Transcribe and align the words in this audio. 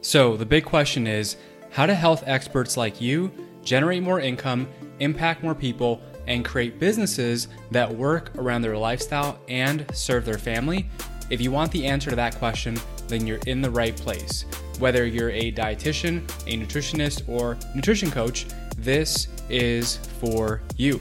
So, 0.00 0.36
the 0.36 0.46
big 0.46 0.64
question 0.64 1.08
is 1.08 1.36
how 1.70 1.84
do 1.84 1.92
health 1.92 2.22
experts 2.24 2.76
like 2.76 3.00
you 3.00 3.32
generate 3.64 4.02
more 4.02 4.20
income, 4.20 4.68
impact 5.00 5.42
more 5.42 5.56
people, 5.56 6.00
and 6.28 6.44
create 6.44 6.78
businesses 6.78 7.48
that 7.72 7.92
work 7.92 8.30
around 8.36 8.62
their 8.62 8.78
lifestyle 8.78 9.40
and 9.48 9.84
serve 9.92 10.24
their 10.24 10.38
family? 10.38 10.88
If 11.30 11.40
you 11.40 11.50
want 11.50 11.72
the 11.72 11.84
answer 11.84 12.10
to 12.10 12.16
that 12.16 12.36
question, 12.36 12.78
then 13.08 13.26
you're 13.26 13.40
in 13.46 13.60
the 13.60 13.70
right 13.70 13.96
place. 13.96 14.44
Whether 14.78 15.04
you're 15.04 15.30
a 15.30 15.50
dietitian, 15.50 16.22
a 16.46 16.64
nutritionist, 16.64 17.28
or 17.28 17.58
nutrition 17.74 18.10
coach, 18.10 18.46
this 18.76 19.26
is 19.50 19.96
for 20.20 20.62
you. 20.76 21.00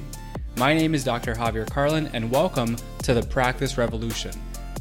My 0.55 0.73
name 0.73 0.95
is 0.95 1.03
Dr. 1.03 1.35
Javier 1.35 1.69
Carlin, 1.69 2.09
and 2.13 2.31
welcome 2.31 2.75
to 3.03 3.13
the 3.13 3.21
Practice 3.21 3.77
Revolution. 3.77 4.31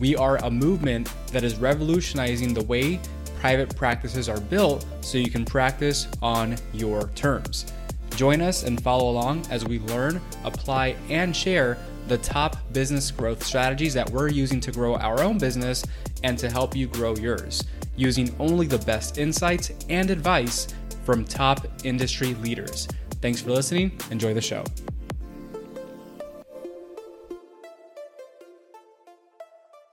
We 0.01 0.16
are 0.16 0.37
a 0.38 0.51
movement 0.51 1.12
that 1.33 1.45
is 1.45 1.56
revolutionizing 1.56 2.55
the 2.55 2.64
way 2.64 2.98
private 3.40 3.74
practices 3.76 4.28
are 4.28 4.40
built 4.40 4.86
so 5.00 5.18
you 5.18 5.30
can 5.30 5.45
practice 5.45 6.08
on 6.22 6.56
your 6.72 7.08
terms. 7.14 7.72
Join 8.16 8.40
us 8.40 8.62
and 8.62 8.82
follow 8.82 9.10
along 9.10 9.46
as 9.50 9.64
we 9.64 9.78
learn, 9.80 10.20
apply, 10.45 10.96
and 11.10 11.36
share 11.36 11.78
the 12.09 12.18
top 12.18 12.56
business 12.72 13.10
growth 13.10 13.45
strategies 13.45 13.92
that 13.95 14.09
we're 14.10 14.28
using 14.28 14.60
to 14.60 14.72
grow 14.72 14.96
our 14.96 15.22
own 15.22 15.38
business 15.38 15.84
and 16.22 16.38
to 16.38 16.50
help 16.50 16.74
you 16.74 16.86
grow 16.86 17.14
yours, 17.16 17.64
using 17.96 18.34
only 18.38 18.66
the 18.66 18.78
best 18.78 19.18
insights 19.18 19.73
and 19.88 20.10
advice 20.10 20.68
from 21.04 21.24
top 21.24 21.66
industry 21.84 22.34
leaders. 22.34 22.88
Thanks 23.20 23.40
for 23.40 23.50
listening. 23.50 23.98
Enjoy 24.10 24.32
the 24.34 24.40
show. 24.40 24.64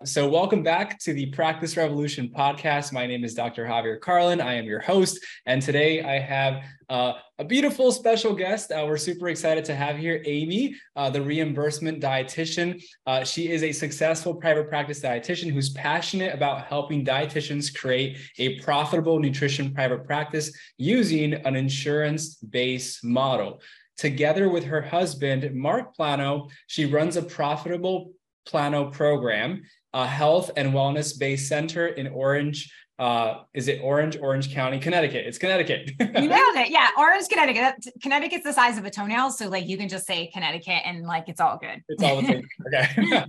So, 0.05 0.27
welcome 0.27 0.63
back 0.63 0.99
to 1.03 1.13
the 1.13 1.27
Practice 1.27 1.77
Revolution 1.77 2.27
podcast. 2.27 2.91
My 2.91 3.07
name 3.07 3.23
is 3.23 3.33
Dr. 3.33 3.65
Javier 3.65 4.01
Carlin. 4.01 4.41
I 4.41 4.55
am 4.55 4.65
your 4.65 4.81
host. 4.81 5.17
And 5.45 5.61
today 5.61 6.03
I 6.03 6.19
have 6.19 6.65
uh, 6.89 7.13
a 7.39 7.45
beautiful 7.45 7.89
special 7.89 8.33
guest. 8.33 8.73
Uh, 8.73 8.83
we're 8.85 8.97
super 8.97 9.29
excited 9.29 9.63
to 9.63 9.75
have 9.75 9.97
here 9.97 10.21
Amy, 10.25 10.75
uh, 10.97 11.09
the 11.09 11.21
reimbursement 11.21 12.01
dietitian. 12.01 12.83
Uh, 13.07 13.23
she 13.23 13.49
is 13.49 13.63
a 13.63 13.71
successful 13.71 14.35
private 14.35 14.67
practice 14.67 14.99
dietitian 14.99 15.53
who's 15.53 15.69
passionate 15.69 16.35
about 16.35 16.65
helping 16.65 17.05
dietitians 17.05 17.73
create 17.73 18.17
a 18.39 18.59
profitable 18.59 19.19
nutrition 19.19 19.73
private 19.73 20.03
practice 20.05 20.51
using 20.77 21.33
an 21.33 21.55
insurance 21.55 22.35
based 22.35 23.05
model. 23.05 23.61
Together 23.95 24.49
with 24.49 24.65
her 24.65 24.81
husband, 24.81 25.49
Marc 25.55 25.95
Plano, 25.95 26.49
she 26.67 26.83
runs 26.83 27.15
a 27.15 27.21
profitable 27.21 28.11
Plano 28.45 28.91
program 28.91 29.63
a 29.93 30.07
health 30.07 30.51
and 30.57 30.73
wellness 30.73 31.17
based 31.17 31.47
center 31.47 31.87
in 31.87 32.07
Orange. 32.07 32.71
Uh, 32.99 33.41
is 33.53 33.67
it 33.67 33.81
Orange, 33.83 34.17
Orange 34.21 34.53
County, 34.53 34.79
Connecticut? 34.79 35.25
It's 35.25 35.37
Connecticut. 35.37 35.91
you 35.99 36.27
nailed 36.27 36.55
it. 36.55 36.69
Yeah, 36.69 36.89
Orange, 36.97 37.27
Connecticut. 37.27 37.75
Connecticut's 38.01 38.43
the 38.43 38.53
size 38.53 38.77
of 38.77 38.85
a 38.85 38.89
toenail, 38.91 39.31
so 39.31 39.49
like 39.49 39.67
you 39.67 39.77
can 39.77 39.89
just 39.89 40.05
say 40.05 40.29
Connecticut 40.31 40.81
and 40.85 41.03
like 41.03 41.27
it's 41.27 41.41
all 41.41 41.57
good. 41.57 41.81
It's 41.89 42.03
all 42.03 42.21
the 42.21 42.27
same. 42.27 42.47
okay. 42.67 43.25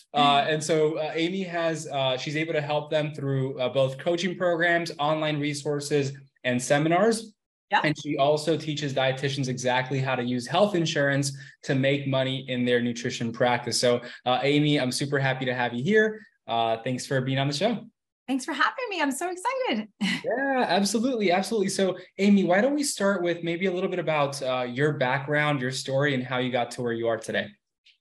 uh, 0.14 0.46
and 0.48 0.62
so 0.62 0.98
uh, 0.98 1.12
Amy 1.14 1.42
has 1.42 1.88
uh, 1.88 2.16
she's 2.16 2.36
able 2.36 2.52
to 2.52 2.60
help 2.60 2.90
them 2.90 3.12
through 3.12 3.58
uh, 3.60 3.68
both 3.68 3.98
coaching 3.98 4.36
programs, 4.36 4.92
online 4.98 5.40
resources, 5.40 6.12
and 6.44 6.62
seminars. 6.62 7.34
Yeah. 7.70 7.80
And 7.84 7.94
she 8.00 8.16
also 8.16 8.56
teaches 8.56 8.94
dietitians 8.94 9.48
exactly 9.48 9.98
how 9.98 10.14
to 10.14 10.22
use 10.22 10.46
health 10.46 10.74
insurance 10.74 11.36
to 11.64 11.74
make 11.74 12.06
money 12.06 12.46
in 12.48 12.64
their 12.64 12.80
nutrition 12.80 13.32
practice. 13.32 13.78
So, 13.78 14.00
uh, 14.24 14.38
Amy, 14.42 14.80
I'm 14.80 14.92
super 14.92 15.18
happy 15.18 15.44
to 15.44 15.54
have 15.54 15.74
you 15.74 15.84
here. 15.84 16.20
Uh, 16.46 16.78
thanks 16.82 17.04
for 17.04 17.20
being 17.20 17.38
on 17.38 17.46
the 17.46 17.54
show. 17.54 17.84
Thanks 18.26 18.44
for 18.44 18.52
having 18.52 18.84
me. 18.90 19.00
I'm 19.00 19.10
so 19.10 19.30
excited. 19.30 19.88
yeah, 20.00 20.66
absolutely. 20.68 21.32
Absolutely. 21.32 21.68
So, 21.68 21.96
Amy, 22.18 22.44
why 22.44 22.60
don't 22.60 22.74
we 22.74 22.82
start 22.82 23.22
with 23.22 23.42
maybe 23.42 23.66
a 23.66 23.72
little 23.72 23.88
bit 23.88 23.98
about 23.98 24.42
uh, 24.42 24.66
your 24.68 24.94
background, 24.94 25.62
your 25.62 25.70
story, 25.70 26.14
and 26.14 26.22
how 26.22 26.38
you 26.38 26.52
got 26.52 26.70
to 26.72 26.82
where 26.82 26.92
you 26.92 27.08
are 27.08 27.16
today? 27.16 27.46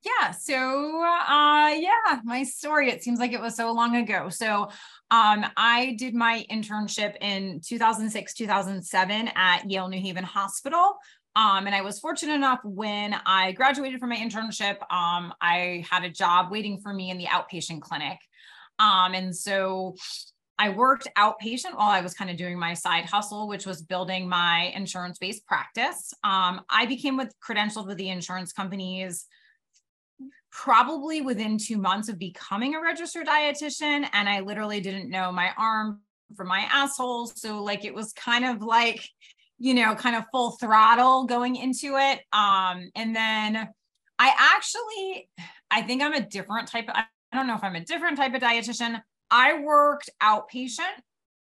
Yeah. 0.04 0.32
So, 0.32 1.02
uh, 1.04 1.70
yeah, 1.70 2.20
my 2.24 2.44
story, 2.44 2.90
it 2.90 3.04
seems 3.04 3.20
like 3.20 3.32
it 3.32 3.42
was 3.42 3.56
so 3.56 3.72
long 3.72 3.96
ago. 3.96 4.30
So, 4.30 4.70
um, 5.10 5.46
I 5.56 5.96
did 5.98 6.14
my 6.14 6.46
internship 6.52 7.16
in 7.22 7.62
2006, 7.66 8.34
2007 8.34 9.32
at 9.36 9.70
Yale 9.70 9.88
New 9.88 10.02
Haven 10.02 10.24
Hospital. 10.24 10.98
Um, 11.36 11.68
and 11.68 11.76
I 11.76 11.82
was 11.82 12.00
fortunate 12.00 12.34
enough 12.34 12.60
when 12.64 13.16
I 13.26 13.52
graduated 13.52 14.00
from 14.00 14.10
my 14.10 14.18
internship, 14.18 14.78
um, 14.92 15.34
I 15.40 15.86
had 15.90 16.04
a 16.04 16.10
job 16.10 16.52
waiting 16.52 16.80
for 16.80 16.92
me 16.92 17.12
in 17.12 17.18
the 17.18 17.26
outpatient 17.26 17.82
clinic. 17.82 18.18
Um, 18.80 19.14
and 19.14 19.36
so 19.36 19.96
I 20.60 20.70
worked 20.70 21.08
outpatient 21.16 21.76
while 21.76 21.90
I 21.90 22.02
was 22.02 22.16
kind 22.16 22.32
of 22.32 22.38
doing 22.38 22.58
my 22.58 22.74
side 22.74 23.06
hustle, 23.06 23.48
which 23.48 23.68
was 23.68 23.84
building 23.84 24.28
my 24.28 24.72
insurance 24.76 25.20
based 25.20 25.46
practice. 25.46 26.12
Um, 26.24 26.62
I 26.70 26.88
became 26.88 27.18
with 27.18 27.34
credentialed 27.40 27.88
with 27.88 27.98
the 27.98 28.10
insurance 28.10 28.52
companies 28.52 29.28
probably 30.52 31.22
within 31.22 31.58
two 31.58 31.78
months 31.78 32.10
of 32.10 32.18
becoming 32.18 32.76
a 32.76 32.82
registered 32.82 33.28
dietitian. 33.28 34.08
And 34.14 34.30
I 34.30 34.42
literally 34.42 34.80
didn't 34.80 35.10
know 35.10 35.32
my 35.32 35.52
arm 35.58 36.02
from 36.36 36.48
my 36.48 36.68
asshole. 36.72 37.28
So, 37.28 37.64
like, 37.64 37.86
it 37.86 37.94
was 37.94 38.14
kind 38.14 38.46
of 38.46 38.62
like, 38.62 39.08
you 39.60 39.74
know, 39.74 39.96
kind 39.96 40.16
of 40.16 40.26
full 40.32 40.52
throttle 40.52 41.26
going 41.26 41.56
into 41.56 41.98
it. 41.98 42.22
Um, 42.34 42.90
and 42.96 43.16
then 43.16 43.70
I 44.20 44.56
actually, 44.56 45.30
I 45.72 45.82
think 45.82 46.02
I'm 46.02 46.14
a 46.14 46.26
different 46.26 46.68
type 46.68 46.90
of, 46.90 46.96
I 46.96 47.06
don't 47.36 47.48
know 47.48 47.56
if 47.56 47.64
I'm 47.64 47.76
a 47.76 47.84
different 47.84 48.18
type 48.18 48.34
of 48.34 48.42
dietitian. 48.42 49.02
I 49.30 49.60
worked 49.62 50.10
outpatient 50.22 51.02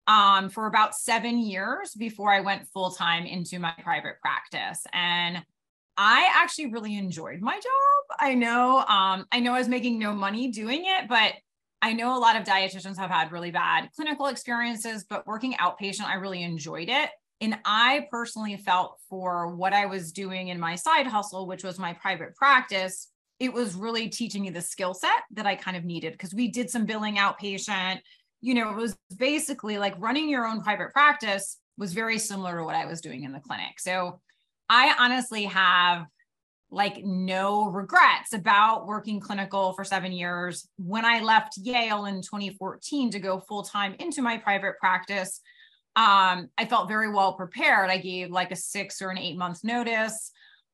um, 0.07 0.49
for 0.49 0.67
about 0.67 0.95
seven 0.95 1.39
years 1.39 1.93
before 1.95 2.33
I 2.33 2.41
went 2.41 2.69
full 2.69 2.91
time 2.91 3.25
into 3.25 3.59
my 3.59 3.75
private 3.83 4.21
practice. 4.21 4.85
And 4.93 5.43
I 5.97 6.31
actually 6.35 6.73
really 6.73 6.97
enjoyed 6.97 7.41
my 7.41 7.55
job. 7.55 8.19
I 8.19 8.35
know, 8.35 8.79
um, 8.79 9.27
I 9.31 9.41
know 9.41 9.55
I 9.55 9.59
was 9.59 9.69
making 9.69 9.99
no 9.99 10.13
money 10.13 10.49
doing 10.49 10.85
it, 10.87 11.09
but 11.09 11.35
I 11.83 11.93
know 11.93 12.17
a 12.17 12.21
lot 12.21 12.37
of 12.37 12.45
dietitians 12.45 12.97
have 12.97 13.11
had 13.11 13.33
really 13.33 13.51
bad 13.51 13.91
clinical 13.95 14.27
experiences, 14.27 15.05
but 15.09 15.27
working 15.27 15.55
outpatient, 15.55 16.07
I 16.07 16.15
really 16.15 16.43
enjoyed 16.43 16.89
it. 16.89 17.11
And 17.41 17.59
I 17.65 18.07
personally 18.11 18.57
felt 18.57 18.99
for 19.11 19.55
what 19.57 19.73
I 19.73 19.87
was 19.87 20.13
doing 20.13 20.49
in 20.49 20.61
my 20.61 20.77
side 20.77 21.09
hustle, 21.09 21.49
which 21.49 21.65
was 21.65 21.79
my 21.79 21.93
private 21.95 22.37
practice, 22.37 23.09
it 23.41 23.53
was 23.53 23.75
really 23.75 24.09
teaching 24.09 24.43
me 24.43 24.51
the 24.51 24.61
skill 24.61 24.95
set 24.95 25.25
that 25.33 25.47
I 25.47 25.57
kind 25.57 25.77
of 25.77 25.85
needed 25.85 26.13
because 26.13 26.33
we 26.33 26.47
did 26.47 26.71
some 26.71 26.87
billing 26.87 27.17
outpatient. 27.17 27.99
You 28.41 28.55
know, 28.55 28.71
it 28.71 28.77
was 28.77 28.97
basically 29.17 29.79
like 29.79 29.95
running 29.99 30.29
your 30.29 30.47
own 30.47 30.63
private 30.63 30.93
practice 30.93 31.59
was 31.77 31.93
very 31.93 32.19
similar 32.19 32.59
to 32.59 32.65
what 32.65 32.77
I 32.77 32.87
was 32.87 33.01
doing 33.01 33.25
in 33.25 33.33
the 33.33 33.41
clinic. 33.41 33.81
So 33.81 34.21
I 34.75 34.95
honestly 34.99 35.45
have 35.45 36.07
like 36.71 37.05
no 37.05 37.67
regrets 37.67 38.33
about 38.33 38.87
working 38.87 39.21
clinical 39.21 39.75
for 39.75 39.85
seven 39.85 40.13
years. 40.13 40.67
When 40.79 41.05
I 41.05 41.21
left 41.21 41.59
Yale 41.59 42.07
in 42.07 42.23
2014 42.23 43.11
to 43.11 43.21
go 43.21 43.39
full 43.41 43.65
time 43.65 43.95
into 43.99 44.23
my 44.23 44.39
private 44.39 44.79
practice, 44.79 45.43
um, 45.95 46.49
I 46.57 46.65
felt 46.67 46.89
very 46.89 47.13
well 47.13 47.35
prepared. 47.35 47.91
I 47.91 47.99
gave 47.99 48.31
like 48.31 48.51
a 48.51 48.57
six 48.57 49.03
or 49.03 49.11
an 49.11 49.19
eight 49.19 49.37
month 49.37 49.63
notice. 49.63 50.31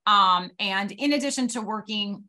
Um, 0.07 0.53
and 0.61 0.93
in 0.93 1.15
addition 1.15 1.49
to 1.49 1.61
working 1.61 2.23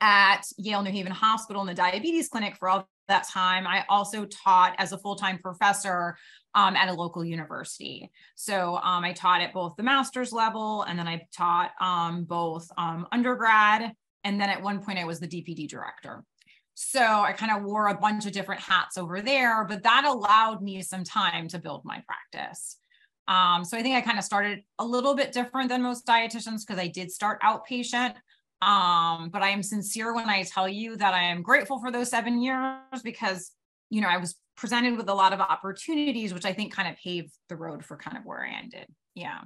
at 0.00 0.44
Yale 0.56 0.82
New 0.82 0.90
Haven 0.90 1.12
Hospital 1.12 1.60
in 1.60 1.68
the 1.68 1.74
diabetes 1.74 2.30
clinic 2.30 2.56
for 2.56 2.70
all 2.70 2.88
that 3.08 3.28
time, 3.28 3.66
I 3.66 3.84
also 3.90 4.24
taught 4.24 4.74
as 4.78 4.92
a 4.92 4.98
full 4.98 5.16
time 5.16 5.38
professor 5.38 6.16
um, 6.54 6.76
at 6.76 6.88
a 6.88 6.92
local 6.92 7.24
university. 7.24 8.10
So 8.34 8.76
um, 8.76 9.04
I 9.04 9.12
taught 9.12 9.40
at 9.40 9.52
both 9.52 9.76
the 9.76 9.82
master's 9.82 10.32
level 10.32 10.82
and 10.82 10.98
then 10.98 11.06
I 11.06 11.26
taught 11.36 11.72
um, 11.80 12.24
both 12.24 12.68
um, 12.76 13.06
undergrad. 13.12 13.92
And 14.24 14.40
then 14.40 14.50
at 14.50 14.62
one 14.62 14.82
point, 14.82 14.98
I 14.98 15.04
was 15.04 15.20
the 15.20 15.28
DPD 15.28 15.68
director. 15.68 16.24
So 16.74 17.00
I 17.00 17.32
kind 17.32 17.52
of 17.52 17.62
wore 17.62 17.88
a 17.88 17.94
bunch 17.94 18.26
of 18.26 18.32
different 18.32 18.62
hats 18.62 18.96
over 18.96 19.20
there, 19.20 19.64
but 19.64 19.82
that 19.82 20.04
allowed 20.04 20.62
me 20.62 20.82
some 20.82 21.04
time 21.04 21.46
to 21.48 21.58
build 21.58 21.84
my 21.84 22.02
practice. 22.06 22.78
Um, 23.28 23.64
so 23.64 23.76
I 23.76 23.82
think 23.82 23.96
I 23.96 24.00
kind 24.00 24.18
of 24.18 24.24
started 24.24 24.64
a 24.78 24.84
little 24.84 25.14
bit 25.14 25.30
different 25.30 25.68
than 25.68 25.82
most 25.82 26.06
dietitians 26.06 26.66
because 26.66 26.78
I 26.78 26.88
did 26.88 27.12
start 27.12 27.40
outpatient. 27.42 28.14
Um, 28.62 29.30
but 29.30 29.42
I 29.42 29.50
am 29.50 29.62
sincere 29.62 30.14
when 30.14 30.28
I 30.28 30.42
tell 30.42 30.68
you 30.68 30.96
that 30.96 31.14
I 31.14 31.22
am 31.24 31.42
grateful 31.42 31.80
for 31.80 31.90
those 31.90 32.10
seven 32.10 32.42
years 32.42 33.02
because, 33.02 33.52
you 33.88 34.00
know, 34.00 34.08
I 34.08 34.18
was 34.18 34.36
presented 34.60 34.96
with 34.96 35.08
a 35.08 35.14
lot 35.14 35.32
of 35.32 35.40
opportunities, 35.40 36.34
which 36.34 36.44
I 36.44 36.52
think 36.52 36.72
kind 36.72 36.88
of 36.88 36.96
paved 37.02 37.32
the 37.48 37.56
road 37.56 37.82
for 37.84 37.96
kind 37.96 38.18
of 38.18 38.24
where 38.24 38.44
I 38.44 38.58
ended. 38.58 38.86
Yeah. 39.14 39.40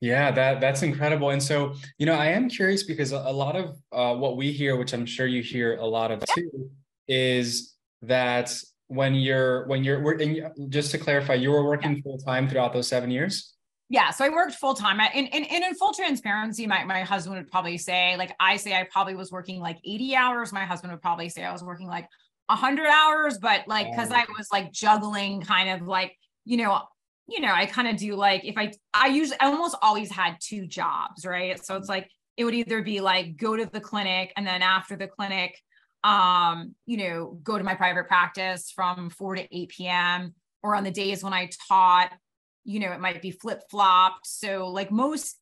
Yeah, 0.00 0.30
that 0.30 0.60
that's 0.60 0.82
incredible. 0.82 1.30
And 1.30 1.42
so, 1.42 1.74
you 1.98 2.06
know, 2.06 2.14
I 2.14 2.26
am 2.26 2.48
curious 2.48 2.82
because 2.82 3.12
a, 3.12 3.18
a 3.18 3.32
lot 3.32 3.56
of 3.56 3.76
uh, 3.92 4.14
what 4.14 4.36
we 4.36 4.52
hear, 4.52 4.76
which 4.76 4.92
I'm 4.92 5.06
sure 5.06 5.26
you 5.26 5.42
hear 5.42 5.76
a 5.76 5.86
lot 5.86 6.10
of 6.10 6.22
too, 6.34 6.70
is 7.08 7.74
that 8.02 8.54
when 8.88 9.14
you're 9.14 9.66
when 9.68 9.84
you're 9.84 10.02
working, 10.02 10.46
just 10.68 10.90
to 10.90 10.98
clarify, 10.98 11.34
you 11.34 11.50
were 11.50 11.64
working 11.64 11.96
yeah. 11.96 12.02
full 12.02 12.18
time 12.18 12.48
throughout 12.48 12.72
those 12.74 12.88
seven 12.88 13.10
years. 13.10 13.54
Yeah, 13.88 14.10
so 14.10 14.24
I 14.24 14.30
worked 14.30 14.54
full 14.54 14.74
time. 14.74 14.98
And, 14.98 15.32
and, 15.32 15.46
and 15.48 15.64
in 15.64 15.74
full 15.76 15.92
transparency, 15.92 16.66
my, 16.66 16.82
my 16.82 17.02
husband 17.02 17.36
would 17.36 17.48
probably 17.48 17.78
say, 17.78 18.16
like 18.16 18.34
I 18.40 18.56
say, 18.56 18.74
I 18.74 18.82
probably 18.90 19.14
was 19.14 19.30
working 19.30 19.60
like 19.60 19.78
80 19.84 20.16
hours. 20.16 20.52
My 20.52 20.64
husband 20.64 20.92
would 20.92 21.00
probably 21.00 21.28
say 21.28 21.44
I 21.44 21.52
was 21.52 21.62
working 21.62 21.86
like 21.86 22.08
a 22.48 22.56
hundred 22.56 22.86
hours, 22.86 23.38
but 23.38 23.66
like 23.66 23.90
because 23.90 24.10
I 24.10 24.24
was 24.36 24.48
like 24.52 24.72
juggling 24.72 25.40
kind 25.40 25.70
of 25.70 25.86
like, 25.86 26.16
you 26.44 26.56
know, 26.56 26.80
you 27.28 27.40
know, 27.40 27.52
I 27.52 27.66
kind 27.66 27.88
of 27.88 27.96
do 27.96 28.14
like 28.14 28.44
if 28.44 28.56
I 28.56 28.72
I 28.94 29.08
usually 29.08 29.38
I 29.40 29.46
almost 29.46 29.76
always 29.82 30.10
had 30.10 30.36
two 30.40 30.66
jobs, 30.66 31.26
right? 31.26 31.62
So 31.64 31.76
it's 31.76 31.88
like 31.88 32.08
it 32.36 32.44
would 32.44 32.54
either 32.54 32.82
be 32.82 33.00
like 33.00 33.36
go 33.36 33.56
to 33.56 33.66
the 33.66 33.80
clinic 33.80 34.32
and 34.36 34.46
then 34.46 34.62
after 34.62 34.96
the 34.96 35.08
clinic 35.08 35.58
um, 36.04 36.76
you 36.84 36.98
know, 36.98 37.40
go 37.42 37.58
to 37.58 37.64
my 37.64 37.74
private 37.74 38.06
practice 38.06 38.70
from 38.70 39.10
4 39.10 39.36
to 39.36 39.56
8 39.56 39.68
p.m. 39.70 40.34
or 40.62 40.76
on 40.76 40.84
the 40.84 40.90
days 40.92 41.24
when 41.24 41.32
I 41.32 41.50
taught, 41.66 42.12
you 42.64 42.78
know, 42.78 42.92
it 42.92 43.00
might 43.00 43.20
be 43.20 43.32
flip-flopped. 43.32 44.24
So 44.24 44.68
like 44.68 44.90
most 44.92 45.36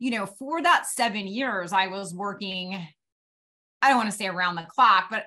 you 0.00 0.12
know, 0.12 0.26
for 0.26 0.62
that 0.62 0.86
7 0.86 1.26
years 1.26 1.72
I 1.72 1.88
was 1.88 2.14
working 2.14 2.86
I 3.82 3.88
don't 3.88 3.98
want 3.98 4.10
to 4.10 4.16
say 4.16 4.26
around 4.26 4.56
the 4.56 4.62
clock, 4.62 5.06
but 5.10 5.26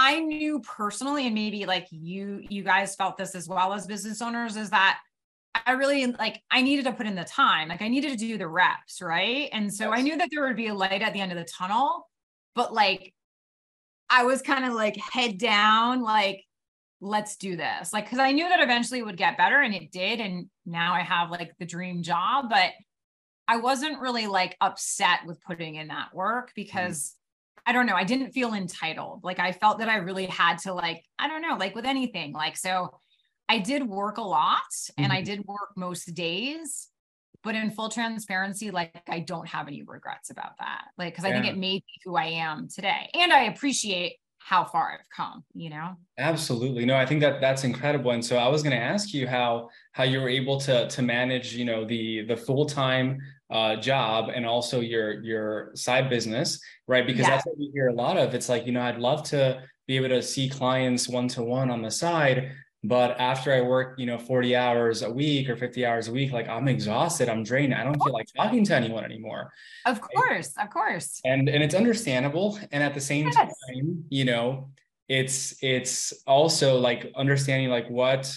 I 0.00 0.20
knew 0.20 0.60
personally, 0.60 1.26
and 1.26 1.34
maybe 1.34 1.66
like 1.66 1.88
you, 1.90 2.40
you 2.48 2.62
guys 2.62 2.94
felt 2.94 3.16
this 3.16 3.34
as 3.34 3.48
well 3.48 3.72
as 3.72 3.84
business 3.84 4.22
owners, 4.22 4.56
is 4.56 4.70
that 4.70 5.00
I 5.66 5.72
really 5.72 6.06
like 6.06 6.40
I 6.52 6.62
needed 6.62 6.84
to 6.84 6.92
put 6.92 7.08
in 7.08 7.16
the 7.16 7.24
time. 7.24 7.66
Like 7.66 7.82
I 7.82 7.88
needed 7.88 8.12
to 8.12 8.16
do 8.16 8.38
the 8.38 8.46
reps, 8.46 9.02
right? 9.02 9.48
And 9.52 9.74
so 9.74 9.90
yes. 9.90 9.98
I 9.98 10.02
knew 10.02 10.16
that 10.16 10.28
there 10.30 10.46
would 10.46 10.54
be 10.54 10.68
a 10.68 10.74
light 10.74 11.02
at 11.02 11.14
the 11.14 11.20
end 11.20 11.32
of 11.32 11.38
the 11.38 11.44
tunnel, 11.44 12.08
but 12.54 12.72
like 12.72 13.12
I 14.08 14.22
was 14.22 14.40
kind 14.40 14.64
of 14.64 14.72
like 14.72 14.96
head 14.96 15.36
down, 15.36 16.00
like, 16.00 16.44
let's 17.00 17.36
do 17.36 17.56
this. 17.56 17.92
Like, 17.92 18.08
cause 18.08 18.20
I 18.20 18.30
knew 18.30 18.48
that 18.48 18.60
eventually 18.60 19.00
it 19.00 19.04
would 19.06 19.16
get 19.16 19.36
better 19.36 19.60
and 19.60 19.74
it 19.74 19.90
did. 19.90 20.20
And 20.20 20.48
now 20.64 20.94
I 20.94 21.00
have 21.00 21.28
like 21.28 21.54
the 21.58 21.66
dream 21.66 22.04
job, 22.04 22.46
but 22.50 22.70
I 23.48 23.56
wasn't 23.56 24.00
really 24.00 24.28
like 24.28 24.56
upset 24.60 25.26
with 25.26 25.42
putting 25.42 25.74
in 25.74 25.88
that 25.88 26.14
work 26.14 26.50
mm-hmm. 26.50 26.52
because 26.54 27.16
I 27.66 27.72
don't 27.72 27.86
know, 27.86 27.94
I 27.94 28.04
didn't 28.04 28.32
feel 28.32 28.54
entitled. 28.54 29.24
Like 29.24 29.38
I 29.38 29.52
felt 29.52 29.78
that 29.78 29.88
I 29.88 29.96
really 29.96 30.26
had 30.26 30.58
to 30.60 30.74
like, 30.74 31.04
I 31.18 31.28
don't 31.28 31.42
know, 31.42 31.56
like 31.56 31.74
with 31.74 31.84
anything. 31.84 32.32
Like 32.32 32.56
so 32.56 32.98
I 33.48 33.58
did 33.58 33.86
work 33.86 34.18
a 34.18 34.22
lot 34.22 34.58
mm-hmm. 34.72 35.04
and 35.04 35.12
I 35.12 35.16
mm-hmm. 35.16 35.24
did 35.24 35.44
work 35.46 35.70
most 35.76 36.14
days, 36.14 36.88
but 37.42 37.54
in 37.54 37.70
full 37.70 37.88
transparency, 37.88 38.70
like 38.70 39.02
I 39.08 39.20
don't 39.20 39.48
have 39.48 39.68
any 39.68 39.82
regrets 39.82 40.30
about 40.30 40.58
that. 40.58 40.84
Like 40.96 41.14
cuz 41.14 41.24
yeah. 41.24 41.30
I 41.30 41.32
think 41.34 41.46
it 41.46 41.56
made 41.58 41.82
me 41.82 42.00
who 42.04 42.16
I 42.16 42.26
am 42.26 42.68
today. 42.68 43.10
And 43.14 43.32
I 43.32 43.44
appreciate 43.44 44.16
how 44.38 44.64
far 44.64 44.92
I've 44.92 45.08
come, 45.14 45.44
you 45.54 45.70
know? 45.70 45.96
Absolutely. 46.16 46.86
No, 46.86 46.96
I 46.96 47.04
think 47.04 47.20
that 47.20 47.40
that's 47.40 47.64
incredible. 47.64 48.12
And 48.12 48.24
so 48.24 48.36
I 48.36 48.48
was 48.48 48.62
going 48.62 48.74
to 48.74 48.82
ask 48.82 49.12
you 49.12 49.26
how 49.26 49.68
how 49.92 50.04
you 50.04 50.20
were 50.20 50.28
able 50.28 50.58
to 50.60 50.88
to 50.88 51.02
manage, 51.02 51.54
you 51.54 51.64
know, 51.64 51.84
the 51.84 52.22
the 52.22 52.36
full-time 52.36 53.18
uh, 53.50 53.76
job 53.76 54.30
and 54.34 54.46
also 54.46 54.80
your 54.80 55.22
your 55.22 55.70
side 55.74 56.08
business, 56.08 56.60
right? 56.86 57.06
Because 57.06 57.22
yeah. 57.22 57.30
that's 57.30 57.46
what 57.46 57.58
we 57.58 57.70
hear 57.72 57.88
a 57.88 57.94
lot 57.94 58.16
of. 58.16 58.34
It's 58.34 58.48
like, 58.48 58.66
you 58.66 58.72
know, 58.72 58.82
I'd 58.82 58.98
love 58.98 59.22
to 59.24 59.62
be 59.86 59.96
able 59.96 60.10
to 60.10 60.22
see 60.22 60.48
clients 60.48 61.08
one 61.08 61.28
to 61.28 61.42
one 61.42 61.70
on 61.70 61.82
the 61.82 61.90
side, 61.90 62.52
but 62.84 63.18
after 63.18 63.52
I 63.52 63.60
work, 63.60 63.98
you 63.98 64.06
know, 64.06 64.18
40 64.18 64.54
hours 64.54 65.02
a 65.02 65.10
week 65.10 65.48
or 65.48 65.56
50 65.56 65.84
hours 65.84 66.08
a 66.08 66.12
week, 66.12 66.32
like 66.32 66.48
I'm 66.48 66.68
exhausted, 66.68 67.28
I'm 67.28 67.42
drained. 67.42 67.74
I 67.74 67.82
don't 67.82 68.00
feel 68.02 68.12
like 68.12 68.26
talking 68.36 68.64
to 68.64 68.74
anyone 68.74 69.04
anymore. 69.04 69.52
Of 69.84 70.00
course, 70.00 70.52
of 70.60 70.70
course. 70.70 71.20
And 71.24 71.48
and 71.48 71.62
it's 71.62 71.74
understandable. 71.74 72.58
And 72.70 72.82
at 72.82 72.94
the 72.94 73.00
same 73.00 73.26
yes. 73.26 73.34
time, 73.34 74.04
you 74.10 74.24
know, 74.24 74.70
it's 75.08 75.56
it's 75.62 76.12
also 76.26 76.78
like 76.78 77.10
understanding 77.16 77.68
like 77.68 77.88
what 77.90 78.32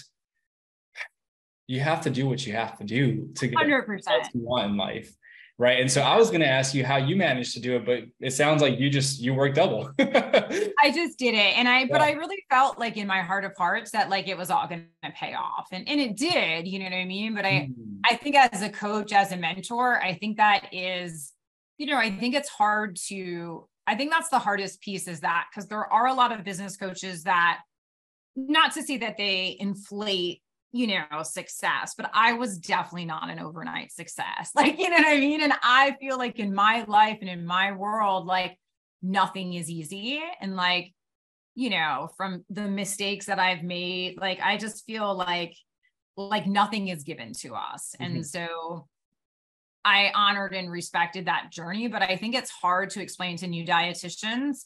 you 1.68 1.80
have 1.80 2.00
to 2.02 2.10
do 2.10 2.26
what 2.26 2.44
you 2.46 2.52
have 2.52 2.76
to 2.78 2.84
do 2.84 3.30
to 3.36 3.46
get 3.46 3.58
100%. 3.58 4.10
one 4.34 4.70
in 4.70 4.76
life 4.76 5.14
right? 5.58 5.80
And 5.80 5.90
so 5.90 6.02
i 6.02 6.16
was 6.16 6.28
going 6.30 6.40
to 6.40 6.48
ask 6.48 6.74
you 6.74 6.84
how 6.84 6.96
you 6.96 7.16
managed 7.16 7.54
to 7.54 7.60
do 7.60 7.76
it 7.76 7.86
but 7.86 8.04
it 8.20 8.32
sounds 8.32 8.62
like 8.62 8.78
you 8.78 8.90
just 8.90 9.20
you 9.20 9.34
work 9.34 9.54
double. 9.54 9.90
I 9.98 10.92
just 10.94 11.18
did 11.18 11.34
it. 11.34 11.56
And 11.58 11.68
i 11.68 11.80
yeah. 11.80 11.86
but 11.90 12.00
i 12.00 12.12
really 12.12 12.42
felt 12.50 12.78
like 12.78 12.96
in 12.96 13.06
my 13.06 13.20
heart 13.20 13.44
of 13.44 13.52
hearts 13.56 13.90
that 13.92 14.10
like 14.10 14.28
it 14.28 14.36
was 14.36 14.50
all 14.50 14.66
going 14.66 14.86
to 15.04 15.10
pay 15.12 15.34
off. 15.34 15.68
And 15.72 15.88
and 15.88 16.00
it 16.00 16.16
did 16.16 16.66
you 16.66 16.78
know 16.78 16.86
what 16.86 16.94
i 16.94 17.04
mean? 17.04 17.34
But 17.34 17.44
i 17.44 17.70
mm. 17.70 17.74
i 18.10 18.16
think 18.16 18.36
as 18.36 18.62
a 18.62 18.70
coach 18.70 19.12
as 19.12 19.32
a 19.32 19.36
mentor 19.36 20.00
i 20.02 20.14
think 20.14 20.36
that 20.38 20.68
is 20.72 21.32
you 21.78 21.86
know 21.86 21.98
i 21.98 22.10
think 22.10 22.34
it's 22.34 22.48
hard 22.48 22.96
to 23.08 23.68
i 23.86 23.94
think 23.94 24.10
that's 24.10 24.28
the 24.28 24.38
hardest 24.38 24.80
piece 24.80 25.08
is 25.08 25.20
that 25.20 25.46
because 25.50 25.68
there 25.68 25.92
are 25.92 26.06
a 26.06 26.14
lot 26.14 26.32
of 26.32 26.44
business 26.44 26.76
coaches 26.76 27.24
that 27.24 27.60
not 28.36 28.72
to 28.72 28.82
say 28.82 28.98
that 28.98 29.16
they 29.16 29.56
inflate 29.60 30.42
you 30.72 30.86
know, 30.86 31.22
success, 31.22 31.94
but 31.96 32.10
I 32.14 32.32
was 32.32 32.58
definitely 32.58 33.04
not 33.04 33.28
an 33.28 33.38
overnight 33.38 33.92
success. 33.92 34.50
Like, 34.54 34.78
you 34.78 34.88
know 34.88 34.96
what 34.96 35.06
I 35.06 35.20
mean? 35.20 35.42
And 35.42 35.52
I 35.62 35.96
feel 36.00 36.16
like 36.16 36.38
in 36.38 36.54
my 36.54 36.84
life 36.84 37.18
and 37.20 37.28
in 37.28 37.44
my 37.44 37.72
world, 37.72 38.26
like 38.26 38.58
nothing 39.02 39.54
is 39.54 39.68
easy. 39.68 40.22
And 40.40 40.56
like, 40.56 40.92
you 41.54 41.70
know, 41.70 42.08
from 42.16 42.44
the 42.48 42.68
mistakes 42.68 43.26
that 43.26 43.38
I've 43.38 43.62
made, 43.62 44.18
like 44.18 44.40
I 44.42 44.56
just 44.56 44.84
feel 44.86 45.14
like 45.14 45.54
like 46.16 46.46
nothing 46.46 46.88
is 46.88 47.02
given 47.02 47.32
to 47.32 47.54
us. 47.54 47.94
Mm-hmm. 48.00 48.16
And 48.16 48.26
so 48.26 48.86
I 49.84 50.12
honored 50.14 50.54
and 50.54 50.70
respected 50.70 51.26
that 51.26 51.50
journey, 51.50 51.88
but 51.88 52.02
I 52.02 52.16
think 52.16 52.34
it's 52.34 52.50
hard 52.50 52.90
to 52.90 53.02
explain 53.02 53.36
to 53.38 53.46
new 53.46 53.66
dietitians 53.66 54.64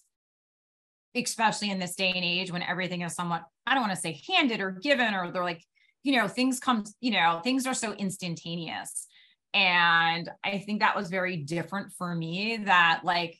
especially 1.14 1.70
in 1.70 1.78
this 1.78 1.94
day 1.94 2.12
and 2.14 2.24
age 2.24 2.52
when 2.52 2.62
everything 2.62 3.00
is 3.00 3.14
somewhat 3.14 3.42
i 3.66 3.72
don't 3.72 3.82
want 3.82 3.94
to 3.94 3.98
say 3.98 4.20
handed 4.28 4.60
or 4.60 4.70
given 4.70 5.14
or 5.14 5.30
they're 5.30 5.42
like 5.42 5.64
you 6.06 6.16
know 6.16 6.28
things 6.28 6.60
come 6.60 6.84
you 7.00 7.10
know 7.10 7.40
things 7.42 7.66
are 7.66 7.74
so 7.74 7.92
instantaneous 7.94 9.08
and 9.54 10.30
i 10.44 10.58
think 10.58 10.78
that 10.78 10.94
was 10.94 11.10
very 11.10 11.36
different 11.36 11.92
for 11.92 12.14
me 12.14 12.58
that 12.58 13.00
like 13.02 13.36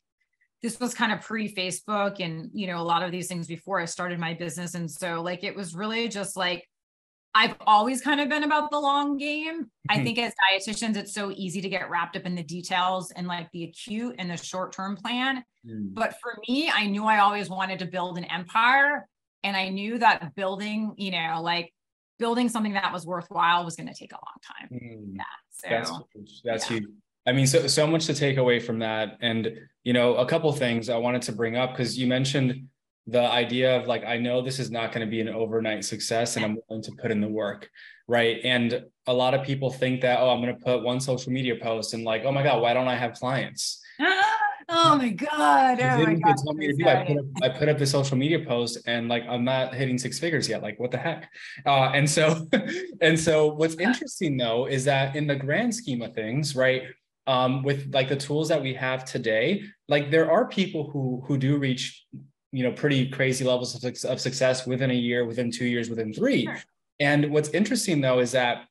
this 0.63 0.81
was 0.81 0.93
kind 0.93 1.13
of 1.13 1.21
pre 1.21 1.55
facebook 1.55 2.19
and 2.19 2.51
you 2.53 2.67
know 2.67 2.79
a 2.79 2.83
lot 2.83 3.05
of 3.05 3.13
these 3.13 3.29
things 3.29 3.47
before 3.47 3.79
i 3.79 3.85
started 3.85 4.19
my 4.19 4.35
business 4.35 4.75
and 4.75 4.91
so 4.91 5.23
like 5.23 5.45
it 5.45 5.55
was 5.55 5.77
really 5.77 6.09
just 6.09 6.37
like 6.37 6.69
I've 7.39 7.57
always 7.67 8.01
kind 8.01 8.19
of 8.19 8.31
been 8.31 8.45
about 8.45 8.71
the 8.71 8.81
long 8.81 9.19
game. 9.19 9.65
Mm-hmm. 9.65 10.01
I 10.01 10.03
think 10.03 10.19
as 10.19 10.33
dietitians, 10.51 10.97
it's 10.97 11.13
so 11.13 11.31
easy 11.37 11.61
to 11.61 11.69
get 11.69 11.91
wrapped 11.91 12.17
up 12.17 12.23
in 12.23 12.35
the 12.35 12.43
details 12.43 13.11
and 13.11 13.27
like 13.29 13.51
the 13.53 13.65
acute 13.65 14.15
and 14.19 14.31
the 14.31 14.39
short 14.39 14.73
term 14.73 14.97
plan. 14.97 15.45
Mm. 15.69 15.93
But 15.93 16.15
for 16.23 16.39
me, 16.49 16.71
I 16.75 16.87
knew 16.87 17.05
I 17.05 17.19
always 17.19 17.51
wanted 17.51 17.81
to 17.81 17.85
build 17.85 18.17
an 18.17 18.25
empire. 18.25 19.07
And 19.45 19.55
I 19.55 19.69
knew 19.69 19.99
that 19.99 20.35
building, 20.35 20.95
you 20.97 21.11
know, 21.11 21.43
like 21.43 21.75
building 22.19 22.49
something 22.49 22.73
that 22.75 22.93
was 22.93 23.07
worthwhile 23.07 23.65
was 23.65 23.77
going 23.77 23.89
to 23.89 23.95
take 23.95 24.13
a 24.13 24.17
long 24.17 24.37
time. 24.43 24.79
Mm, 24.81 25.17
yeah. 25.17 25.23
So 25.51 25.69
that's 25.71 25.91
huge. 26.15 26.43
That's 26.45 26.71
yeah. 26.71 26.79
huge. 26.79 26.91
I 27.27 27.33
mean, 27.33 27.47
so 27.47 27.67
so 27.67 27.87
much 27.87 28.07
to 28.07 28.15
take 28.15 28.37
away 28.37 28.61
from 28.61 28.79
that, 28.81 29.19
and 29.21 29.51
you 29.83 29.93
know, 29.93 30.15
a 30.17 30.27
couple 30.27 30.53
things 30.53 30.89
I 30.89 30.97
wanted 30.97 31.23
to 31.23 31.33
bring 31.33 31.57
up 31.57 31.73
because 31.73 31.99
you 31.99 32.07
mentioned 32.07 32.69
the 33.09 33.23
idea 33.23 33.77
of 33.77 33.87
like, 33.87 34.05
I 34.05 34.17
know 34.19 34.43
this 34.43 34.59
is 34.59 34.71
not 34.71 34.93
going 34.93 35.07
to 35.07 35.11
be 35.11 35.21
an 35.21 35.29
overnight 35.29 35.85
success, 35.85 36.37
and 36.37 36.45
I'm 36.45 36.59
willing 36.69 36.85
to 36.85 36.93
put 37.01 37.11
in 37.11 37.21
the 37.21 37.29
work, 37.29 37.69
right? 38.07 38.39
And 38.45 38.85
a 39.07 39.13
lot 39.13 39.35
of 39.35 39.45
people 39.45 39.71
think 39.71 40.01
that, 40.03 40.21
oh, 40.21 40.31
I'm 40.31 40.41
going 40.41 40.57
to 40.57 40.65
put 40.65 40.83
one 40.83 41.01
social 41.01 41.33
media 41.33 41.57
post, 41.61 41.95
and 41.95 42.05
like, 42.05 42.23
oh 42.25 42.33
my 42.33 42.43
god, 42.43 42.63
why 42.63 42.75
don't 42.75 42.89
I 42.89 42.97
have 42.97 43.15
clients? 43.15 43.81
Oh 44.69 44.97
my 44.97 45.11
God. 45.11 45.81
Oh 45.81 46.05
my 46.05 46.15
God. 46.15 46.35
Told 46.45 46.57
me 46.57 46.67
to 46.67 46.73
do. 46.73 46.89
I 46.89 47.05
put, 47.05 47.19
up, 47.19 47.25
I 47.43 47.49
put 47.49 47.69
up 47.69 47.79
the 47.79 47.87
social 47.87 48.17
media 48.17 48.45
post 48.45 48.79
and 48.87 49.09
like 49.09 49.25
I'm 49.29 49.45
not 49.45 49.75
hitting 49.75 49.97
six 49.97 50.19
figures 50.19 50.49
yet. 50.49 50.63
Like 50.63 50.81
what 50.81 50.91
the 50.91 50.99
heck? 50.99 51.31
Uh, 51.65 51.91
and 51.95 52.09
so 52.09 52.49
and 53.01 53.19
so 53.19 53.47
what's 53.47 53.77
interesting 53.77 54.37
though 54.37 54.67
is 54.67 54.85
that 54.87 55.15
in 55.15 55.27
the 55.27 55.37
grand 55.37 55.75
scheme 55.75 56.03
of 56.03 56.15
things, 56.15 56.57
right? 56.57 56.83
Um, 57.29 57.63
with 57.63 57.93
like 57.93 58.09
the 58.09 58.17
tools 58.17 58.49
that 58.49 58.63
we 58.63 58.75
have 58.75 59.05
today, 59.05 59.63
like 59.89 60.11
there 60.11 60.31
are 60.31 60.49
people 60.49 60.91
who 60.91 61.23
who 61.27 61.39
do 61.39 61.59
reach 61.59 62.05
you 62.51 62.65
know 62.65 62.73
pretty 62.73 63.09
crazy 63.09 63.45
levels 63.45 63.75
of, 63.75 63.85
of 64.05 64.21
success 64.21 64.67
within 64.67 64.91
a 64.91 64.95
year, 64.95 65.25
within 65.25 65.51
two 65.51 65.67
years, 65.67 65.89
within 65.89 66.13
three. 66.13 66.45
Sure. 66.45 66.59
And 66.99 67.31
what's 67.31 67.51
interesting 67.51 68.01
though 68.01 68.19
is 68.19 68.33
that 68.33 68.65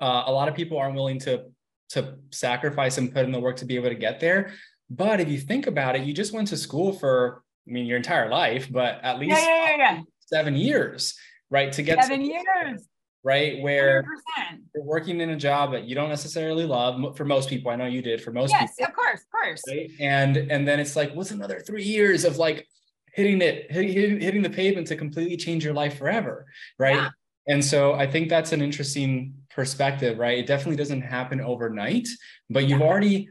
uh, 0.00 0.24
a 0.26 0.32
lot 0.32 0.48
of 0.48 0.54
people 0.54 0.78
aren't 0.78 0.94
willing 0.94 1.18
to 1.20 1.44
to 1.90 2.16
sacrifice 2.32 2.98
and 2.98 3.12
put 3.12 3.24
in 3.24 3.32
the 3.32 3.38
work 3.38 3.56
to 3.56 3.64
be 3.64 3.76
able 3.76 3.88
to 3.88 3.94
get 3.94 4.18
there 4.18 4.52
but 4.90 5.20
if 5.20 5.28
you 5.28 5.38
think 5.38 5.66
about 5.66 5.96
it, 5.96 6.02
you 6.02 6.12
just 6.12 6.32
went 6.32 6.48
to 6.48 6.56
school 6.56 6.92
for, 6.92 7.42
I 7.68 7.72
mean, 7.72 7.86
your 7.86 7.96
entire 7.96 8.28
life, 8.28 8.68
but 8.70 9.00
at 9.02 9.18
least 9.18 9.40
yeah, 9.42 9.46
yeah, 9.46 9.76
yeah, 9.76 10.00
seven 10.20 10.54
years, 10.54 11.18
right? 11.50 11.72
To 11.72 11.82
get 11.82 12.04
seven 12.04 12.20
years, 12.22 12.86
right? 13.24 13.60
Where 13.60 14.04
you 14.38 14.58
you're 14.74 14.84
working 14.84 15.20
in 15.20 15.30
a 15.30 15.36
job 15.36 15.72
that 15.72 15.84
you 15.84 15.94
don't 15.94 16.08
necessarily 16.08 16.64
love 16.64 17.16
for 17.16 17.24
most 17.24 17.48
people. 17.48 17.70
I 17.70 17.76
know 17.76 17.86
you 17.86 18.02
did 18.02 18.22
for 18.22 18.30
most 18.30 18.50
yes, 18.50 18.60
people. 18.60 18.74
Yes, 18.78 18.88
of 18.88 18.94
course, 18.94 19.20
of 19.20 19.30
course. 19.30 19.62
Right? 19.68 19.90
And 20.00 20.36
and 20.36 20.66
then 20.66 20.78
it's 20.78 20.94
like, 20.94 21.12
what's 21.14 21.32
another 21.32 21.60
three 21.60 21.84
years 21.84 22.24
of 22.24 22.36
like 22.36 22.66
hitting 23.12 23.40
it, 23.40 23.72
hitting, 23.72 24.20
hitting 24.20 24.42
the 24.42 24.50
pavement 24.50 24.86
to 24.88 24.96
completely 24.96 25.36
change 25.36 25.64
your 25.64 25.72
life 25.72 25.96
forever, 25.98 26.46
right? 26.78 27.10
And 27.48 27.64
so 27.64 27.94
I 27.94 28.06
think 28.06 28.28
that's 28.28 28.52
an 28.52 28.60
interesting 28.60 29.34
perspective, 29.48 30.18
right? 30.18 30.38
It 30.38 30.46
definitely 30.46 30.76
doesn't 30.76 31.00
happen 31.00 31.40
overnight, 31.40 32.08
but 32.50 32.68
you've 32.68 32.82
already 32.82 33.30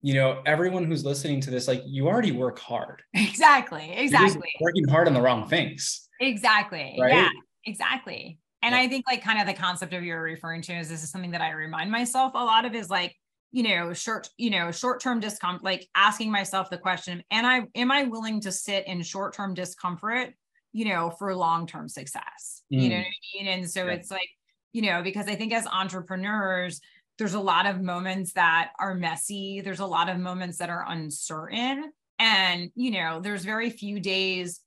you 0.00 0.14
know, 0.14 0.42
everyone 0.46 0.84
who's 0.84 1.04
listening 1.04 1.40
to 1.42 1.50
this, 1.50 1.66
like 1.66 1.82
you 1.84 2.08
already 2.08 2.32
work 2.32 2.58
hard. 2.58 3.02
Exactly. 3.14 3.92
Exactly. 3.92 4.52
working 4.60 4.86
hard 4.88 5.08
on 5.08 5.14
the 5.14 5.20
wrong 5.20 5.48
things. 5.48 6.08
Exactly. 6.20 6.96
Right? 7.00 7.14
Yeah, 7.14 7.28
exactly. 7.64 8.38
And 8.62 8.74
yeah. 8.74 8.80
I 8.80 8.88
think 8.88 9.06
like 9.06 9.22
kind 9.22 9.40
of 9.40 9.46
the 9.46 9.60
concept 9.60 9.92
of 9.92 10.02
you're 10.02 10.22
referring 10.22 10.62
to 10.62 10.72
is 10.72 10.88
this 10.88 11.02
is 11.02 11.10
something 11.10 11.32
that 11.32 11.40
I 11.40 11.50
remind 11.50 11.90
myself 11.90 12.32
a 12.34 12.38
lot 12.38 12.64
of 12.64 12.74
is 12.74 12.90
like, 12.90 13.14
you 13.50 13.62
know, 13.62 13.92
short, 13.92 14.28
you 14.36 14.50
know, 14.50 14.70
short-term 14.70 15.20
discomfort, 15.20 15.64
like 15.64 15.86
asking 15.94 16.30
myself 16.30 16.68
the 16.68 16.78
question, 16.78 17.22
and 17.30 17.46
I 17.46 17.62
am 17.74 17.90
I 17.90 18.04
willing 18.04 18.40
to 18.42 18.52
sit 18.52 18.86
in 18.86 19.02
short-term 19.02 19.54
discomfort, 19.54 20.34
you 20.72 20.84
know, 20.84 21.10
for 21.10 21.34
long-term 21.34 21.88
success? 21.88 22.62
Mm. 22.72 22.82
You 22.82 22.88
know 22.90 22.96
mm. 22.96 22.98
what 22.98 23.06
I 23.06 23.44
mean? 23.44 23.48
And 23.48 23.70
so 23.70 23.86
yeah. 23.86 23.92
it's 23.92 24.10
like 24.10 24.28
you 24.72 24.82
know, 24.82 25.02
because 25.02 25.28
I 25.28 25.34
think 25.34 25.52
as 25.52 25.66
entrepreneurs, 25.66 26.80
there's 27.18 27.34
a 27.34 27.40
lot 27.40 27.66
of 27.66 27.80
moments 27.80 28.32
that 28.34 28.70
are 28.78 28.94
messy. 28.94 29.60
There's 29.60 29.80
a 29.80 29.86
lot 29.86 30.08
of 30.08 30.18
moments 30.18 30.58
that 30.58 30.70
are 30.70 30.84
uncertain. 30.88 31.92
And, 32.18 32.70
you 32.74 32.92
know, 32.92 33.20
there's 33.20 33.44
very 33.44 33.70
few 33.70 34.00
days, 34.00 34.60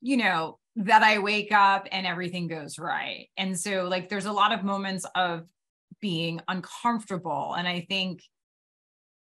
you 0.00 0.16
know, 0.16 0.58
that 0.76 1.02
I 1.02 1.18
wake 1.18 1.52
up 1.52 1.86
and 1.92 2.06
everything 2.06 2.48
goes 2.48 2.78
right. 2.78 3.28
And 3.36 3.58
so, 3.58 3.84
like, 3.88 4.08
there's 4.08 4.26
a 4.26 4.32
lot 4.32 4.52
of 4.52 4.64
moments 4.64 5.06
of 5.14 5.44
being 6.00 6.40
uncomfortable. 6.48 7.54
And 7.56 7.68
I 7.68 7.86
think 7.88 8.22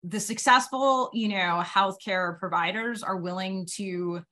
the 0.04 0.20
successful, 0.20 1.10
you 1.12 1.28
know, 1.28 1.62
healthcare 1.64 2.38
providers 2.38 3.02
are 3.02 3.16
willing 3.16 3.66
to, 3.74 4.22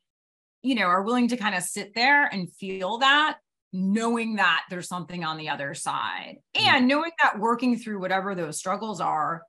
you 0.62 0.74
know, 0.74 0.86
are 0.86 1.02
willing 1.02 1.28
to 1.28 1.36
kind 1.36 1.56
of 1.56 1.62
sit 1.64 1.94
there 1.94 2.26
and 2.26 2.52
feel 2.52 2.98
that 2.98 3.38
knowing 3.72 4.36
that 4.36 4.64
there's 4.68 4.88
something 4.88 5.24
on 5.24 5.38
the 5.38 5.48
other 5.48 5.74
side 5.74 6.36
mm-hmm. 6.54 6.68
and 6.68 6.88
knowing 6.88 7.12
that 7.22 7.38
working 7.38 7.78
through 7.78 7.98
whatever 7.98 8.34
those 8.34 8.58
struggles 8.58 9.00
are 9.00 9.42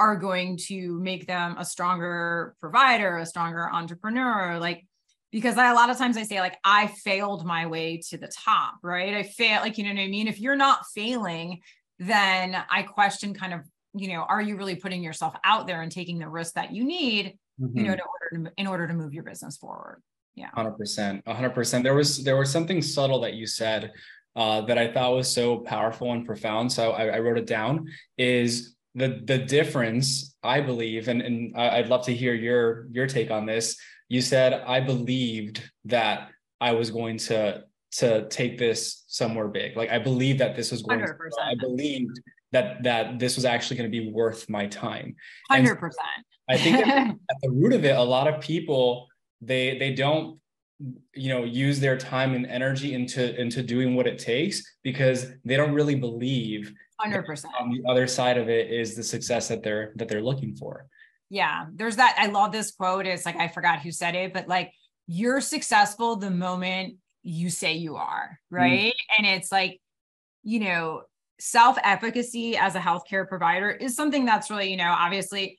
are 0.00 0.16
going 0.16 0.56
to 0.56 0.98
make 1.00 1.26
them 1.26 1.56
a 1.58 1.64
stronger 1.64 2.54
provider 2.60 3.18
a 3.18 3.26
stronger 3.26 3.68
entrepreneur 3.72 4.58
like 4.58 4.84
because 5.30 5.58
I, 5.58 5.70
a 5.70 5.74
lot 5.74 5.90
of 5.90 5.98
times 5.98 6.16
I 6.16 6.22
say 6.22 6.40
like 6.40 6.56
I 6.64 6.86
failed 6.86 7.44
my 7.44 7.66
way 7.66 8.00
to 8.08 8.18
the 8.18 8.28
top, 8.28 8.76
right? 8.82 9.14
I 9.14 9.22
fail 9.24 9.60
like 9.60 9.78
you 9.78 9.84
know 9.84 9.90
what 9.90 10.00
I 10.00 10.08
mean. 10.08 10.28
If 10.28 10.40
you're 10.40 10.56
not 10.56 10.86
failing, 10.94 11.60
then 11.98 12.56
I 12.70 12.82
question 12.82 13.34
kind 13.34 13.52
of 13.52 13.60
you 13.94 14.08
know 14.08 14.22
are 14.22 14.40
you 14.40 14.56
really 14.56 14.76
putting 14.76 15.02
yourself 15.02 15.34
out 15.44 15.66
there 15.66 15.82
and 15.82 15.92
taking 15.92 16.18
the 16.18 16.28
risk 16.28 16.54
that 16.54 16.72
you 16.72 16.84
need, 16.84 17.38
mm-hmm. 17.60 17.76
you 17.76 17.84
know, 17.84 17.92
in 17.92 18.00
order 18.00 18.50
to, 18.50 18.52
in 18.56 18.66
order 18.66 18.86
to 18.86 18.94
move 18.94 19.12
your 19.12 19.24
business 19.24 19.56
forward 19.56 20.02
yeah. 20.38 20.50
100% 20.56 21.24
100% 21.24 21.82
there 21.82 21.94
was 21.94 22.22
there 22.24 22.36
was 22.36 22.50
something 22.50 22.80
subtle 22.80 23.20
that 23.20 23.34
you 23.34 23.46
said 23.46 23.92
uh, 24.36 24.60
that 24.62 24.78
i 24.78 24.90
thought 24.92 25.14
was 25.14 25.32
so 25.32 25.58
powerful 25.58 26.12
and 26.12 26.24
profound 26.24 26.70
so 26.70 26.92
I, 26.92 27.16
I, 27.16 27.18
wrote 27.18 27.38
it 27.38 27.46
down 27.46 27.88
is 28.16 28.76
the 28.94 29.20
the 29.24 29.38
difference 29.38 30.36
i 30.42 30.60
believe 30.60 31.08
and, 31.08 31.20
and 31.22 31.56
i'd 31.56 31.88
love 31.88 32.04
to 32.06 32.14
hear 32.14 32.34
your 32.34 32.86
your 32.90 33.06
take 33.06 33.30
on 33.30 33.46
this. 33.46 33.76
You 34.08 34.22
said 34.22 34.52
i 34.54 34.80
believed 34.80 35.68
that 35.86 36.30
i 36.60 36.72
was 36.72 36.90
going 36.90 37.18
to 37.28 37.64
to 37.90 38.28
take 38.28 38.58
this 38.58 39.04
somewhere 39.08 39.48
big. 39.48 39.76
Like 39.76 39.90
i 39.90 39.98
believe 39.98 40.38
that 40.38 40.56
this 40.56 40.70
was 40.70 40.82
going 40.82 41.00
100%. 41.00 41.06
to 41.06 41.42
i 41.44 41.54
believed 41.54 42.20
that 42.52 42.82
that 42.82 43.18
this 43.18 43.36
was 43.36 43.44
actually 43.44 43.76
going 43.76 43.90
to 43.90 44.00
be 44.00 44.10
worth 44.10 44.48
my 44.48 44.66
time. 44.66 45.16
100% 45.50 45.92
i 46.48 46.56
think 46.56 46.86
at 46.86 47.36
the 47.42 47.50
root 47.50 47.72
of 47.72 47.84
it 47.84 47.96
a 47.96 48.02
lot 48.02 48.26
of 48.26 48.40
people 48.40 49.06
they 49.40 49.78
they 49.78 49.94
don't 49.94 50.38
you 51.14 51.28
know 51.28 51.44
use 51.44 51.80
their 51.80 51.96
time 51.96 52.34
and 52.34 52.46
energy 52.46 52.94
into 52.94 53.38
into 53.40 53.62
doing 53.62 53.94
what 53.94 54.06
it 54.06 54.18
takes 54.18 54.62
because 54.82 55.32
they 55.44 55.56
don't 55.56 55.72
really 55.72 55.96
believe 55.96 56.72
100% 57.04 57.44
on 57.60 57.70
the 57.70 57.82
other 57.88 58.06
side 58.06 58.38
of 58.38 58.48
it 58.48 58.70
is 58.70 58.94
the 58.94 59.02
success 59.02 59.48
that 59.48 59.62
they're 59.62 59.92
that 59.96 60.08
they're 60.08 60.22
looking 60.22 60.54
for 60.54 60.86
yeah 61.30 61.66
there's 61.74 61.96
that 61.96 62.16
i 62.18 62.26
love 62.26 62.52
this 62.52 62.70
quote 62.70 63.06
it's 63.06 63.26
like 63.26 63.36
i 63.36 63.48
forgot 63.48 63.80
who 63.80 63.90
said 63.90 64.14
it 64.14 64.32
but 64.32 64.46
like 64.46 64.72
you're 65.06 65.40
successful 65.40 66.16
the 66.16 66.30
moment 66.30 66.94
you 67.22 67.50
say 67.50 67.74
you 67.74 67.96
are 67.96 68.38
mm-hmm. 68.52 68.56
right 68.56 68.94
mm. 68.94 69.18
and 69.18 69.26
it's 69.26 69.50
like 69.50 69.80
you 70.44 70.60
know 70.60 71.02
self 71.40 71.76
efficacy 71.82 72.56
as 72.56 72.74
a 72.74 72.80
healthcare 72.80 73.28
provider 73.28 73.70
is 73.70 73.96
something 73.96 74.24
that's 74.24 74.50
really 74.50 74.70
you 74.70 74.76
know 74.76 74.94
obviously 74.96 75.58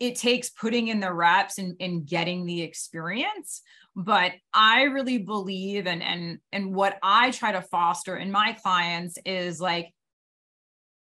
it 0.00 0.16
takes 0.16 0.50
putting 0.50 0.88
in 0.88 1.00
the 1.00 1.12
reps 1.12 1.58
and, 1.58 1.76
and 1.80 2.06
getting 2.06 2.44
the 2.44 2.62
experience 2.62 3.62
but 3.96 4.32
i 4.52 4.82
really 4.82 5.18
believe 5.18 5.86
and 5.86 6.02
and 6.02 6.38
and 6.52 6.74
what 6.74 6.98
i 7.02 7.30
try 7.30 7.52
to 7.52 7.62
foster 7.62 8.16
in 8.16 8.30
my 8.30 8.52
clients 8.62 9.18
is 9.24 9.60
like 9.60 9.92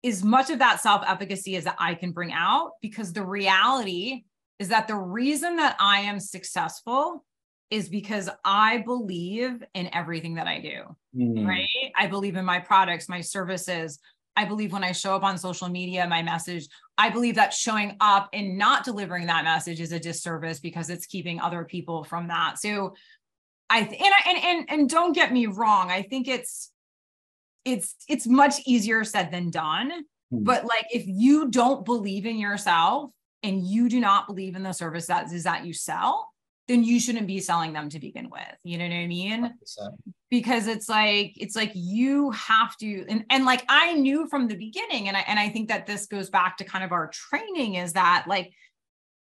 as 0.04 0.24
much 0.24 0.50
of 0.50 0.60
that 0.60 0.82
self-efficacy 0.82 1.56
as 1.56 1.66
that 1.66 1.76
i 1.80 1.94
can 1.94 2.12
bring 2.12 2.32
out 2.34 2.72
because 2.82 3.14
the 3.14 3.24
reality 3.24 4.24
is 4.60 4.70
that 4.70 4.88
the 4.88 4.96
reason 4.96 5.58
that 5.58 5.76
i 5.80 6.00
am 6.00 6.20
successful 6.20 7.24
is 7.70 7.88
because 7.88 8.30
i 8.44 8.80
believe 8.80 9.64
in 9.76 9.90
everything 9.94 10.36
that 10.36 10.48
i 10.48 10.60
do 10.60 10.96
mm. 11.16 11.48
right 11.48 11.92
i 11.96 12.08
believe 12.08 12.36
in 12.36 12.46
my 12.46 12.60
products 12.60 13.08
my 13.08 13.22
services 13.22 14.00
I 14.36 14.46
believe 14.46 14.72
when 14.72 14.84
I 14.84 14.92
show 14.92 15.16
up 15.16 15.24
on 15.24 15.38
social 15.38 15.68
media, 15.68 16.08
my 16.08 16.24
message, 16.24 16.68
I 16.98 17.10
believe 17.10 17.36
that 17.36 17.54
showing 17.54 17.98
up 18.00 18.30
and 18.34 18.58
not 18.58 18.86
delivering 18.86 19.28
that 19.28 19.44
message 19.44 19.82
is 19.82 19.92
a 19.92 20.00
disservice 20.00 20.60
because 20.60 20.90
it's 20.90 21.06
keeping 21.06 21.40
other 21.40 21.66
people 21.66 22.04
from 22.04 22.28
that. 22.30 22.60
So 22.60 22.96
I 23.70 23.80
and 23.80 23.92
I, 23.92 24.30
and 24.30 24.44
and 24.44 24.70
and 24.70 24.90
don't 24.90 25.14
get 25.14 25.34
me 25.34 25.48
wrong, 25.48 25.92
I 25.92 26.02
think 26.04 26.28
it's 26.28 26.72
it's 27.66 27.96
it's 28.08 28.28
much 28.28 28.56
easier 28.66 29.04
said 29.04 29.32
than 29.32 29.50
done. 29.50 29.92
Mm-hmm. 30.34 30.44
But 30.44 30.66
like 30.66 30.86
if 30.92 31.04
you 31.06 31.50
don't 31.50 31.86
believe 31.86 32.26
in 32.26 32.38
yourself 32.38 33.12
and 33.44 33.66
you 33.66 33.90
do 33.90 34.00
not 34.00 34.28
believe 34.28 34.56
in 34.56 34.64
the 34.64 34.72
service 34.72 35.08
that 35.08 35.32
is 35.32 35.44
that 35.44 35.66
you 35.66 35.74
sell, 35.74 36.30
then 36.68 36.84
you 36.84 37.00
shouldn't 37.00 37.28
be 37.28 37.40
selling 37.40 37.74
them 37.74 37.90
to 37.90 38.00
begin 38.00 38.30
with. 38.30 38.42
You 38.64 38.78
know 38.78 38.86
what 38.86 38.94
I 38.94 39.08
mean? 39.08 39.54
100%. 39.80 40.14
Because 40.32 40.66
it's 40.66 40.90
like 40.90 41.34
it's 41.36 41.56
like 41.56 41.72
you 41.76 42.32
have 42.32 42.76
to 42.78 43.06
and 43.08 43.26
and 43.30 43.46
like 43.46 43.64
I 43.70 43.94
knew 43.94 44.28
from 44.28 44.48
the 44.48 44.56
beginning 44.56 45.08
and 45.08 45.16
I 45.16 45.20
and 45.28 45.38
I 45.38 45.50
think 45.50 45.68
that 45.68 45.86
this 45.86 46.08
goes 46.08 46.32
back 46.32 46.58
to 46.58 46.64
kind 46.64 46.84
of 46.84 46.92
our 46.92 47.10
training 47.10 47.76
is 47.76 47.94
that 47.94 48.26
like 48.28 48.52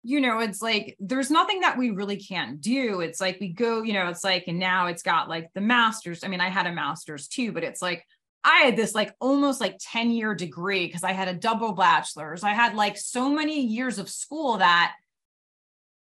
you 0.04 0.22
know 0.22 0.40
it's 0.40 0.62
like 0.62 0.96
there's 1.00 1.32
nothing 1.32 1.62
that 1.62 1.78
we 1.78 1.90
really 1.90 2.18
can't 2.18 2.62
do 2.62 3.02
it's 3.02 3.20
like 3.20 3.40
we 3.40 3.48
go 3.48 3.82
you 3.82 3.94
know 3.94 4.08
it's 4.10 4.24
like 4.24 4.44
and 4.48 4.60
now 4.60 4.88
it's 4.88 5.02
got 5.02 5.28
like 5.28 5.50
the 5.54 5.62
masters 5.62 6.24
i 6.24 6.28
mean 6.28 6.40
i 6.40 6.50
had 6.50 6.68
a 6.68 6.72
master's 6.72 7.28
too 7.28 7.52
but 7.52 7.64
it's 7.64 7.82
like 7.82 8.06
I 8.48 8.60
had 8.64 8.78
this 8.78 8.96
like 8.96 9.14
almost 9.20 9.60
like 9.60 9.78
10 9.80 10.12
year 10.12 10.34
degree 10.34 10.88
because 10.88 11.04
I 11.04 11.12
had 11.12 11.28
a 11.28 11.34
double 11.34 11.74
bachelor's. 11.74 12.44
I 12.44 12.52
had 12.52 12.76
like 12.76 12.98
so 12.98 13.30
many 13.30 13.60
years 13.60 14.00
of 14.00 14.10
school 14.10 14.60
that 14.60 14.94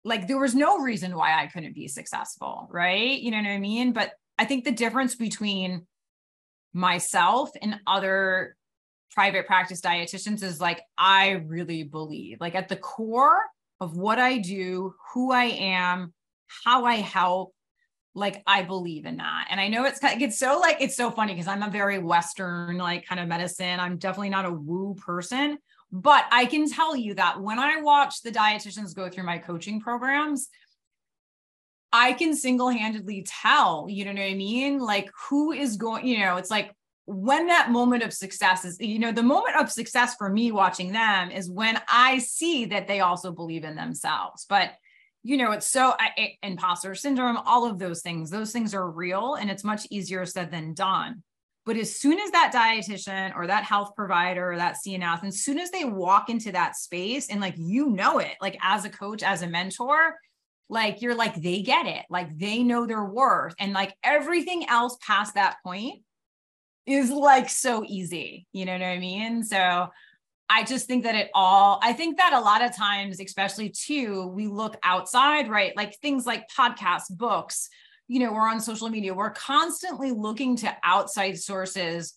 like 0.06 0.26
there 0.26 0.40
was 0.40 0.56
no 0.56 0.80
reason 0.80 1.18
why 1.18 1.38
I 1.38 1.48
couldn't 1.48 1.76
be 1.76 1.90
successful, 1.90 2.70
right? 2.72 3.20
You 3.20 3.32
know 3.32 3.38
what 3.38 3.48
I 3.48 3.60
mean? 3.60 3.92
But 3.92 4.14
I 4.40 4.46
think 4.46 4.64
the 4.64 4.72
difference 4.72 5.16
between 5.16 5.86
myself 6.72 7.52
and 7.62 7.78
other 7.86 8.56
private 9.12 9.46
practice 9.46 9.82
dietitians 9.82 10.44
is 10.44 10.62
like 10.62 10.82
I 10.98 11.32
really 11.46 11.84
believe 11.84 12.38
like 12.40 12.56
at 12.56 12.70
the 12.70 12.78
core 12.78 13.42
of 13.82 13.98
what 13.98 14.18
I 14.18 14.38
do, 14.38 14.96
who 15.14 15.34
I 15.34 15.46
am, 15.46 16.14
how 16.64 16.86
I 16.86 16.96
help, 16.96 17.54
like 18.16 18.42
I 18.48 18.64
believe 18.64 19.06
in 19.06 19.18
that. 19.18 19.48
And 19.50 19.60
I 19.60 19.68
know 19.68 19.84
it's 19.84 20.00
it's 20.02 20.40
so 20.40 20.58
like 20.58 20.78
it's 20.80 20.96
so 20.96 21.12
funny 21.12 21.34
because 21.34 21.48
I'm 21.50 21.64
a 21.64 21.70
very 21.70 22.00
western 22.00 22.78
like 22.78 23.06
kind 23.06 23.20
of 23.20 23.28
medicine. 23.28 23.80
I'm 23.82 23.98
definitely 23.98 24.30
not 24.30 24.46
a 24.46 24.54
woo 24.54 24.96
person, 24.96 25.58
but 25.92 26.24
I 26.32 26.46
can 26.46 26.70
tell 26.70 26.96
you 26.96 27.14
that 27.16 27.42
when 27.42 27.60
I 27.60 27.82
watch 27.82 28.22
the 28.22 28.32
dietitians 28.32 28.96
go 28.96 29.10
through 29.10 29.26
my 29.26 29.38
coaching 29.38 29.82
programs, 29.82 30.48
I 31.92 32.14
can 32.14 32.36
single 32.36 32.70
handedly 32.70 33.26
tell, 33.28 33.88
you 33.90 34.06
know 34.06 34.12
what 34.12 34.22
I 34.22 34.34
mean? 34.34 34.80
Like 34.80 35.10
who 35.30 35.52
is 35.52 35.78
going, 35.78 36.06
you 36.06 36.20
know, 36.20 36.38
it's 36.38 36.52
like 36.52 36.72
when 37.06 37.48
that 37.48 37.72
moment 37.72 38.04
of 38.04 38.14
success 38.14 38.64
is, 38.66 38.80
you 38.80 39.00
know, 39.00 39.12
the 39.12 39.24
moment 39.24 39.56
of 39.56 39.72
success 39.72 40.14
for 40.16 40.30
me 40.30 40.52
watching 40.52 40.92
them 40.92 41.32
is 41.32 41.50
when 41.50 41.82
I 41.88 42.20
see 42.20 42.66
that 42.66 42.88
they 42.88 43.00
also 43.00 43.32
believe 43.32 43.64
in 43.64 43.76
themselves. 43.76 44.46
But, 44.48 44.74
you 45.24 45.36
know, 45.38 45.52
it's 45.52 45.68
so 45.68 45.96
I, 46.00 46.36
imposter 46.44 46.94
syndrome, 46.94 47.38
all 47.38 47.66
of 47.66 47.80
those 47.80 48.02
things, 48.02 48.30
those 48.30 48.52
things 48.52 48.76
are 48.76 48.90
real 48.90 49.36
and 49.36 49.50
it's 49.50 49.64
much 49.64 49.88
easier 49.90 50.26
said 50.28 50.52
than 50.52 50.76
done. 50.76 51.24
But 51.66 51.78
as 51.78 51.96
soon 51.96 52.20
as 52.20 52.32
that 52.32 52.52
dietitian 52.54 53.36
or 53.36 53.48
that 53.48 53.64
health 53.64 53.96
provider 53.96 54.52
or 54.52 54.58
that 54.58 54.78
CNS, 54.86 55.24
as 55.24 55.42
soon 55.42 55.60
as 55.60 55.72
they 55.72 55.86
walk 55.86 56.30
into 56.30 56.52
that 56.52 56.76
space 56.76 57.30
and 57.30 57.42
like 57.42 57.56
you 57.58 57.90
know 57.90 58.20
it, 58.20 58.36
like 58.42 58.58
as 58.62 58.86
a 58.86 58.90
coach, 58.90 59.24
as 59.24 59.42
a 59.42 59.48
mentor, 59.48 60.16
like 60.70 61.02
you're 61.02 61.16
like 61.16 61.42
they 61.42 61.62
get 61.62 61.88
it, 61.88 62.06
like 62.10 62.38
they 62.38 62.64
know 62.64 62.86
their 62.86 63.04
worth, 63.04 63.56
and 63.60 63.74
like 63.74 63.96
everything 64.04 64.68
else 64.70 64.98
past 65.06 65.34
that 65.36 65.58
point 65.64 66.02
is 66.86 67.10
like 67.10 67.50
so 67.50 67.84
easy. 67.88 68.48
You 68.54 68.66
know 68.66 68.74
what 68.74 68.82
I 68.82 69.00
mean? 69.00 69.44
So 69.44 69.90
I 70.50 70.64
just 70.64 70.88
think 70.88 71.04
that 71.04 71.16
it 71.16 71.30
all, 71.36 71.80
I 71.84 71.94
think 71.94 72.18
that 72.18 72.34
a 72.34 72.40
lot 72.40 72.64
of 72.64 72.76
times, 72.76 73.20
especially 73.20 73.70
too, 73.70 74.28
we 74.28 74.48
look 74.48 74.78
outside, 74.84 75.48
right? 75.48 75.78
Like 75.78 75.96
things 76.00 76.26
like 76.26 76.46
podcasts, 76.50 77.10
books, 77.10 77.70
you 78.08 78.20
know, 78.20 78.34
we're 78.34 78.50
on 78.50 78.60
social 78.60 78.90
media, 78.90 79.14
we're 79.14 79.30
constantly 79.30 80.12
looking 80.12 80.56
to 80.58 80.76
outside 80.84 81.38
sources 81.38 82.16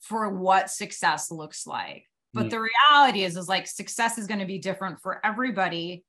for 0.00 0.28
what 0.28 0.68
success 0.68 1.30
looks 1.30 1.66
like. 1.66 2.04
But 2.34 2.46
mm. 2.46 2.50
the 2.50 2.60
reality 2.60 3.24
is, 3.24 3.36
is 3.38 3.48
like 3.48 3.66
success 3.66 4.18
is 4.18 4.26
going 4.26 4.40
to 4.40 4.46
be 4.46 4.58
different 4.58 5.00
for 5.00 5.24
everybody. 5.24 6.04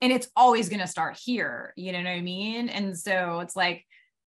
And 0.00 0.12
it's 0.12 0.28
always 0.36 0.68
going 0.68 0.80
to 0.80 0.86
start 0.86 1.18
here. 1.22 1.72
You 1.76 1.92
know 1.92 1.98
what 1.98 2.08
I 2.08 2.20
mean? 2.20 2.68
And 2.68 2.96
so 2.98 3.40
it's 3.40 3.56
like, 3.56 3.84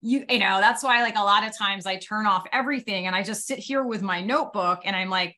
you, 0.01 0.25
you 0.29 0.41
know, 0.41 0.61
that's 0.61 0.83
why 0.83 1.03
like 1.03 1.17
a 1.17 1.23
lot 1.23 1.47
of 1.47 1.57
times 1.57 1.87
I 1.87 1.97
turn 1.97 2.27
off 2.27 2.45
everything 2.53 3.07
and 3.07 3.15
I 3.15 3.23
just 3.23 3.47
sit 3.47 3.61
here 3.61 3.85
with 3.85 4.03
my 4.03 4.21
notebook 4.21 4.81
and 4.85 4.97
I'm 4.97 5.11
like, 5.11 5.37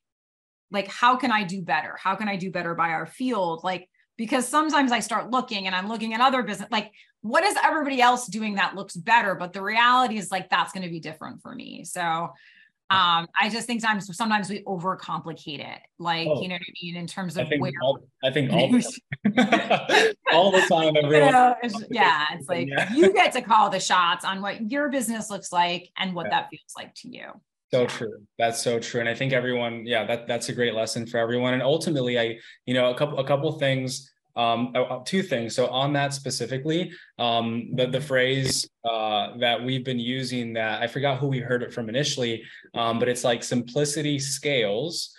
like, 0.70 0.88
how 0.88 1.16
can 1.16 1.30
I 1.30 1.44
do 1.44 1.60
better? 1.60 1.96
How 2.02 2.14
can 2.14 2.28
I 2.28 2.36
do 2.36 2.50
better 2.50 2.74
by 2.74 2.88
our 2.90 3.06
field? 3.06 3.62
Like, 3.62 3.88
because 4.16 4.48
sometimes 4.48 4.92
I 4.92 5.00
start 5.00 5.30
looking 5.30 5.66
and 5.66 5.74
I'm 5.74 5.88
looking 5.88 6.14
at 6.14 6.20
other 6.20 6.42
business, 6.42 6.70
like 6.70 6.92
what 7.24 7.42
is 7.42 7.56
everybody 7.64 8.02
else 8.02 8.26
doing 8.26 8.56
that 8.56 8.74
looks 8.74 8.94
better? 8.94 9.34
But 9.34 9.54
the 9.54 9.62
reality 9.62 10.18
is 10.18 10.30
like 10.30 10.50
that's 10.50 10.72
going 10.72 10.84
to 10.84 10.90
be 10.90 11.00
different 11.00 11.40
for 11.40 11.54
me. 11.54 11.84
So, 11.84 12.34
um 12.94 13.26
i 13.40 13.48
just 13.48 13.66
think 13.66 13.80
sometimes 13.80 14.16
sometimes 14.16 14.48
we 14.48 14.62
overcomplicate 14.64 15.60
it 15.60 15.80
like 15.98 16.26
oh, 16.28 16.40
you 16.40 16.48
know 16.48 16.54
what 16.54 16.62
i 16.62 16.72
mean 16.82 16.96
in 16.96 17.06
terms 17.06 17.36
of 17.36 17.46
I 17.46 17.48
think 17.48 17.62
where 17.62 17.72
all, 17.82 17.98
i 18.22 18.30
think 18.30 18.52
all 18.52 18.70
the, 18.70 18.84
all 20.32 20.50
the 20.50 20.60
time 20.62 20.96
everyone. 20.96 21.26
You 21.26 21.32
know, 21.32 21.54
it's, 21.62 21.84
yeah 21.90 22.26
it's 22.32 22.48
like 22.48 22.68
yeah. 22.68 22.92
you 22.92 23.12
get 23.12 23.32
to 23.32 23.42
call 23.42 23.70
the 23.70 23.80
shots 23.80 24.24
on 24.24 24.40
what 24.40 24.70
your 24.70 24.88
business 24.88 25.30
looks 25.30 25.52
like 25.52 25.90
and 25.96 26.14
what 26.14 26.26
yeah. 26.26 26.40
that 26.40 26.48
feels 26.50 26.72
like 26.76 26.94
to 26.96 27.08
you. 27.08 27.26
So 27.72 27.86
true. 27.86 28.22
That's 28.38 28.62
so 28.62 28.78
true 28.78 29.00
and 29.00 29.08
i 29.08 29.14
think 29.14 29.32
everyone 29.32 29.84
yeah 29.86 30.04
that 30.06 30.28
that's 30.28 30.48
a 30.48 30.52
great 30.52 30.74
lesson 30.74 31.06
for 31.06 31.18
everyone 31.18 31.54
and 31.54 31.62
ultimately 31.62 32.18
i 32.18 32.38
you 32.66 32.74
know 32.74 32.90
a 32.90 32.94
couple 32.94 33.18
a 33.18 33.26
couple 33.26 33.50
things 33.58 34.12
um, 34.36 34.72
uh, 34.74 34.82
uh, 34.82 35.02
two 35.04 35.22
things. 35.22 35.54
So 35.54 35.68
on 35.68 35.92
that 35.94 36.12
specifically, 36.12 36.92
um, 37.18 37.70
the, 37.74 37.86
the 37.86 38.00
phrase 38.00 38.68
uh, 38.84 39.36
that 39.38 39.62
we've 39.62 39.84
been 39.84 39.98
using 39.98 40.52
that 40.54 40.82
I 40.82 40.86
forgot 40.86 41.18
who 41.18 41.28
we 41.28 41.38
heard 41.38 41.62
it 41.62 41.72
from 41.72 41.88
initially, 41.88 42.42
um, 42.74 42.98
but 42.98 43.08
it's 43.08 43.24
like 43.24 43.42
simplicity 43.42 44.18
scales, 44.18 45.14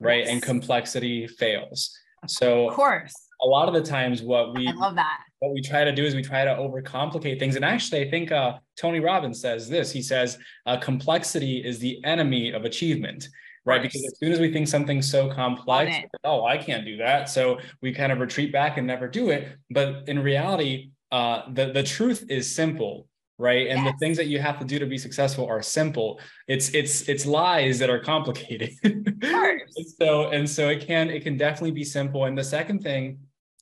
right? 0.00 0.24
Yes. 0.24 0.28
And 0.30 0.42
complexity 0.42 1.26
fails. 1.26 1.96
So 2.26 2.68
of 2.68 2.74
course, 2.74 3.14
a 3.42 3.46
lot 3.46 3.68
of 3.68 3.74
the 3.74 3.82
times 3.82 4.22
what 4.22 4.54
we 4.54 4.66
I 4.66 4.72
love 4.72 4.94
that. 4.96 5.20
What 5.40 5.52
we 5.52 5.60
try 5.60 5.84
to 5.84 5.92
do 5.92 6.04
is 6.04 6.14
we 6.14 6.22
try 6.22 6.44
to 6.44 6.52
overcomplicate 6.52 7.38
things. 7.38 7.56
And 7.56 7.64
actually, 7.64 8.00
I 8.00 8.10
think 8.10 8.32
uh, 8.32 8.54
Tony 8.80 9.00
Robbins 9.00 9.40
says 9.40 9.68
this. 9.68 9.92
He 9.92 10.02
says 10.02 10.38
uh, 10.64 10.78
complexity 10.78 11.58
is 11.58 11.78
the 11.78 12.02
enemy 12.04 12.52
of 12.52 12.64
achievement 12.64 13.28
right? 13.66 13.82
Because 13.82 14.04
as 14.06 14.18
soon 14.18 14.32
as 14.32 14.38
we 14.38 14.52
think 14.52 14.68
something's 14.68 15.10
so 15.10 15.28
complex, 15.28 15.96
oh, 16.24 16.46
I 16.46 16.56
can't 16.56 16.84
do 16.84 16.96
that. 16.98 17.28
So 17.28 17.58
we 17.82 17.92
kind 17.92 18.12
of 18.12 18.20
retreat 18.20 18.52
back 18.52 18.78
and 18.78 18.86
never 18.86 19.08
do 19.08 19.30
it. 19.30 19.48
But 19.70 20.08
in 20.08 20.20
reality, 20.20 20.92
uh, 21.10 21.42
the, 21.52 21.72
the 21.72 21.82
truth 21.82 22.24
is 22.30 22.54
simple, 22.54 23.08
right? 23.38 23.66
And 23.66 23.84
yes. 23.84 23.92
the 23.92 23.98
things 23.98 24.16
that 24.18 24.28
you 24.28 24.38
have 24.38 24.60
to 24.60 24.64
do 24.64 24.78
to 24.78 24.86
be 24.86 24.96
successful 24.96 25.46
are 25.46 25.62
simple. 25.62 26.20
It's 26.46 26.70
it's 26.70 27.08
it's 27.08 27.26
lies 27.26 27.78
that 27.80 27.90
are 27.90 27.98
complicated. 27.98 28.70
so 30.00 30.30
and 30.30 30.48
so 30.48 30.68
it 30.68 30.86
can 30.86 31.10
it 31.10 31.24
can 31.24 31.36
definitely 31.36 31.72
be 31.72 31.84
simple. 31.84 32.24
And 32.24 32.38
the 32.38 32.44
second 32.44 32.80
thing 32.82 33.18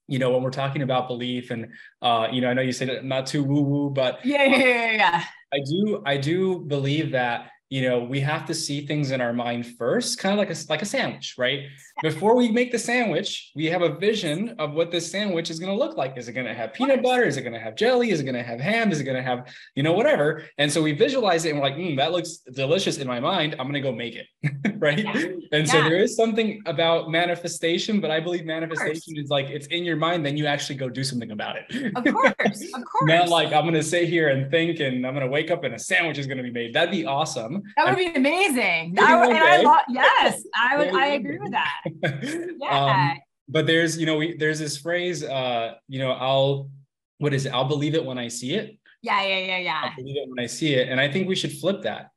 you 0.06 0.18
know 0.18 0.30
when 0.32 0.42
we're 0.42 0.50
talking 0.50 0.82
about 0.82 1.08
belief 1.08 1.50
and 1.50 1.66
uh 2.02 2.28
you 2.30 2.42
know 2.42 2.50
i 2.50 2.52
know 2.52 2.60
you 2.60 2.72
said 2.72 3.02
not 3.02 3.26
too 3.26 3.42
woo 3.42 3.62
woo 3.62 3.88
but 3.88 4.18
yeah, 4.22 4.44
yeah 4.44 4.58
yeah 4.58 4.92
yeah 4.92 5.24
i 5.54 5.58
do 5.64 6.02
i 6.04 6.14
do 6.14 6.58
believe 6.60 7.10
that 7.12 7.48
you 7.74 7.82
know 7.82 7.98
we 7.98 8.20
have 8.20 8.44
to 8.46 8.54
see 8.54 8.86
things 8.86 9.10
in 9.10 9.20
our 9.20 9.32
mind 9.32 9.66
first 9.66 10.16
kind 10.20 10.32
of 10.32 10.38
like 10.38 10.56
a 10.56 10.58
like 10.68 10.82
a 10.82 10.86
sandwich 10.86 11.34
right? 11.36 11.60
Before 12.02 12.36
we 12.36 12.50
make 12.50 12.70
the 12.70 12.78
sandwich 12.78 13.50
we 13.56 13.66
have 13.66 13.82
a 13.82 13.92
vision 13.96 14.54
of 14.60 14.74
what 14.74 14.92
this 14.92 15.10
sandwich 15.10 15.50
is 15.50 15.58
going 15.58 15.72
to 15.76 15.78
look 15.84 15.96
like. 15.96 16.16
Is 16.16 16.28
it 16.28 16.32
going 16.32 16.46
to 16.46 16.54
have 16.54 16.72
peanut 16.72 17.02
butter? 17.02 17.24
is 17.24 17.36
it 17.36 17.42
going 17.42 17.52
to 17.52 17.58
have 17.58 17.74
jelly? 17.74 18.10
Is 18.10 18.20
it 18.20 18.24
going 18.24 18.36
to 18.36 18.42
have 18.44 18.60
ham? 18.60 18.92
Is 18.92 19.00
it 19.00 19.04
going 19.04 19.16
to 19.16 19.22
have 19.22 19.48
you 19.74 19.82
know 19.82 19.92
whatever. 19.92 20.44
And 20.58 20.70
so 20.72 20.82
we 20.82 20.92
visualize 20.92 21.44
it 21.44 21.50
and 21.50 21.58
we're 21.58 21.64
like 21.64 21.76
mm, 21.76 21.96
that 21.96 22.12
looks 22.12 22.38
delicious 22.62 22.98
in 22.98 23.08
my 23.08 23.18
mind. 23.18 23.56
I'm 23.58 23.66
going 23.68 23.82
to 23.82 23.88
go 23.88 23.92
make 23.92 24.14
it. 24.14 24.26
Right? 24.84 24.98
Yeah. 24.98 25.12
and 25.52 25.66
yeah. 25.66 25.72
so 25.72 25.82
there 25.82 25.96
is 25.96 26.14
something 26.14 26.60
about 26.66 27.10
manifestation 27.10 28.00
but 28.00 28.10
i 28.10 28.20
believe 28.20 28.44
manifestation 28.44 29.16
is 29.16 29.30
like 29.30 29.46
it's 29.46 29.66
in 29.68 29.82
your 29.82 29.96
mind 29.96 30.26
then 30.26 30.36
you 30.36 30.46
actually 30.46 30.74
go 30.74 30.90
do 30.90 31.02
something 31.02 31.30
about 31.30 31.56
it. 31.56 31.64
Of 31.96 32.04
course. 32.14 32.60
Of 32.74 32.84
course. 32.84 33.08
not 33.08 33.28
like 33.30 33.52
i'm 33.54 33.62
going 33.62 33.74
to 33.74 33.82
sit 33.82 34.08
here 34.08 34.28
and 34.28 34.50
think 34.50 34.80
and 34.80 35.06
i'm 35.06 35.14
going 35.14 35.24
to 35.24 35.32
wake 35.38 35.50
up 35.50 35.64
and 35.64 35.74
a 35.74 35.78
sandwich 35.78 36.18
is 36.18 36.26
going 36.26 36.36
to 36.36 36.42
be 36.42 36.50
made. 36.50 36.74
That'd 36.74 36.90
be 36.90 37.06
awesome 37.06 37.63
that 37.76 37.86
would 37.86 37.96
be 37.96 38.12
amazing. 38.14 38.96
I 38.98 39.20
would, 39.20 39.34
and 39.34 39.38
I 39.38 39.62
lo- 39.62 39.76
yes, 39.88 40.42
I 40.54 40.76
would. 40.78 40.94
I 40.94 41.06
agree 41.18 41.38
with 41.38 41.52
that. 41.52 42.54
Yeah. 42.60 43.12
Um, 43.12 43.18
but 43.48 43.66
there's, 43.66 43.98
you 43.98 44.06
know, 44.06 44.16
we, 44.16 44.36
there's 44.36 44.58
this 44.58 44.78
phrase, 44.78 45.22
uh, 45.22 45.74
you 45.88 45.98
know, 45.98 46.12
I'll, 46.12 46.70
what 47.18 47.34
is 47.34 47.46
it? 47.46 47.50
I'll 47.50 47.68
believe 47.68 47.94
it 47.94 48.04
when 48.04 48.18
I 48.18 48.28
see 48.28 48.54
it. 48.54 48.78
Yeah, 49.02 49.22
yeah, 49.22 49.38
yeah, 49.38 49.58
yeah. 49.58 49.80
I'll 49.84 49.96
believe 49.96 50.16
it 50.16 50.28
when 50.28 50.42
I 50.42 50.46
see 50.46 50.74
it, 50.74 50.88
and 50.88 50.98
I 50.98 51.10
think 51.10 51.28
we 51.28 51.34
should 51.34 51.52
flip 51.52 51.82
that. 51.82 52.10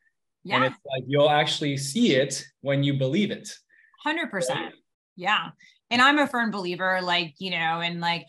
Yeah. 0.44 0.56
And 0.56 0.66
it's 0.66 0.78
like 0.86 1.04
you'll 1.08 1.30
actually 1.30 1.76
see 1.76 2.16
it 2.16 2.46
when 2.62 2.82
you 2.82 2.94
believe 2.94 3.32
it. 3.32 3.50
Hundred 4.04 4.32
percent. 4.32 4.74
Yeah. 5.18 5.50
And 5.90 6.02
I'm 6.02 6.20
a 6.20 6.28
firm 6.28 6.52
believer, 6.52 7.02
like 7.02 7.36
you 7.40 7.52
know, 7.52 7.82
and 7.82 8.00
like 8.00 8.26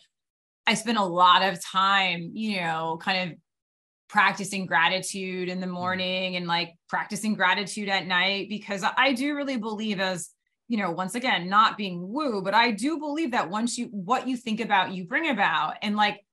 I 0.67 0.73
spend 0.73 0.97
a 0.97 1.03
lot 1.03 1.41
of 1.41 1.63
time, 1.63 2.31
you 2.33 2.59
know, 2.59 2.99
kind 3.01 3.31
of 3.31 3.37
practicing 4.09 4.65
gratitude 4.65 5.47
in 5.47 5.59
the 5.59 5.65
mm-hmm. 5.65 5.75
morning 5.75 6.35
and 6.35 6.47
like 6.47 6.73
practicing 6.89 7.35
gratitude 7.35 7.87
at 7.87 8.07
night 8.07 8.49
because 8.49 8.83
I 8.97 9.13
do 9.13 9.35
really 9.35 9.57
believe 9.57 9.99
as 9.99 10.29
you 10.67 10.77
know 10.77 10.91
once 10.91 11.15
again 11.15 11.47
not 11.47 11.77
being 11.77 12.11
woo 12.11 12.41
but 12.41 12.53
I 12.53 12.71
do 12.71 12.99
believe 12.99 13.31
that 13.31 13.49
once 13.49 13.77
you 13.77 13.85
what 13.87 14.27
you 14.27 14.35
think 14.35 14.59
about 14.59 14.93
you 14.93 15.05
bring 15.05 15.29
about. 15.29 15.75
And 15.81 15.95
like 15.95 16.25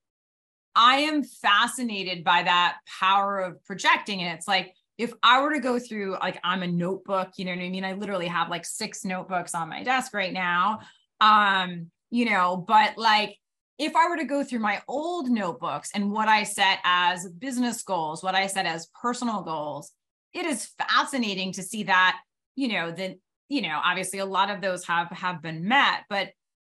I 0.75 0.97
am 0.97 1.23
fascinated 1.23 2.23
by 2.23 2.43
that 2.43 2.77
power 2.99 3.39
of 3.39 3.63
projecting. 3.65 4.21
And 4.21 4.37
it's 4.37 4.47
like 4.47 4.73
if 4.97 5.13
I 5.23 5.41
were 5.41 5.53
to 5.53 5.59
go 5.59 5.79
through 5.79 6.17
like 6.19 6.39
I'm 6.43 6.63
a 6.63 6.67
notebook 6.67 7.29
you 7.37 7.45
know 7.45 7.51
what 7.51 7.61
I 7.61 7.69
mean? 7.69 7.85
I 7.85 7.93
literally 7.93 8.27
have 8.27 8.49
like 8.49 8.65
six 8.65 9.05
notebooks 9.05 9.53
on 9.53 9.69
my 9.69 9.83
desk 9.83 10.13
right 10.13 10.33
now 10.33 10.79
um 11.19 11.87
you 12.11 12.25
know 12.25 12.57
but 12.57 12.97
like 12.97 13.35
if 13.77 13.95
I 13.95 14.09
were 14.09 14.17
to 14.17 14.25
go 14.25 14.43
through 14.43 14.59
my 14.59 14.81
old 14.87 15.29
notebooks 15.29 15.91
and 15.93 16.11
what 16.11 16.27
I 16.27 16.43
set 16.43 16.79
as 16.83 17.29
business 17.29 17.83
goals, 17.83 18.23
what 18.23 18.35
I 18.35 18.47
set 18.47 18.65
as 18.65 18.87
personal 19.01 19.43
goals, 19.43 19.91
it 20.33 20.45
is 20.45 20.71
fascinating 20.79 21.51
to 21.53 21.63
see 21.63 21.83
that, 21.83 22.19
you 22.55 22.69
know, 22.69 22.91
that, 22.91 23.15
you 23.49 23.61
know, 23.61 23.79
obviously 23.83 24.19
a 24.19 24.25
lot 24.25 24.49
of 24.49 24.61
those 24.61 24.85
have 24.85 25.09
have 25.11 25.41
been 25.41 25.67
met, 25.67 26.01
but 26.09 26.29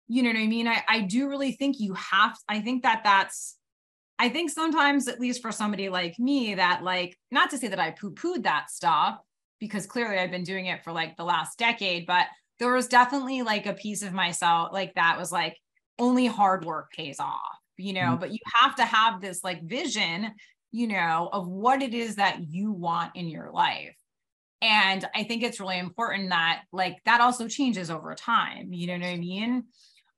you 0.08 0.24
know 0.24 0.30
what 0.30 0.40
I 0.40 0.48
mean? 0.48 0.68
I, 0.68 0.84
I 0.88 1.02
do 1.02 1.30
really 1.30 1.52
think 1.52 1.80
you 1.80 1.94
have, 1.94 2.36
I 2.48 2.62
think 2.62 2.84
that 2.84 3.02
that's, 3.04 3.58
I 4.18 4.30
think 4.30 4.50
sometimes, 4.50 5.08
at 5.08 5.20
least 5.20 5.42
for 5.42 5.52
somebody 5.52 5.90
like 5.90 6.18
me, 6.18 6.56
that 6.56 6.84
like, 6.84 7.18
not 7.30 7.52
to 7.52 7.58
say 7.58 7.68
that 7.68 7.80
I 7.80 7.92
poo 7.92 8.12
pooed 8.12 8.44
that 8.44 8.72
stuff, 8.72 9.20
because 9.60 9.86
clearly 9.86 10.18
I've 10.18 10.32
been 10.32 10.44
doing 10.44 10.68
it 10.68 10.84
for 10.84 10.92
like 10.92 11.18
the 11.18 11.24
last 11.24 11.60
decade, 11.60 12.06
but 12.08 12.26
there 12.58 12.74
was 12.74 12.88
definitely 12.88 13.44
like 13.44 13.66
a 13.66 13.74
piece 13.74 14.02
of 14.02 14.14
myself 14.14 14.70
like 14.72 14.96
that 14.96 15.18
was 15.20 15.32
like, 15.32 15.58
only 16.00 16.26
hard 16.26 16.66
work 16.66 16.92
pays 16.92 17.20
off, 17.20 17.60
you 17.78 17.94
know, 17.94 18.02
mm-hmm. 18.02 18.20
but 18.20 18.32
you 18.32 18.40
have 18.54 18.76
to 18.76 18.86
have 18.86 19.22
this 19.22 19.44
like 19.44 19.64
vision, 19.64 20.32
you 20.72 20.88
know, 20.88 21.30
of 21.32 21.48
what 21.48 21.82
it 21.82 21.94
is 21.94 22.16
that 22.16 22.40
you 22.50 22.72
want 22.72 23.16
in 23.16 23.28
your 23.28 23.52
life. 23.52 23.96
And 24.62 25.06
I 25.16 25.24
think 25.24 25.44
it's 25.44 25.60
really 25.60 25.78
important 25.78 26.30
that 26.30 26.64
like 26.72 26.98
that 27.06 27.22
also 27.22 27.48
changes 27.48 27.92
over 27.92 28.16
time. 28.16 28.74
You 28.74 28.88
know 28.88 28.94
what 28.94 29.06
I 29.06 29.18
mean? 29.18 29.64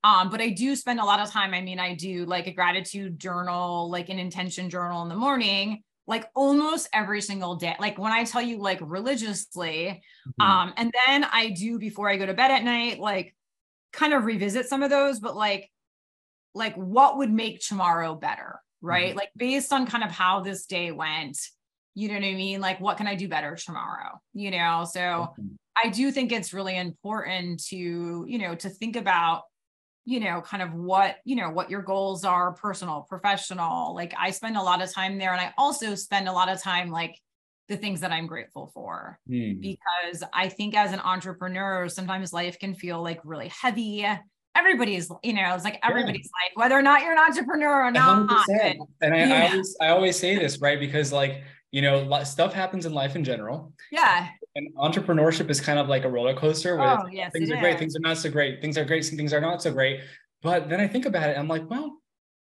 Um, 0.04 0.30
but 0.30 0.40
I 0.40 0.50
do 0.50 0.76
spend 0.76 1.00
a 1.00 1.06
lot 1.06 1.20
of 1.20 1.30
time. 1.30 1.54
I 1.54 1.62
mean, 1.62 1.80
I 1.80 1.94
do 1.94 2.26
like 2.26 2.48
a 2.48 2.54
gratitude 2.54 3.20
journal, 3.20 3.90
like 3.92 4.10
an 4.10 4.20
intention 4.20 4.70
journal 4.70 5.04
in 5.04 5.10
the 5.10 5.16
morning, 5.16 5.84
like 6.08 6.30
almost 6.36 6.88
every 6.94 7.22
single 7.22 7.56
day. 7.56 7.76
Like 7.80 7.98
when 7.98 8.14
I 8.14 8.24
tell 8.24 8.42
you 8.42 8.60
like 8.60 8.80
religiously, 8.82 10.02
mm-hmm. 10.28 10.42
um, 10.42 10.74
and 10.78 10.94
then 11.06 11.26
I 11.26 11.50
do 11.50 11.78
before 11.78 12.10
I 12.10 12.16
go 12.16 12.26
to 12.26 12.34
bed 12.34 12.52
at 12.52 12.64
night, 12.64 13.00
like 13.00 13.36
kind 13.94 14.14
of 14.14 14.26
revisit 14.26 14.68
some 14.68 14.84
of 14.84 14.90
those, 14.90 15.20
but 15.20 15.36
like, 15.36 15.70
like 16.54 16.76
what 16.76 17.18
would 17.18 17.32
make 17.32 17.60
tomorrow 17.60 18.16
better, 18.16 18.60
right? 18.82 19.10
Mm-hmm. 19.10 19.18
Like 19.18 19.30
based 19.36 19.72
on 19.72 19.86
kind 19.86 20.04
of 20.04 20.12
how 20.12 20.42
this 20.42 20.66
day 20.66 20.92
went, 20.92 21.38
you 21.96 22.08
know 22.08 22.16
what 22.16 22.24
I 22.24 22.34
mean? 22.34 22.62
Like, 22.62 22.80
what 22.80 22.98
can 22.98 23.08
I 23.08 23.16
do 23.16 23.28
better 23.28 23.56
tomorrow? 23.56 24.20
You 24.34 24.52
know, 24.52 24.86
so 24.90 25.00
mm-hmm. 25.00 25.48
I 25.76 25.90
do 25.90 26.12
think 26.12 26.32
it's 26.32 26.54
really 26.54 26.78
important 26.78 27.64
to, 27.66 27.78
you 28.28 28.38
know, 28.38 28.56
to 28.56 28.70
think 28.70 28.96
about, 28.96 29.44
you 30.06 30.20
know, 30.20 30.42
kind 30.42 30.64
of 30.64 30.74
what, 30.74 31.18
you 31.26 31.36
know, 31.36 31.50
what 31.50 31.70
your 31.70 31.82
goals 31.82 32.26
are, 32.26 32.54
personal, 32.54 33.06
professional. 33.08 33.94
Like 33.96 34.14
I 34.18 34.32
spend 34.32 34.58
a 34.58 34.64
lot 34.64 34.82
of 34.82 34.92
time 34.92 35.18
there. 35.18 35.32
And 35.32 35.42
I 35.42 35.54
also 35.58 35.96
spend 35.96 36.28
a 36.28 36.34
lot 36.34 36.50
of 36.50 36.62
time 36.62 36.90
like 36.90 37.20
the 37.70 37.78
things 37.78 38.02
that 38.02 38.12
I'm 38.12 38.28
grateful 38.28 38.72
for. 38.74 39.20
Mm. 39.30 39.62
Because 39.62 40.24
I 40.34 40.50
think 40.50 40.76
as 40.76 40.92
an 40.92 41.00
entrepreneur, 41.00 41.88
sometimes 41.88 42.34
life 42.34 42.60
can 42.60 42.74
feel 42.74 43.02
like 43.02 43.22
really 43.24 43.48
heavy. 43.48 44.06
Everybody's, 44.56 45.10
you 45.24 45.34
know, 45.34 45.54
it's 45.54 45.64
like 45.64 45.80
everybody's 45.84 46.26
yeah. 46.26 46.46
life, 46.46 46.52
whether 46.56 46.78
or 46.78 46.82
not 46.82 47.02
you're 47.02 47.14
an 47.14 47.20
entrepreneur 47.20 47.86
or 47.86 47.92
not. 47.92 48.28
100%. 48.50 48.76
And 49.02 49.14
I, 49.14 49.18
yeah. 49.20 49.34
I, 49.34 49.52
always, 49.52 49.78
I 49.80 49.88
always 49.90 50.20
say 50.20 50.38
this, 50.38 50.60
right? 50.60 50.80
Because 50.80 51.14
like, 51.14 51.44
you 51.72 51.82
know, 51.84 52.24
stuff 52.24 52.54
happens 52.54 52.86
in 52.86 52.94
life 52.94 53.16
in 53.16 53.24
general. 53.24 53.72
Yeah. 53.92 54.28
And 54.56 54.76
entrepreneurship 54.76 55.50
is 55.52 55.62
kind 55.62 55.78
of 55.78 55.88
like 55.88 56.04
a 56.04 56.10
roller 56.10 56.34
coaster 56.34 56.76
where 56.76 57.00
oh, 57.00 57.08
yes, 57.12 57.32
things 57.32 57.52
are 57.52 57.56
is. 57.56 57.62
great, 57.62 57.78
things 57.78 57.96
are 57.96 58.00
not 58.00 58.18
so 58.18 58.32
great, 58.32 58.60
things 58.60 58.78
are 58.78 58.84
great, 58.84 59.06
some 59.06 59.16
things 59.16 59.32
are 59.32 59.40
not 59.40 59.62
so 59.62 59.72
great. 59.72 60.02
But 60.42 60.70
then 60.70 60.80
I 60.80 60.88
think 60.88 61.06
about 61.06 61.30
it, 61.30 61.38
I'm 61.38 61.48
like, 61.48 61.70
well, 61.70 61.98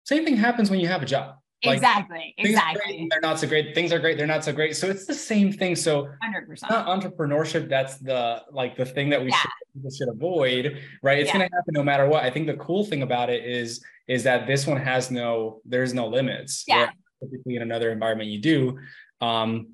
same 0.05 0.23
thing 0.23 0.37
happens 0.37 0.71
when 0.71 0.79
you 0.79 0.87
have 0.87 1.03
a 1.03 1.05
job. 1.05 1.35
Like, 1.65 1.75
exactly. 1.75 2.33
Exactly. 2.37 3.07
they're 3.09 3.19
not 3.19 3.37
so 3.37 3.47
great. 3.47 3.75
Things 3.75 3.91
are 3.91 3.99
great. 3.99 4.17
They're 4.17 4.25
not 4.25 4.45
so 4.45 4.53
great. 4.53 4.77
So 4.77 4.87
it's 4.87 5.05
the 5.05 5.13
same 5.13 5.51
thing. 5.51 5.75
So 5.75 6.09
100%. 6.23 6.61
entrepreneurship. 6.69 7.67
That's 7.67 7.97
the 7.97 8.43
like 8.51 8.77
the 8.77 8.85
thing 8.85 9.09
that 9.09 9.21
we 9.21 9.29
yeah. 9.29 9.41
should, 9.83 9.93
should 9.97 10.09
avoid, 10.09 10.81
right? 11.03 11.19
It's 11.19 11.27
yeah. 11.27 11.37
going 11.37 11.49
to 11.49 11.55
happen 11.55 11.73
no 11.73 11.83
matter 11.83 12.07
what. 12.07 12.23
I 12.23 12.29
think 12.29 12.47
the 12.47 12.55
cool 12.55 12.85
thing 12.85 13.01
about 13.01 13.29
it 13.29 13.43
is 13.43 13.83
is 14.07 14.23
that 14.23 14.47
this 14.47 14.65
one 14.65 14.77
has 14.77 15.11
no 15.11 15.61
there's 15.65 15.93
no 15.93 16.07
limits. 16.07 16.63
Yeah. 16.65 16.91
Typically 17.21 17.57
in 17.57 17.61
another 17.61 17.91
environment 17.91 18.29
you 18.29 18.39
do. 18.39 18.79
Um, 19.19 19.73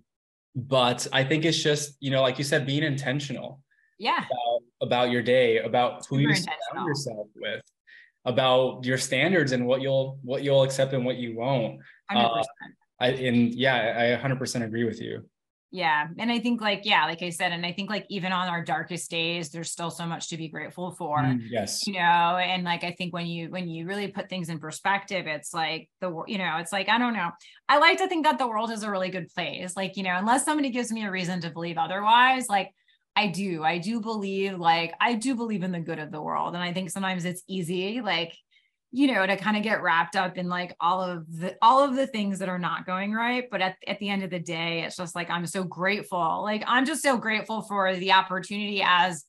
but 0.56 1.06
I 1.14 1.24
think 1.24 1.46
it's 1.46 1.62
just 1.62 1.98
you 2.00 2.10
know 2.10 2.24
like 2.24 2.40
you 2.40 2.44
said 2.44 2.66
being 2.66 2.84
intentional. 2.84 3.62
Yeah. 4.00 4.18
About, 4.18 4.62
about 4.82 5.12
your 5.12 5.22
day, 5.22 5.60
about 5.60 6.06
who 6.08 6.18
Super 6.18 6.30
you 6.30 6.36
surround 6.36 6.88
yourself 6.88 7.28
with 7.36 7.62
about 8.26 8.84
your 8.86 8.98
standards 8.98 9.52
and 9.52 9.66
what 9.66 9.82
you'll 9.82 10.20
what 10.24 10.44
you'll 10.44 10.64
accept 10.64 10.94
and 10.94 11.06
what 11.06 11.18
you 11.18 11.36
won't. 11.38 11.80
100%. 12.12 12.40
Uh, 12.40 12.44
I, 13.00 13.08
and 13.10 13.54
yeah, 13.54 14.18
I 14.22 14.28
100% 14.28 14.64
agree 14.64 14.86
with 14.86 15.02
you. 15.02 15.24
yeah 15.72 16.08
and 16.20 16.32
i 16.32 16.40
think 16.40 16.62
like 16.62 16.82
yeah 16.86 17.06
like 17.06 17.22
i 17.24 17.30
said 17.30 17.52
and 17.52 17.66
i 17.66 17.72
think 17.72 17.90
like 17.90 18.06
even 18.10 18.32
on 18.32 18.48
our 18.48 18.64
darkest 18.64 19.10
days 19.12 19.50
there's 19.50 19.72
still 19.72 19.90
so 19.90 20.06
much 20.06 20.30
to 20.30 20.38
be 20.38 20.48
grateful 20.48 20.92
for 20.92 21.18
Mm, 21.20 21.42
yes 21.50 21.86
you 21.88 21.94
know 21.94 22.00
and 22.52 22.64
like 22.64 22.84
i 22.84 22.92
think 22.98 23.12
when 23.14 23.26
you 23.26 23.50
when 23.50 23.68
you 23.68 23.86
really 23.88 24.08
put 24.08 24.30
things 24.30 24.48
in 24.50 24.60
perspective 24.60 25.26
it's 25.28 25.54
like 25.54 25.90
the 26.02 26.10
you 26.28 26.38
know 26.38 26.58
it's 26.62 26.72
like 26.72 26.88
i 26.88 26.98
don't 26.98 27.14
know 27.14 27.30
i 27.68 27.80
like 27.80 27.98
to 27.98 28.08
think 28.08 28.26
that 28.26 28.38
the 28.38 28.48
world 28.48 28.72
is 28.72 28.84
a 28.84 28.92
really 28.92 29.10
good 29.10 29.28
place 29.36 29.76
like 29.76 29.98
you 29.98 30.04
know 30.04 30.16
unless 30.16 30.46
somebody 30.46 30.70
gives 30.70 30.92
me 30.92 31.04
a 31.04 31.12
reason 31.12 31.42
to 31.42 31.50
believe 31.50 31.78
otherwise 31.78 32.48
like 32.48 32.70
i 33.16 33.28
do 33.28 33.64
i 33.64 33.78
do 33.78 34.00
believe 34.00 34.58
like 34.60 34.94
i 35.00 35.14
do 35.14 35.36
believe 35.36 35.64
in 35.64 35.72
the 35.72 35.80
good 35.80 36.00
of 36.00 36.12
the 36.12 36.22
world 36.22 36.54
and 36.54 36.64
i 36.64 36.74
think 36.74 36.90
sometimes 36.90 37.26
it's 37.26 37.44
easy 37.48 38.02
like 38.02 38.34
you 38.92 39.08
know 39.08 39.26
to 39.26 39.36
kind 39.36 39.58
of 39.58 39.64
get 39.64 39.82
wrapped 39.82 40.16
up 40.16 40.38
in 40.38 40.48
like 40.48 40.76
all 40.80 41.02
of 41.02 41.26
the 41.40 41.56
all 41.62 41.84
of 41.84 41.96
the 41.96 42.08
things 42.08 42.40
that 42.40 42.50
are 42.50 42.60
not 42.60 42.86
going 42.86 43.12
right 43.12 43.46
but 43.52 43.62
at, 43.62 43.76
at 43.88 44.00
the 44.00 44.10
end 44.10 44.24
of 44.24 44.30
the 44.30 44.40
day 44.40 44.84
it's 44.84 44.96
just 44.96 45.16
like 45.16 45.30
i'm 45.30 45.46
so 45.46 45.64
grateful 45.64 46.42
like 46.44 46.64
i'm 46.66 46.86
just 46.86 47.04
so 47.04 47.18
grateful 47.18 47.62
for 47.62 47.96
the 47.96 48.12
opportunity 48.12 48.82
as 48.86 49.26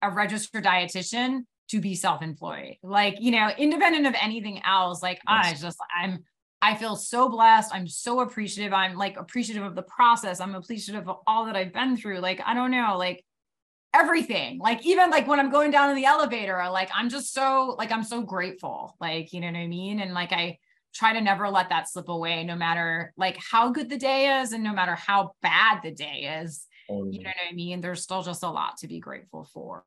a 0.00 0.10
registered 0.10 0.64
dietitian 0.64 1.40
to 1.68 1.80
be 1.80 1.94
self-employed 1.94 2.76
like 2.82 3.16
you 3.20 3.30
know 3.30 3.50
independent 3.58 4.06
of 4.06 4.14
anything 4.20 4.60
else 4.64 5.02
like 5.02 5.20
i 5.26 5.52
just 5.54 5.78
i'm 6.00 6.24
i 6.62 6.76
feel 6.76 6.96
so 6.96 7.28
blessed. 7.28 7.74
I'm 7.74 7.88
so 7.88 8.20
appreciative. 8.20 8.72
I'm 8.72 8.94
like 8.94 9.16
appreciative 9.18 9.64
of 9.64 9.74
the 9.74 9.82
process. 9.82 10.40
I'm 10.40 10.54
appreciative 10.54 11.08
of 11.08 11.18
all 11.26 11.46
that 11.46 11.56
i've 11.56 11.72
been 11.72 11.96
through. 11.96 12.20
Like 12.20 12.40
i 12.46 12.54
don't 12.54 12.70
know 12.70 12.96
like 12.96 13.24
everything. 13.92 14.58
Like 14.58 14.86
even 14.86 15.10
like 15.10 15.26
when 15.26 15.40
i'm 15.40 15.50
going 15.50 15.70
down 15.70 15.90
in 15.90 15.96
the 15.96 16.06
elevator 16.06 16.62
like 16.70 16.90
i'm 16.94 17.10
just 17.10 17.34
so 17.34 17.74
like 17.76 17.92
i'm 17.92 18.04
so 18.04 18.22
grateful. 18.22 18.96
Like 19.00 19.32
you 19.32 19.40
know 19.40 19.48
what 19.48 19.56
i 19.56 19.66
mean? 19.66 20.00
And 20.00 20.14
like 20.14 20.32
i 20.32 20.58
try 20.94 21.12
to 21.12 21.20
never 21.20 21.48
let 21.48 21.70
that 21.70 21.88
slip 21.88 22.08
away 22.08 22.44
no 22.44 22.54
matter 22.54 23.12
like 23.16 23.38
how 23.38 23.70
good 23.70 23.88
the 23.88 23.98
day 23.98 24.40
is 24.40 24.52
and 24.52 24.62
no 24.62 24.72
matter 24.72 24.94
how 24.94 25.32
bad 25.42 25.80
the 25.82 25.90
day 25.90 26.40
is. 26.42 26.66
You 27.12 27.22
know 27.22 27.30
what 27.30 27.50
i 27.50 27.54
mean? 27.54 27.80
There's 27.80 28.02
still 28.02 28.22
just 28.22 28.42
a 28.42 28.50
lot 28.50 28.78
to 28.78 28.88
be 28.88 29.00
grateful 29.00 29.44
for 29.44 29.84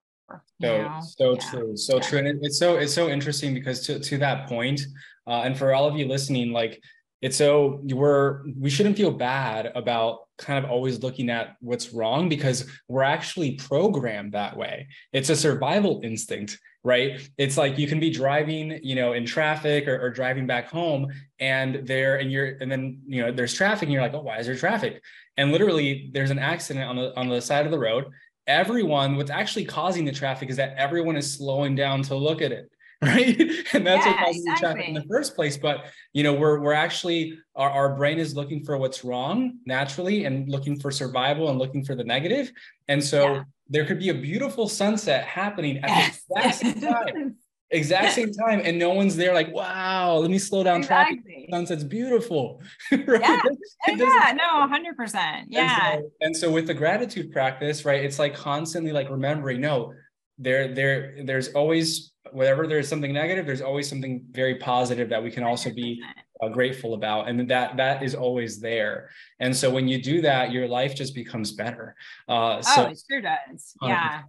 So 0.61 0.83
know? 0.83 0.99
so 1.01 1.33
Yeah. 1.33 1.49
true, 1.49 1.77
so 1.77 1.95
Yeah. 1.95 2.01
true, 2.01 2.19
and 2.19 2.27
it- 2.27 2.39
it's 2.41 2.57
so 2.57 2.77
it's 2.77 2.93
so 2.93 3.09
interesting 3.09 3.53
because 3.53 3.85
to 3.87 3.99
to 3.99 4.17
that 4.19 4.47
point, 4.47 4.81
uh, 5.27 5.41
and 5.45 5.57
for 5.57 5.73
all 5.73 5.87
of 5.87 5.97
you 5.97 6.07
listening, 6.07 6.51
like 6.51 6.81
it's 7.21 7.37
so 7.37 7.79
we're 7.83 8.43
we 8.59 8.69
shouldn't 8.69 8.97
feel 8.97 9.11
bad 9.11 9.71
about 9.75 10.19
kind 10.37 10.63
of 10.63 10.69
always 10.69 11.01
looking 11.01 11.29
at 11.29 11.55
what's 11.61 11.93
wrong 11.93 12.27
because 12.29 12.69
we're 12.87 13.03
actually 13.03 13.55
programmed 13.55 14.33
that 14.33 14.55
way. 14.57 14.87
It's 15.13 15.29
a 15.29 15.35
survival 15.35 16.01
instinct, 16.03 16.59
right? 16.83 17.27
It's 17.37 17.57
like 17.57 17.77
you 17.77 17.87
can 17.87 17.99
be 18.01 18.09
driving, 18.09 18.79
you 18.83 18.95
know, 18.95 19.13
in 19.13 19.25
traffic 19.25 19.87
or, 19.87 19.97
or 20.01 20.09
driving 20.09 20.45
back 20.45 20.67
home, 20.69 21.07
and 21.39 21.87
there 21.87 22.17
and 22.17 22.31
you're 22.31 22.57
and 22.61 22.71
then 22.71 23.01
you 23.07 23.21
know 23.21 23.31
there's 23.31 23.53
traffic, 23.53 23.83
and 23.83 23.93
you're 23.93 24.01
like, 24.01 24.13
oh, 24.13 24.21
why 24.21 24.37
is 24.39 24.47
there 24.47 24.55
traffic? 24.55 25.01
And 25.37 25.51
literally, 25.51 26.09
there's 26.13 26.31
an 26.31 26.39
accident 26.39 26.85
on 26.89 26.95
the 26.95 27.15
on 27.17 27.29
the 27.29 27.41
side 27.41 27.65
of 27.65 27.71
the 27.71 27.79
road 27.79 28.05
everyone 28.47 29.15
what's 29.15 29.31
actually 29.31 29.65
causing 29.65 30.05
the 30.05 30.11
traffic 30.11 30.49
is 30.49 30.57
that 30.57 30.75
everyone 30.77 31.15
is 31.15 31.33
slowing 31.33 31.75
down 31.75 32.01
to 32.03 32.15
look 32.15 32.41
at 32.41 32.51
it 32.51 32.69
right? 33.01 33.39
And 33.73 33.85
that's 33.85 34.05
what 34.05 34.15
Yeah, 34.15 34.23
causes 34.23 34.45
the 34.45 34.55
traffic 34.55 34.87
in 34.87 34.93
the 34.93 35.03
first 35.03 35.35
place. 35.35 35.57
But 35.57 35.85
you 36.13 36.23
know 36.23 36.33
we're 36.33 36.61
we're 36.61 36.73
actually 36.73 37.37
our, 37.53 37.69
our 37.69 37.95
brain 37.95 38.17
is 38.19 38.35
looking 38.35 38.63
for 38.63 38.77
what's 38.77 39.03
wrong 39.03 39.57
naturally 39.65 40.23
and 40.23 40.49
looking 40.49 40.79
for 40.79 40.91
survival 40.91 41.49
and 41.49 41.59
looking 41.59 41.83
for 41.83 41.93
the 41.93 42.05
negative. 42.05 42.51
And 42.87 43.03
so 43.03 43.33
Yeah. 43.33 43.43
there 43.67 43.85
could 43.85 43.99
be 43.99 44.09
a 44.09 44.13
beautiful 44.13 44.69
sunset 44.69 45.25
happening 45.25 45.79
at 45.79 45.93
the 45.93 46.03
exact 46.05 46.55
same 46.59 46.81
time 46.81 47.35
exact 47.71 48.13
same 48.13 48.31
time 48.47 48.61
and 48.63 48.77
no 48.77 48.91
one's 48.91 49.15
there 49.15 49.33
like 49.33 49.51
wow 49.53 50.15
let 50.17 50.29
me 50.29 50.37
slow 50.37 50.63
down 50.63 50.81
traffic 50.81 51.17
exactly. 51.17 51.47
sunset's 51.51 51.83
beautiful 51.83 52.61
right? 52.91 53.21
Yeah. 53.21 53.41
Yeah 53.87 54.33
no 54.33 54.67
100% 54.67 55.15
and 55.15 55.47
yeah 55.49 55.95
so, 55.95 56.11
and 56.21 56.35
so 56.35 56.51
with 56.51 56.67
the 56.67 56.73
gratitude 56.73 57.31
practice, 57.31 57.85
right? 57.85 58.03
It's 58.03 58.19
like 58.19 58.35
constantly 58.35 58.91
like 58.91 59.09
remembering, 59.09 59.61
no, 59.61 59.93
there, 60.37 60.73
there, 60.73 61.17
there's 61.23 61.49
always 61.49 62.13
whatever 62.31 62.67
there's 62.67 62.87
something 62.87 63.13
negative, 63.13 63.45
there's 63.45 63.61
always 63.61 63.87
something 63.87 64.25
very 64.31 64.55
positive 64.55 65.09
that 65.09 65.23
we 65.23 65.31
can 65.31 65.43
also 65.43 65.71
be 65.71 66.01
uh, 66.41 66.49
grateful 66.49 66.93
about, 66.95 67.29
and 67.29 67.49
that 67.49 67.77
that 67.77 68.03
is 68.03 68.15
always 68.15 68.59
there. 68.59 69.09
And 69.39 69.55
so 69.55 69.69
when 69.69 69.87
you 69.87 70.01
do 70.01 70.21
that, 70.21 70.51
your 70.51 70.67
life 70.67 70.95
just 70.95 71.15
becomes 71.15 71.51
better. 71.51 71.95
Uh, 72.27 72.61
so 72.61 72.85
oh 72.85 72.89
it 72.89 72.99
sure 73.09 73.21
does 73.21 73.73
100%. 73.81 74.23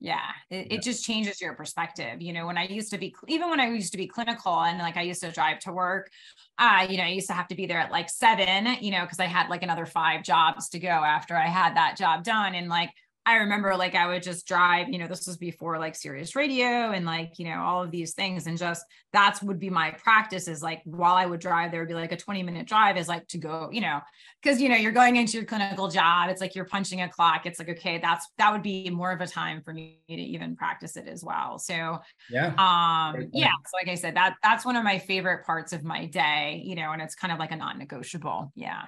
Yeah 0.00 0.30
it, 0.50 0.66
Yeah. 0.68 0.74
it 0.76 0.82
just 0.82 1.04
changes 1.04 1.40
your 1.40 1.54
perspective 1.54 2.20
you 2.20 2.32
know 2.32 2.46
when 2.46 2.58
i 2.58 2.66
used 2.66 2.90
to 2.90 2.98
be 2.98 3.14
even 3.28 3.48
when 3.50 3.60
i 3.60 3.68
used 3.68 3.92
to 3.92 3.98
be 3.98 4.06
clinical 4.06 4.60
and 4.60 4.78
like 4.78 4.96
i 4.96 5.02
used 5.02 5.22
to 5.22 5.30
drive 5.30 5.58
to 5.60 5.72
work 5.72 6.10
uh 6.58 6.86
you 6.88 6.98
know 6.98 7.04
i 7.04 7.08
used 7.08 7.28
to 7.28 7.32
have 7.32 7.48
to 7.48 7.54
be 7.54 7.66
there 7.66 7.78
at 7.78 7.90
like 7.90 8.10
seven 8.10 8.76
you 8.80 8.90
know 8.90 9.02
because 9.02 9.20
i 9.20 9.24
had 9.24 9.48
like 9.48 9.62
another 9.62 9.86
five 9.86 10.22
jobs 10.22 10.68
to 10.68 10.78
go 10.78 10.88
after 10.88 11.36
i 11.36 11.46
had 11.46 11.76
that 11.76 11.96
job 11.96 12.24
done 12.24 12.54
and 12.54 12.68
like 12.68 12.90
I 13.26 13.38
remember 13.38 13.76
like 13.76 13.96
I 13.96 14.06
would 14.06 14.22
just 14.22 14.46
drive, 14.46 14.88
you 14.88 14.98
know, 14.98 15.08
this 15.08 15.26
was 15.26 15.36
before 15.36 15.80
like 15.80 15.96
Sirius 15.96 16.36
radio 16.36 16.92
and 16.92 17.04
like, 17.04 17.40
you 17.40 17.44
know, 17.44 17.60
all 17.60 17.82
of 17.82 17.90
these 17.90 18.14
things. 18.14 18.46
And 18.46 18.56
just 18.56 18.86
that's 19.12 19.42
would 19.42 19.58
be 19.58 19.68
my 19.68 19.90
practice 19.90 20.46
is 20.46 20.62
like 20.62 20.80
while 20.84 21.16
I 21.16 21.26
would 21.26 21.40
drive, 21.40 21.72
there 21.72 21.80
would 21.80 21.88
be 21.88 21.94
like 21.94 22.12
a 22.12 22.16
20 22.16 22.44
minute 22.44 22.68
drive 22.68 22.96
is 22.96 23.08
like 23.08 23.26
to 23.28 23.38
go, 23.38 23.68
you 23.72 23.80
know, 23.80 24.00
because 24.40 24.60
you 24.60 24.68
know, 24.68 24.76
you're 24.76 24.92
going 24.92 25.16
into 25.16 25.38
your 25.38 25.44
clinical 25.44 25.88
job. 25.88 26.30
It's 26.30 26.40
like 26.40 26.54
you're 26.54 26.66
punching 26.66 27.02
a 27.02 27.08
clock. 27.08 27.46
It's 27.46 27.58
like, 27.58 27.70
okay, 27.70 27.98
that's 27.98 28.28
that 28.38 28.52
would 28.52 28.62
be 28.62 28.90
more 28.90 29.10
of 29.10 29.20
a 29.20 29.26
time 29.26 29.60
for 29.60 29.74
me 29.74 29.98
to 30.08 30.14
even 30.14 30.54
practice 30.54 30.96
it 30.96 31.08
as 31.08 31.24
well. 31.24 31.58
So 31.58 31.98
yeah, 32.30 32.54
um 32.58 33.28
yeah, 33.32 33.50
so 33.66 33.76
like 33.76 33.88
I 33.88 33.96
said, 33.96 34.14
that 34.14 34.36
that's 34.44 34.64
one 34.64 34.76
of 34.76 34.84
my 34.84 35.00
favorite 35.00 35.44
parts 35.44 35.72
of 35.72 35.82
my 35.82 36.06
day, 36.06 36.62
you 36.64 36.76
know, 36.76 36.92
and 36.92 37.02
it's 37.02 37.16
kind 37.16 37.32
of 37.32 37.40
like 37.40 37.50
a 37.50 37.56
non-negotiable. 37.56 38.52
Yeah. 38.54 38.84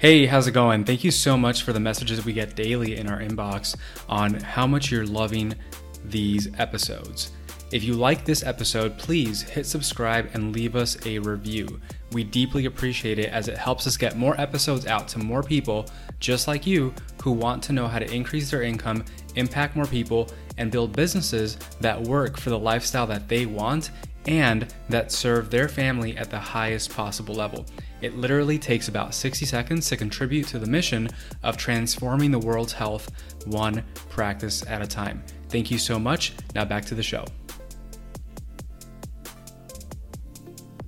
Hey, 0.00 0.26
how's 0.26 0.46
it 0.46 0.52
going? 0.52 0.84
Thank 0.84 1.02
you 1.02 1.10
so 1.10 1.36
much 1.36 1.64
for 1.64 1.72
the 1.72 1.80
messages 1.80 2.24
we 2.24 2.32
get 2.32 2.54
daily 2.54 2.98
in 2.98 3.08
our 3.08 3.18
inbox 3.18 3.74
on 4.08 4.34
how 4.34 4.64
much 4.64 4.92
you're 4.92 5.04
loving 5.04 5.56
these 6.04 6.46
episodes. 6.56 7.32
If 7.72 7.82
you 7.82 7.94
like 7.94 8.24
this 8.24 8.44
episode, 8.44 8.96
please 8.96 9.42
hit 9.42 9.66
subscribe 9.66 10.30
and 10.34 10.54
leave 10.54 10.76
us 10.76 11.04
a 11.04 11.18
review. 11.18 11.80
We 12.12 12.22
deeply 12.22 12.66
appreciate 12.66 13.18
it 13.18 13.30
as 13.30 13.48
it 13.48 13.58
helps 13.58 13.88
us 13.88 13.96
get 13.96 14.16
more 14.16 14.40
episodes 14.40 14.86
out 14.86 15.08
to 15.08 15.18
more 15.18 15.42
people 15.42 15.86
just 16.20 16.46
like 16.46 16.64
you 16.64 16.94
who 17.20 17.32
want 17.32 17.60
to 17.64 17.72
know 17.72 17.88
how 17.88 17.98
to 17.98 18.08
increase 18.08 18.52
their 18.52 18.62
income, 18.62 19.04
impact 19.34 19.74
more 19.74 19.84
people, 19.84 20.28
and 20.58 20.70
build 20.70 20.94
businesses 20.94 21.58
that 21.80 22.00
work 22.00 22.38
for 22.38 22.50
the 22.50 22.58
lifestyle 22.58 23.08
that 23.08 23.26
they 23.26 23.46
want 23.46 23.90
and 24.26 24.72
that 24.90 25.10
serve 25.10 25.50
their 25.50 25.68
family 25.68 26.16
at 26.16 26.30
the 26.30 26.38
highest 26.38 26.94
possible 26.94 27.34
level. 27.34 27.66
It 28.00 28.16
literally 28.16 28.58
takes 28.58 28.88
about 28.88 29.14
60 29.14 29.44
seconds 29.44 29.88
to 29.88 29.96
contribute 29.96 30.46
to 30.48 30.58
the 30.58 30.66
mission 30.66 31.08
of 31.42 31.56
transforming 31.56 32.30
the 32.30 32.38
world's 32.38 32.72
health 32.72 33.10
one 33.46 33.82
practice 34.10 34.64
at 34.66 34.80
a 34.82 34.86
time. 34.86 35.22
Thank 35.48 35.70
you 35.70 35.78
so 35.78 35.98
much. 35.98 36.32
Now 36.54 36.64
back 36.64 36.84
to 36.86 36.94
the 36.94 37.02
show. 37.02 37.24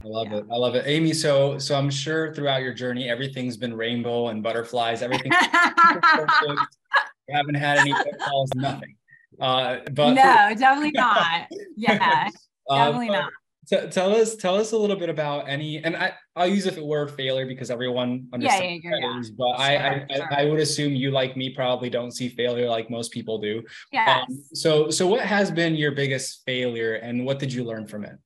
I 0.03 0.09
love 0.09 0.29
Yeah. 0.31 0.39
it. 0.39 0.45
I 0.51 0.57
love 0.57 0.75
it. 0.77 0.85
Amy, 0.87 1.13
so 1.13 1.59
so 1.59 1.77
I'm 1.77 1.91
sure 1.91 2.33
throughout 2.35 2.63
your 2.63 2.73
journey 2.75 3.09
everything's 3.09 3.57
been 3.57 3.75
rainbow 3.77 4.29
and 4.29 4.43
butterflies, 4.43 5.03
everything 5.03 5.33
perfect. 5.33 6.61
Haven't 7.31 7.55
had 7.55 7.79
any 7.79 7.93
pitfalls, 7.93 8.51
nothing. 8.55 8.97
Uh 9.41 9.79
but 9.93 10.15
no, 10.15 10.55
definitely 10.57 10.91
not. 10.93 11.47
Yeah, 11.77 12.29
Uh, 12.69 12.85
definitely 12.85 13.09
but 13.09 13.13
not. 13.21 13.33
T- 13.67 13.89
tell 13.91 14.15
us 14.15 14.37
tell 14.37 14.57
us 14.57 14.73
a 14.73 14.77
little 14.77 14.97
bit 14.97 15.09
about 15.09 15.49
any 15.49 15.83
and 15.83 15.97
I 15.97 16.13
I'll 16.37 16.47
use 16.47 16.65
the 16.65 16.85
word 16.85 17.11
failure 17.11 17.47
because 17.47 17.71
everyone 17.71 18.27
understands 18.33 18.85
yeah, 18.85 18.91
yeah, 18.93 19.11
yeah. 19.13 19.21
is, 19.21 19.31
but 19.31 19.51
I, 19.51 19.77
I, 19.77 19.79
Sure, 19.79 20.07
I 20.11 20.17
sure. 20.17 20.35
I 20.35 20.45
would 20.45 20.61
assume 20.61 20.95
you 20.95 21.11
like 21.11 21.37
me 21.37 21.51
probably 21.51 21.91
don't 21.91 22.13
see 22.13 22.29
failure 22.29 22.69
like 22.69 22.91
most 22.91 23.13
people 23.13 23.39
do. 23.39 23.63
Yes. 23.93 24.25
Um, 24.29 24.45
so 24.55 24.91
so 24.91 25.07
what 25.07 25.21
has 25.21 25.51
been 25.51 25.75
your 25.75 25.93
biggest 25.93 26.43
failure 26.47 26.95
and 26.95 27.25
what 27.25 27.39
did 27.39 27.53
you 27.53 27.65
learn 27.65 27.87
from 27.87 28.05
it? 28.05 28.17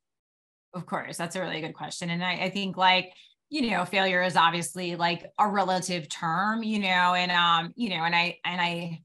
Of 0.74 0.86
course, 0.86 1.16
that's 1.16 1.36
a 1.36 1.40
really 1.40 1.60
good 1.60 1.74
question. 1.74 2.10
And 2.10 2.24
I, 2.24 2.44
I 2.44 2.50
think 2.50 2.76
like, 2.76 3.12
you 3.48 3.70
know, 3.70 3.84
failure 3.84 4.22
is 4.22 4.36
obviously 4.36 4.96
like 4.96 5.24
a 5.38 5.48
relative 5.48 6.08
term, 6.08 6.62
you 6.62 6.80
know, 6.80 7.14
and 7.14 7.30
um, 7.30 7.72
you 7.76 7.90
know, 7.90 8.02
and 8.04 8.14
I 8.14 8.38
and 8.44 8.60
I 8.60 9.02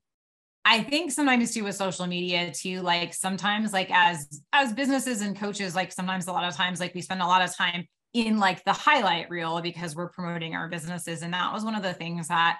I 0.65 0.83
think 0.83 1.11
sometimes 1.11 1.53
too 1.53 1.63
with 1.63 1.75
social 1.75 2.05
media 2.05 2.51
too, 2.51 2.81
like 2.81 3.13
sometimes 3.13 3.73
like 3.73 3.89
as 3.91 4.41
as 4.53 4.73
businesses 4.73 5.21
and 5.21 5.35
coaches, 5.35 5.75
like 5.75 5.91
sometimes 5.91 6.27
a 6.27 6.31
lot 6.31 6.43
of 6.43 6.55
times 6.55 6.79
like 6.79 6.93
we 6.93 7.01
spend 7.01 7.21
a 7.21 7.27
lot 7.27 7.41
of 7.41 7.55
time 7.55 7.85
in 8.13 8.39
like 8.39 8.63
the 8.65 8.73
highlight 8.73 9.29
reel 9.29 9.61
because 9.61 9.95
we're 9.95 10.09
promoting 10.09 10.55
our 10.55 10.67
businesses. 10.67 11.21
And 11.21 11.33
that 11.33 11.53
was 11.53 11.63
one 11.63 11.75
of 11.75 11.83
the 11.83 11.93
things 11.93 12.27
that, 12.27 12.59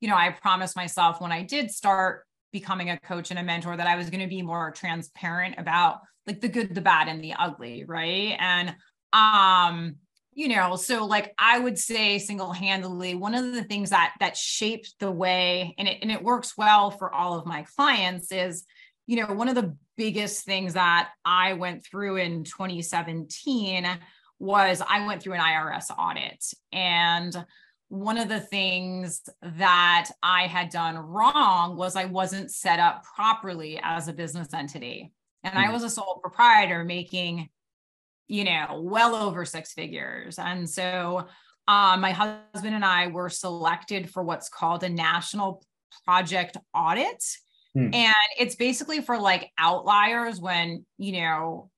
you 0.00 0.08
know, 0.08 0.16
I 0.16 0.30
promised 0.30 0.76
myself 0.76 1.20
when 1.20 1.32
I 1.32 1.42
did 1.42 1.70
start 1.70 2.24
becoming 2.52 2.90
a 2.90 2.98
coach 2.98 3.30
and 3.30 3.38
a 3.38 3.42
mentor 3.42 3.76
that 3.76 3.86
I 3.86 3.96
was 3.96 4.10
going 4.10 4.20
to 4.20 4.28
be 4.28 4.42
more 4.42 4.70
transparent 4.72 5.56
about 5.58 6.00
like 6.26 6.40
the 6.40 6.48
good, 6.48 6.74
the 6.74 6.80
bad, 6.80 7.08
and 7.08 7.22
the 7.22 7.34
ugly, 7.34 7.84
right? 7.86 8.36
And 8.38 8.74
um, 9.12 9.96
you 10.32 10.48
know, 10.48 10.76
so 10.76 11.04
like 11.04 11.34
I 11.38 11.58
would 11.58 11.78
say 11.78 12.18
single-handedly, 12.18 13.14
one 13.14 13.34
of 13.34 13.52
the 13.52 13.64
things 13.64 13.90
that 13.90 14.14
that 14.20 14.36
shaped 14.36 14.94
the 15.00 15.10
way 15.10 15.74
and 15.78 15.88
it 15.88 15.98
and 16.02 16.10
it 16.10 16.22
works 16.22 16.56
well 16.56 16.90
for 16.90 17.12
all 17.12 17.38
of 17.38 17.46
my 17.46 17.64
clients 17.76 18.30
is, 18.32 18.64
you 19.06 19.16
know, 19.16 19.32
one 19.32 19.48
of 19.48 19.54
the 19.54 19.76
biggest 19.96 20.44
things 20.44 20.74
that 20.74 21.10
I 21.24 21.54
went 21.54 21.84
through 21.84 22.16
in 22.16 22.44
2017 22.44 23.86
was 24.38 24.82
I 24.88 25.06
went 25.06 25.22
through 25.22 25.34
an 25.34 25.40
IRS 25.40 25.90
audit 25.98 26.44
and 26.72 27.36
one 27.90 28.18
of 28.18 28.28
the 28.28 28.40
things 28.40 29.20
that 29.42 30.10
I 30.22 30.46
had 30.46 30.70
done 30.70 30.96
wrong 30.96 31.76
was 31.76 31.96
I 31.96 32.04
wasn't 32.04 32.52
set 32.52 32.78
up 32.78 33.04
properly 33.16 33.80
as 33.82 34.06
a 34.06 34.12
business 34.12 34.54
entity. 34.54 35.12
And 35.42 35.54
mm-hmm. 35.54 35.64
I 35.64 35.66
hmm. 35.66 35.72
was 35.72 35.82
a 35.82 35.90
sole 35.90 36.20
proprietor 36.22 36.84
making, 36.84 37.48
you 38.30 38.44
know, 38.44 38.80
well 38.80 39.16
over 39.16 39.44
six 39.44 39.72
figures. 39.72 40.38
And 40.38 40.70
so 40.70 41.26
um, 41.66 42.00
my 42.00 42.12
husband 42.12 42.76
and 42.76 42.84
I 42.84 43.08
were 43.08 43.28
selected 43.28 44.08
for 44.08 44.22
what's 44.22 44.48
called 44.48 44.84
a 44.84 44.88
national 44.88 45.64
project 46.04 46.56
audit. 46.72 47.24
Hmm. 47.74 47.92
And 47.92 48.14
it's 48.38 48.54
basically 48.54 49.00
for 49.00 49.18
like 49.18 49.50
outliers 49.58 50.40
when, 50.40 50.86
you 50.96 51.20
know, 51.20 51.70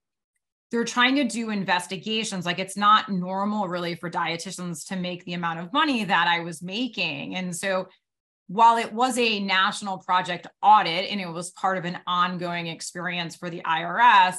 they're 0.70 0.84
trying 0.84 1.16
to 1.16 1.24
do 1.24 1.48
investigations. 1.48 2.44
Like 2.44 2.58
it's 2.58 2.76
not 2.76 3.10
normal 3.10 3.66
really 3.66 3.94
for 3.94 4.10
dietitians 4.10 4.86
to 4.88 4.96
make 4.96 5.24
the 5.24 5.34
amount 5.34 5.60
of 5.60 5.72
money 5.72 6.04
that 6.04 6.28
I 6.28 6.40
was 6.40 6.62
making. 6.62 7.34
And 7.34 7.56
so 7.56 7.88
while 8.48 8.76
it 8.76 8.92
was 8.92 9.16
a 9.16 9.40
national 9.40 9.98
project 9.98 10.46
audit 10.62 11.10
and 11.10 11.18
it 11.18 11.28
was 11.28 11.50
part 11.52 11.78
of 11.78 11.86
an 11.86 11.98
ongoing 12.06 12.66
experience 12.66 13.36
for 13.36 13.48
the 13.48 13.62
IRS, 13.62 14.36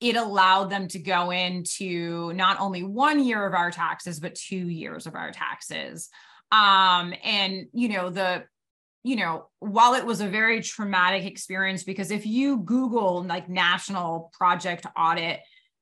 it 0.00 0.16
allowed 0.16 0.70
them 0.70 0.88
to 0.88 0.98
go 0.98 1.30
into 1.30 2.32
not 2.32 2.58
only 2.60 2.82
one 2.82 3.22
year 3.22 3.46
of 3.46 3.54
our 3.54 3.70
taxes 3.70 4.20
but 4.20 4.34
two 4.34 4.68
years 4.68 5.06
of 5.06 5.14
our 5.14 5.30
taxes. 5.30 6.08
Um 6.52 7.14
and 7.22 7.66
you 7.72 7.88
know 7.88 8.10
the 8.10 8.44
you 9.02 9.16
know 9.16 9.48
while 9.60 9.94
it 9.94 10.04
was 10.04 10.20
a 10.20 10.28
very 10.28 10.60
traumatic 10.62 11.24
experience 11.24 11.84
because 11.84 12.10
if 12.10 12.26
you 12.26 12.58
google 12.58 13.22
like 13.24 13.48
national 13.48 14.30
project 14.36 14.84
audit 14.96 15.40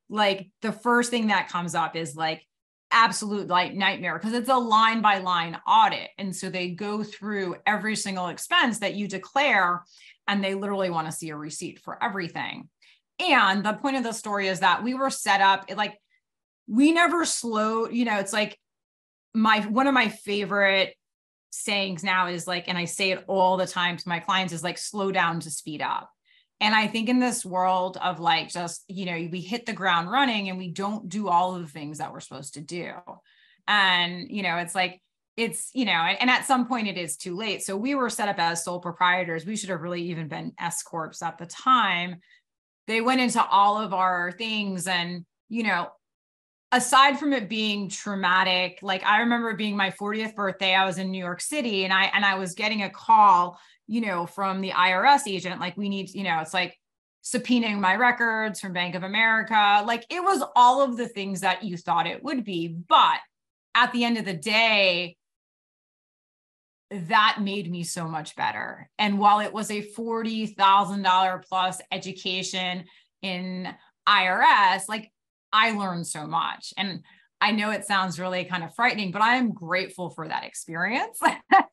like 0.09 0.49
the 0.63 0.73
first 0.73 1.11
thing 1.11 1.29
that 1.29 1.49
comes 1.49 1.75
up 1.75 1.97
is 1.97 2.15
like 2.17 2.47
absolute 2.91 3.49
like 3.49 3.75
nightmare 3.75 4.19
because 4.19 4.33
it's 4.33 4.49
a 4.49 4.57
line 4.57 5.03
by 5.03 5.19
line 5.19 5.59
audit. 5.67 6.09
And 6.19 6.35
so 6.35 6.49
they 6.49 6.71
go 6.71 7.03
through 7.03 7.57
every 7.67 7.97
single 7.97 8.29
expense 8.29 8.79
that 8.81 8.95
you 8.95 9.09
declare 9.09 9.85
and 10.27 10.43
they 10.43 10.55
literally 10.55 10.91
want 10.91 11.07
to 11.07 11.13
see 11.13 11.31
a 11.31 11.37
receipt 11.37 11.81
for 11.81 12.03
everything 12.03 12.69
and 13.19 13.65
the 13.65 13.75
point 13.75 13.97
of 13.97 14.05
the 14.05 14.13
story 14.13 14.49
is 14.49 14.61
that 14.61 14.83
we 14.83 14.95
were 14.95 15.11
set 15.11 15.41
up 15.41 15.67
it, 15.69 15.77
like 15.77 15.99
we 16.67 16.93
never 16.93 17.25
slowed, 17.25 17.93
you 17.93 18.05
know, 18.05 18.19
it's 18.19 18.33
like 18.33 18.59
my 19.35 19.61
one 19.61 19.87
of 19.87 19.95
my 19.95 20.09
favorite 20.09 20.95
sayings 21.51 22.05
now 22.05 22.29
is 22.29 22.47
like, 22.47 22.69
and 22.69 22.77
I 22.77 22.85
say 22.85 23.11
it 23.11 23.25
all 23.27 23.57
the 23.57 23.67
time 23.67 23.97
to 23.97 24.09
my 24.09 24.19
clients 24.19 24.53
is 24.53 24.63
like 24.63 24.79
slow 24.79 25.11
down 25.11 25.41
to 25.41 25.51
speed 25.51 25.83
up. 25.83 26.11
And 26.61 26.75
I 26.75 26.89
think 26.89 27.09
in 27.09 27.21
this 27.21 27.45
world 27.45 27.97
of 28.03 28.21
like 28.21 28.49
just, 28.49 28.85
you 28.89 29.07
know, 29.07 29.29
we 29.31 29.41
hit 29.41 29.65
the 29.65 29.73
ground 29.73 30.11
running 30.11 30.49
and 30.49 30.59
we 30.59 30.71
don't 30.71 31.09
do 31.09 31.29
all 31.29 31.55
of 31.55 31.63
the 31.63 31.69
things 31.69 31.99
that 31.99 32.13
we're 32.13 32.21
supposed 32.21 32.55
to 32.55 32.61
do. 32.61 32.93
And, 33.67 34.29
you 34.29 34.43
know, 34.43 34.57
it's 34.57 34.75
like, 34.75 35.01
it's, 35.37 35.71
you 35.73 35.85
know, 35.85 35.93
and 35.93 36.29
at 36.29 36.47
some 36.47 36.67
point 36.67 36.89
it 36.89 36.99
is 36.99 37.17
too 37.17 37.37
late. 37.37 37.63
So 37.63 37.77
we 37.77 37.95
were 37.95 38.11
set 38.11 38.29
up 38.29 38.41
as 38.41 38.65
sole 38.65 38.81
proprietors. 38.81 39.47
We 39.47 39.57
should 39.57 39.71
have 39.71 39.83
really 39.83 40.03
even 40.03 40.27
been 40.27 40.53
S 40.59 40.83
Corps 40.83 41.15
at 41.23 41.39
the 41.39 41.47
time 41.47 42.17
they 42.89 43.01
went 43.01 43.21
into 43.21 43.45
all 43.45 43.81
of 43.81 43.95
our 43.95 44.33
things 44.33 44.89
and 44.89 45.25
you 45.49 45.63
know 45.63 45.89
aside 46.73 47.19
from 47.19 47.33
it 47.33 47.49
being 47.49 47.89
traumatic 47.89 48.81
like 48.83 49.05
i 49.05 49.21
remember 49.21 49.55
being 49.55 49.77
my 49.77 49.91
40th 49.91 50.35
birthday 50.35 50.75
i 50.75 50.85
was 50.85 50.99
in 50.99 51.11
new 51.11 51.25
york 51.25 51.41
city 51.41 51.85
and 51.85 51.93
i 51.93 52.05
and 52.15 52.25
i 52.25 52.35
was 52.35 52.55
getting 52.55 52.83
a 52.83 52.91
call 52.91 53.59
you 53.87 54.01
know 54.01 54.27
from 54.27 54.61
the 54.61 54.71
irs 54.71 55.29
agent 55.29 55.61
like 55.61 55.77
we 55.77 55.89
need 55.89 56.11
you 56.11 56.25
know 56.25 56.41
it's 56.41 56.53
like 56.53 56.77
subpoenaing 57.29 57.79
my 57.79 57.95
records 57.95 58.61
from 58.61 58.73
bank 58.73 58.95
of 58.95 59.03
america. 59.03 59.85
Like 59.87 60.07
it 60.09 60.23
was 60.23 60.43
all 60.57 60.83
of 60.83 60.97
the 60.97 61.09
things 61.09 61.41
that 61.41 61.63
you 61.63 61.77
thought 61.77 62.07
it 62.07 62.23
would 62.23 62.45
be. 62.45 62.69
But 62.69 63.19
at 63.75 63.93
the 63.93 64.05
end 64.05 64.17
of 64.19 64.25
the 64.25 64.35
day 64.35 65.18
that 66.91 67.39
made 67.41 67.71
me 67.71 67.85
so 67.85 68.09
much 68.09 68.35
better. 68.35 68.89
And 68.99 69.19
while 69.19 69.41
it 69.41 69.53
was 69.53 69.71
a 69.71 69.83
$40,000 69.83 71.45
plus 71.49 71.81
education 71.93 72.85
in 73.23 73.69
IRS, 74.09 74.89
like 74.89 75.13
I 75.53 75.73
learned 75.73 76.07
so 76.07 76.27
much. 76.27 76.73
And 76.77 77.03
I 77.41 77.53
know 77.53 77.71
it 77.71 77.87
sounds 77.87 78.19
really 78.19 78.45
kind 78.45 78.65
of 78.65 78.75
frightening, 78.75 79.11
but 79.11 79.23
I 79.23 79.37
am 79.37 79.53
grateful 79.53 80.11
for 80.11 80.27
that 80.27 80.45
experience 80.45 81.21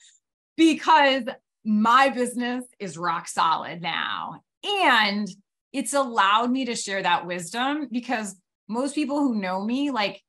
because 0.58 1.24
my 1.64 2.10
business 2.10 2.66
is 2.80 2.98
rock 2.98 3.28
solid 3.28 3.82
now. 3.82 4.42
And 4.64 5.28
it's 5.74 5.94
allowed 5.94 6.52
me 6.52 6.66
to 6.66 6.76
share 6.76 7.02
that 7.02 7.26
wisdom 7.26 7.88
because 7.92 8.36
most 8.68 8.96
people 8.96 9.20
who 9.20 9.36
know 9.36 9.64
me, 9.64 9.92
like, 9.92 10.22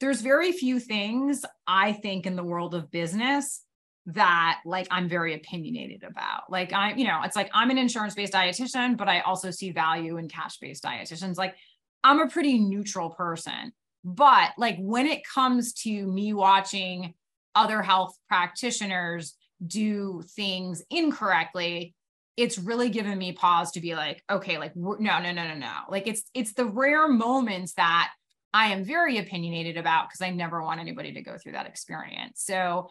there's 0.00 0.20
very 0.20 0.50
few 0.50 0.80
things 0.80 1.44
I 1.66 1.92
think 1.92 2.26
in 2.26 2.34
the 2.34 2.42
world 2.42 2.74
of 2.74 2.90
business 2.90 3.64
that 4.06 4.60
like 4.64 4.88
I'm 4.90 5.08
very 5.08 5.34
opinionated 5.34 6.02
about. 6.02 6.50
Like 6.50 6.72
I, 6.72 6.94
you 6.94 7.06
know, 7.06 7.20
it's 7.24 7.36
like 7.36 7.50
I'm 7.54 7.70
an 7.70 7.78
insurance-based 7.78 8.32
dietitian, 8.32 8.96
but 8.96 9.08
I 9.08 9.20
also 9.20 9.50
see 9.50 9.70
value 9.70 10.16
in 10.16 10.28
cash-based 10.28 10.82
dietitians. 10.82 11.36
Like 11.36 11.54
I'm 12.02 12.20
a 12.20 12.28
pretty 12.28 12.58
neutral 12.58 13.10
person. 13.10 13.72
But 14.04 14.50
like 14.58 14.76
when 14.80 15.06
it 15.06 15.22
comes 15.24 15.72
to 15.74 16.06
me 16.06 16.32
watching 16.32 17.14
other 17.54 17.82
health 17.82 18.16
practitioners 18.28 19.34
do 19.64 20.22
things 20.34 20.82
incorrectly, 20.90 21.94
it's 22.36 22.58
really 22.58 22.88
given 22.88 23.16
me 23.16 23.32
pause 23.32 23.72
to 23.72 23.80
be 23.80 23.94
like, 23.94 24.24
okay, 24.28 24.58
like 24.58 24.74
no, 24.74 24.96
no, 24.98 25.20
no, 25.20 25.32
no, 25.32 25.54
no. 25.54 25.72
Like 25.88 26.08
it's 26.08 26.24
it's 26.34 26.54
the 26.54 26.66
rare 26.66 27.06
moments 27.06 27.74
that 27.74 28.10
I 28.54 28.72
am 28.72 28.84
very 28.84 29.18
opinionated 29.18 29.76
about 29.76 30.08
because 30.08 30.20
I 30.20 30.30
never 30.30 30.62
want 30.62 30.80
anybody 30.80 31.14
to 31.14 31.22
go 31.22 31.38
through 31.38 31.52
that 31.52 31.66
experience. 31.66 32.42
So 32.44 32.88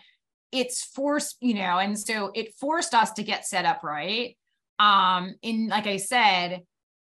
it's 0.52 0.84
forced, 0.84 1.38
you 1.40 1.54
know, 1.54 1.80
and 1.80 1.98
so 1.98 2.32
it 2.34 2.54
forced 2.56 2.94
us 2.94 3.12
to 3.14 3.24
get 3.24 3.46
set 3.46 3.66
up 3.66 3.84
right. 3.84 4.38
Um, 4.80 5.36
and 5.44 5.68
like 5.68 5.88
I 5.88 5.98
said, 5.98 6.62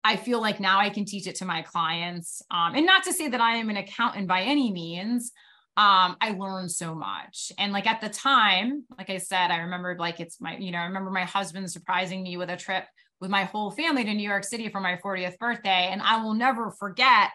I 0.03 0.17
feel 0.17 0.41
like 0.41 0.61
now 0.61 0.81
I 0.81 0.91
can 0.91 1.05
teach 1.05 1.27
it 1.27 1.37
to 1.37 1.45
my 1.45 1.63
clients. 1.63 2.43
Um, 2.51 2.75
and 2.75 2.87
not 2.87 3.05
to 3.05 3.13
say 3.13 3.29
that 3.29 3.41
I 3.41 3.57
am 3.57 3.71
an 3.71 3.77
accountant 3.77 4.29
by 4.29 4.43
any 4.43 4.73
means. 4.73 5.33
Um, 5.77 6.17
I 6.21 6.35
learned 6.37 6.71
so 6.71 6.95
much. 6.95 7.53
And 7.59 7.73
like 7.73 7.87
at 7.87 8.01
the 8.01 8.09
time, 8.09 8.85
like 8.99 9.11
I 9.11 9.19
said, 9.19 9.51
I 9.51 9.59
remembered 9.59 9.99
like 9.99 10.21
it's 10.21 10.41
my, 10.41 10.57
you 10.57 10.73
know, 10.73 10.79
I 10.79 10.85
remember 10.85 11.11
my 11.11 11.25
husband 11.25 11.71
surprising 11.71 12.23
me 12.23 12.37
with 12.37 12.51
a 12.51 12.57
trip 12.57 12.85
with 13.21 13.31
my 13.31 13.45
whole 13.45 13.71
family 13.71 14.05
to 14.05 14.15
New 14.15 14.29
York 14.29 14.45
City 14.45 14.69
for 14.69 14.81
my 14.81 14.97
40th 14.97 15.39
birthday. 15.39 15.89
And 15.91 16.03
I 16.03 16.23
will 16.23 16.35
never 16.35 16.71
forget 16.71 17.31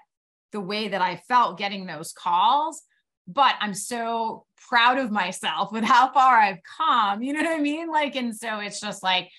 the 0.52 0.60
way 0.60 0.88
that 0.88 1.02
I 1.02 1.18
felt 1.28 1.58
getting 1.58 1.86
those 1.86 2.12
calls 2.12 2.84
but 3.28 3.56
I'm 3.60 3.74
so 3.74 4.46
proud 4.68 4.98
of 4.98 5.12
myself 5.12 5.72
with 5.72 5.84
how 5.84 6.12
far 6.12 6.38
I've 6.40 6.62
come. 6.78 7.22
You 7.22 7.34
know 7.34 7.42
what 7.42 7.58
I 7.58 7.62
mean? 7.62 7.90
Like, 7.90 8.16
and 8.16 8.36
so 8.36 8.60
it's 8.60 8.80
just 8.80 9.04
like, 9.04 9.30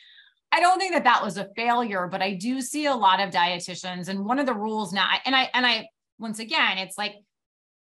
I 0.53 0.61
don't 0.61 0.79
think 0.79 0.94
that 0.94 1.05
that 1.05 1.25
was 1.25 1.37
a 1.37 1.49
failure, 1.57 2.09
but 2.11 2.22
I 2.22 2.35
do 2.35 2.61
see 2.61 2.87
a 2.87 2.94
lot 2.94 3.20
of 3.20 3.31
dietitians. 3.31 4.09
And 4.09 4.25
one 4.25 4.38
of 4.38 4.46
the 4.46 4.55
rules 4.55 4.92
now, 4.92 5.09
and 5.25 5.35
I, 5.35 5.51
and 5.53 5.66
I, 5.66 5.88
once 6.18 6.38
again, 6.38 6.79
it's 6.79 6.96
like, 6.96 7.14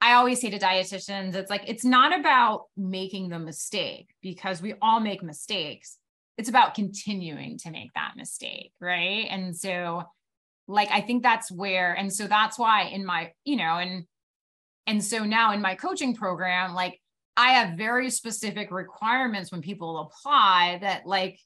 I 0.01 0.13
always 0.13 0.41
say 0.41 0.49
to 0.49 0.59
dietitians, 0.59 1.35
it's 1.35 1.49
like, 1.49 1.63
it's 1.67 1.85
not 1.85 2.17
about 2.19 2.63
making 2.75 3.29
the 3.29 3.39
mistake 3.39 4.09
because 4.21 4.61
we 4.61 4.73
all 4.81 4.99
make 4.99 5.23
mistakes. 5.23 5.97
It's 6.37 6.49
about 6.49 6.73
continuing 6.73 7.57
to 7.59 7.71
make 7.71 7.93
that 7.95 8.13
mistake. 8.17 8.71
Right. 8.81 9.27
And 9.29 9.55
so, 9.55 10.03
like, 10.67 10.89
I 10.91 11.01
think 11.01 11.23
that's 11.23 11.51
where, 11.51 11.93
and 11.93 12.11
so 12.11 12.27
that's 12.27 12.59
why 12.59 12.83
in 12.83 13.05
my, 13.05 13.31
you 13.45 13.55
know, 13.55 13.77
and 13.77 14.05
and 14.87 15.03
so 15.03 15.23
now 15.23 15.53
in 15.53 15.61
my 15.61 15.75
coaching 15.75 16.15
program, 16.15 16.73
like 16.73 16.99
I 17.37 17.53
have 17.53 17.77
very 17.77 18.09
specific 18.09 18.71
requirements 18.71 19.51
when 19.51 19.61
people 19.61 19.99
apply 19.99 20.79
that 20.81 21.05
like 21.05 21.39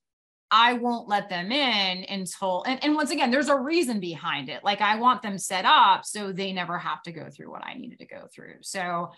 I 0.52 0.73
won't 0.73 1.08
let 1.08 1.30
them 1.30 1.52
in 1.52 2.06
until 2.10 2.63
and, 2.63 2.84
and 2.84 2.95
once 2.95 3.12
again, 3.12 3.32
there's 3.32 3.49
a 3.49 3.58
reason 3.58 3.99
behind 3.99 4.49
it. 4.49 4.63
Like 4.63 4.82
I 4.82 4.95
want 4.97 5.21
them 5.21 5.38
set 5.38 5.65
up 5.65 6.06
so 6.06 6.32
they 6.32 6.52
never 6.54 6.78
have 6.78 7.02
to 7.04 7.12
go 7.12 7.30
through 7.30 7.52
what 7.52 7.65
I 7.65 7.75
needed 7.75 7.99
to 7.99 8.06
go 8.06 8.28
through. 8.34 8.56
So 8.62 9.12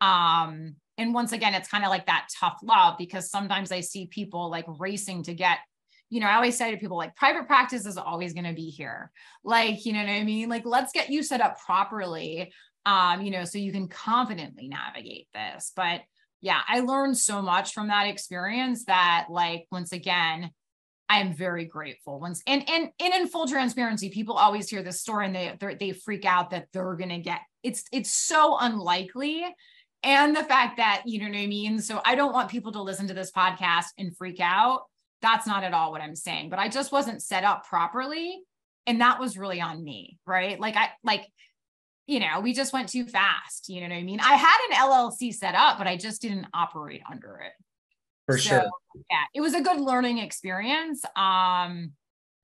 um 0.00 0.76
and 0.96 1.14
once 1.14 1.32
again, 1.32 1.54
it's 1.54 1.68
kind 1.68 1.84
of 1.84 1.90
like 1.90 2.06
that 2.06 2.28
tough 2.38 2.58
love 2.62 2.96
because 2.98 3.30
sometimes 3.30 3.70
I 3.70 3.80
see 3.80 4.06
people 4.06 4.50
like 4.50 4.66
racing 4.78 5.22
to 5.24 5.34
get 5.34 5.58
you 6.10 6.20
know, 6.20 6.26
I 6.26 6.36
always 6.36 6.56
say 6.56 6.70
to 6.70 6.78
people 6.78 6.96
like 6.96 7.14
private 7.16 7.46
practice 7.46 7.84
is 7.84 7.98
always 7.98 8.32
going 8.32 8.46
to 8.46 8.54
be 8.54 8.70
here. 8.70 9.10
Like, 9.44 9.84
you 9.84 9.92
know 9.92 10.00
what 10.00 10.08
I 10.08 10.24
mean? 10.24 10.48
Like, 10.48 10.64
let's 10.64 10.90
get 10.92 11.10
you 11.10 11.22
set 11.22 11.42
up 11.42 11.58
properly 11.60 12.50
um, 12.88 13.20
you 13.20 13.30
know, 13.30 13.44
so 13.44 13.58
you 13.58 13.70
can 13.70 13.86
confidently 13.86 14.66
navigate 14.66 15.28
this. 15.34 15.72
But 15.76 16.00
yeah, 16.40 16.60
I 16.66 16.80
learned 16.80 17.18
so 17.18 17.42
much 17.42 17.74
from 17.74 17.88
that 17.88 18.06
experience 18.06 18.84
that, 18.86 19.26
like, 19.28 19.66
once 19.70 19.92
again, 19.92 20.50
I 21.10 21.20
am 21.20 21.34
very 21.34 21.66
grateful. 21.66 22.18
Once 22.18 22.42
and 22.46 22.68
and 22.68 22.88
and 22.98 23.14
in 23.14 23.28
full 23.28 23.46
transparency, 23.46 24.08
people 24.08 24.36
always 24.36 24.70
hear 24.70 24.82
this 24.82 25.00
story 25.00 25.26
and 25.26 25.34
they 25.34 25.76
they 25.78 25.92
freak 25.92 26.24
out 26.24 26.50
that 26.50 26.68
they're 26.72 26.96
gonna 26.96 27.18
get 27.18 27.40
it's 27.62 27.84
it's 27.92 28.12
so 28.12 28.56
unlikely. 28.58 29.44
And 30.02 30.34
the 30.36 30.44
fact 30.44 30.76
that 30.76 31.02
you 31.06 31.18
know 31.18 31.28
what 31.28 31.36
I 31.36 31.46
mean. 31.46 31.80
So 31.80 32.00
I 32.04 32.14
don't 32.14 32.32
want 32.32 32.50
people 32.50 32.72
to 32.72 32.82
listen 32.82 33.08
to 33.08 33.14
this 33.14 33.32
podcast 33.32 33.86
and 33.98 34.16
freak 34.16 34.38
out. 34.40 34.82
That's 35.20 35.46
not 35.46 35.64
at 35.64 35.74
all 35.74 35.92
what 35.92 36.00
I'm 36.00 36.14
saying. 36.14 36.50
But 36.50 36.58
I 36.58 36.68
just 36.68 36.92
wasn't 36.92 37.22
set 37.22 37.42
up 37.42 37.66
properly, 37.66 38.38
and 38.86 39.00
that 39.00 39.18
was 39.18 39.36
really 39.36 39.60
on 39.60 39.82
me, 39.82 40.18
right? 40.26 40.60
Like 40.60 40.76
I 40.76 40.90
like 41.02 41.26
you 42.08 42.20
know, 42.20 42.40
we 42.40 42.54
just 42.54 42.72
went 42.72 42.88
too 42.88 43.06
fast. 43.06 43.68
You 43.68 43.82
know 43.82 43.88
what 43.88 44.00
I 44.00 44.02
mean? 44.02 44.18
I 44.18 44.32
had 44.32 44.56
an 44.70 44.76
LLC 44.76 45.32
set 45.32 45.54
up, 45.54 45.76
but 45.76 45.86
I 45.86 45.96
just 45.96 46.22
didn't 46.22 46.46
operate 46.54 47.02
under 47.08 47.38
it. 47.40 47.52
For 48.26 48.38
so, 48.38 48.48
sure. 48.48 48.70
Yeah, 49.10 49.24
it 49.34 49.42
was 49.42 49.54
a 49.54 49.60
good 49.60 49.78
learning 49.78 50.16
experience. 50.16 51.04
Um, 51.14 51.92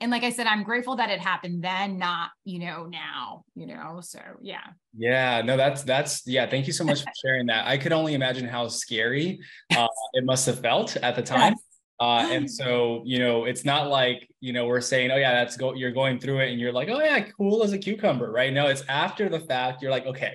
and 0.00 0.11
like 0.11 0.22
I 0.22 0.31
said, 0.31 0.46
I'm 0.46 0.64
grateful 0.64 0.96
that 0.96 1.09
it 1.09 1.18
happened 1.18 1.64
then, 1.64 1.98
not, 1.98 2.31
you 2.44 2.59
know, 2.59 2.85
now, 2.85 3.44
you 3.55 3.66
know. 3.66 4.00
So 4.03 4.20
yeah. 4.42 4.64
Yeah, 4.94 5.40
no, 5.40 5.57
that's 5.57 5.83
that's 5.83 6.27
yeah. 6.27 6.46
Thank 6.46 6.66
you 6.66 6.74
so 6.74 6.85
much 6.85 7.03
for 7.03 7.11
sharing 7.24 7.46
that. 7.46 7.66
I 7.66 7.79
could 7.79 7.92
only 7.92 8.12
imagine 8.12 8.46
how 8.46 8.68
scary 8.68 9.40
uh, 9.74 9.88
it 10.12 10.27
must 10.27 10.44
have 10.44 10.61
felt 10.61 10.96
at 10.96 11.16
the 11.16 11.22
time. 11.22 11.55
Yes. 11.55 11.62
Uh, 12.05 12.29
and 12.31 12.51
so, 12.51 13.01
you 13.07 13.19
know, 13.19 13.47
it's 13.47 13.64
not 13.64 13.88
like, 13.88 14.29
you 14.40 14.53
know, 14.53 14.67
we're 14.67 14.81
saying, 14.83 15.11
oh, 15.11 15.17
yeah, 15.17 15.33
that's 15.33 15.57
go, 15.57 15.73
you're 15.73 15.90
going 15.90 16.19
through 16.19 16.40
it 16.40 16.51
and 16.51 16.61
you're 16.61 16.71
like, 16.71 16.90
oh, 16.90 17.01
yeah, 17.01 17.19
cool 17.21 17.64
as 17.64 17.73
a 17.73 17.79
cucumber, 17.79 18.31
right? 18.31 18.53
No, 18.53 18.67
it's 18.67 18.85
after 18.90 19.31
the 19.31 19.40
fact, 19.40 19.81
you're 19.81 19.90
like, 19.90 20.05
okay, 20.05 20.35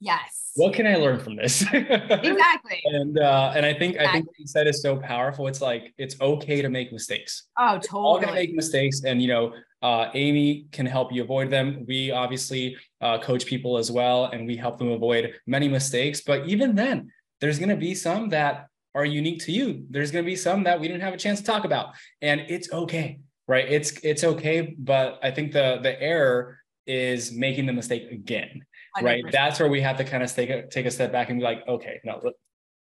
yes, 0.00 0.50
what 0.56 0.74
can 0.74 0.84
I 0.84 0.96
learn 0.96 1.20
from 1.20 1.36
this? 1.36 1.62
exactly. 1.72 2.82
and, 2.86 3.20
uh, 3.20 3.52
and 3.54 3.64
I 3.64 3.72
think, 3.72 3.94
exactly. 3.94 4.08
I 4.08 4.12
think 4.14 4.26
what 4.26 4.38
you 4.38 4.46
said 4.48 4.66
is 4.66 4.82
so 4.82 4.96
powerful. 4.96 5.46
It's 5.46 5.60
like, 5.60 5.94
it's 5.96 6.20
okay 6.20 6.60
to 6.60 6.68
make 6.68 6.92
mistakes. 6.92 7.44
Oh, 7.56 7.74
totally. 7.74 8.02
all 8.02 8.18
gonna 8.18 8.34
make 8.34 8.52
mistakes. 8.52 9.04
And, 9.04 9.22
you 9.22 9.28
know, 9.28 9.52
uh, 9.82 10.10
Amy 10.14 10.66
can 10.72 10.86
help 10.86 11.12
you 11.12 11.22
avoid 11.22 11.50
them. 11.50 11.84
We 11.86 12.10
obviously 12.10 12.76
uh, 13.00 13.18
coach 13.18 13.46
people 13.46 13.78
as 13.78 13.92
well, 13.92 14.24
and 14.24 14.44
we 14.44 14.56
help 14.56 14.78
them 14.78 14.90
avoid 14.90 15.34
many 15.46 15.68
mistakes. 15.68 16.20
But 16.20 16.48
even 16.48 16.74
then, 16.74 17.12
there's 17.40 17.60
going 17.60 17.68
to 17.68 17.76
be 17.76 17.94
some 17.94 18.30
that 18.30 18.66
are 18.96 19.04
unique 19.04 19.44
to 19.44 19.52
you. 19.52 19.84
There's 19.90 20.10
going 20.10 20.24
to 20.24 20.26
be 20.26 20.36
some 20.36 20.64
that 20.64 20.80
we 20.80 20.88
didn't 20.88 21.02
have 21.02 21.14
a 21.14 21.18
chance 21.18 21.40
to 21.40 21.46
talk 21.46 21.64
about, 21.64 21.90
and 22.22 22.40
it's 22.48 22.72
okay, 22.72 23.20
right? 23.46 23.70
It's 23.70 23.92
it's 24.02 24.24
okay, 24.24 24.74
but 24.78 25.20
I 25.22 25.30
think 25.30 25.52
the 25.52 25.78
the 25.82 26.00
error 26.02 26.58
is 26.86 27.32
making 27.32 27.66
the 27.66 27.72
mistake 27.72 28.10
again, 28.10 28.64
100%. 28.98 29.02
right? 29.02 29.24
That's 29.30 29.60
where 29.60 29.68
we 29.68 29.80
have 29.82 29.98
to 29.98 30.04
kind 30.04 30.22
of 30.22 30.32
take 30.32 30.50
a, 30.50 30.66
take 30.68 30.86
a 30.86 30.90
step 30.90 31.12
back 31.12 31.30
and 31.30 31.40
be 31.40 31.44
like, 31.44 31.66
okay, 31.68 32.00
no, 32.04 32.22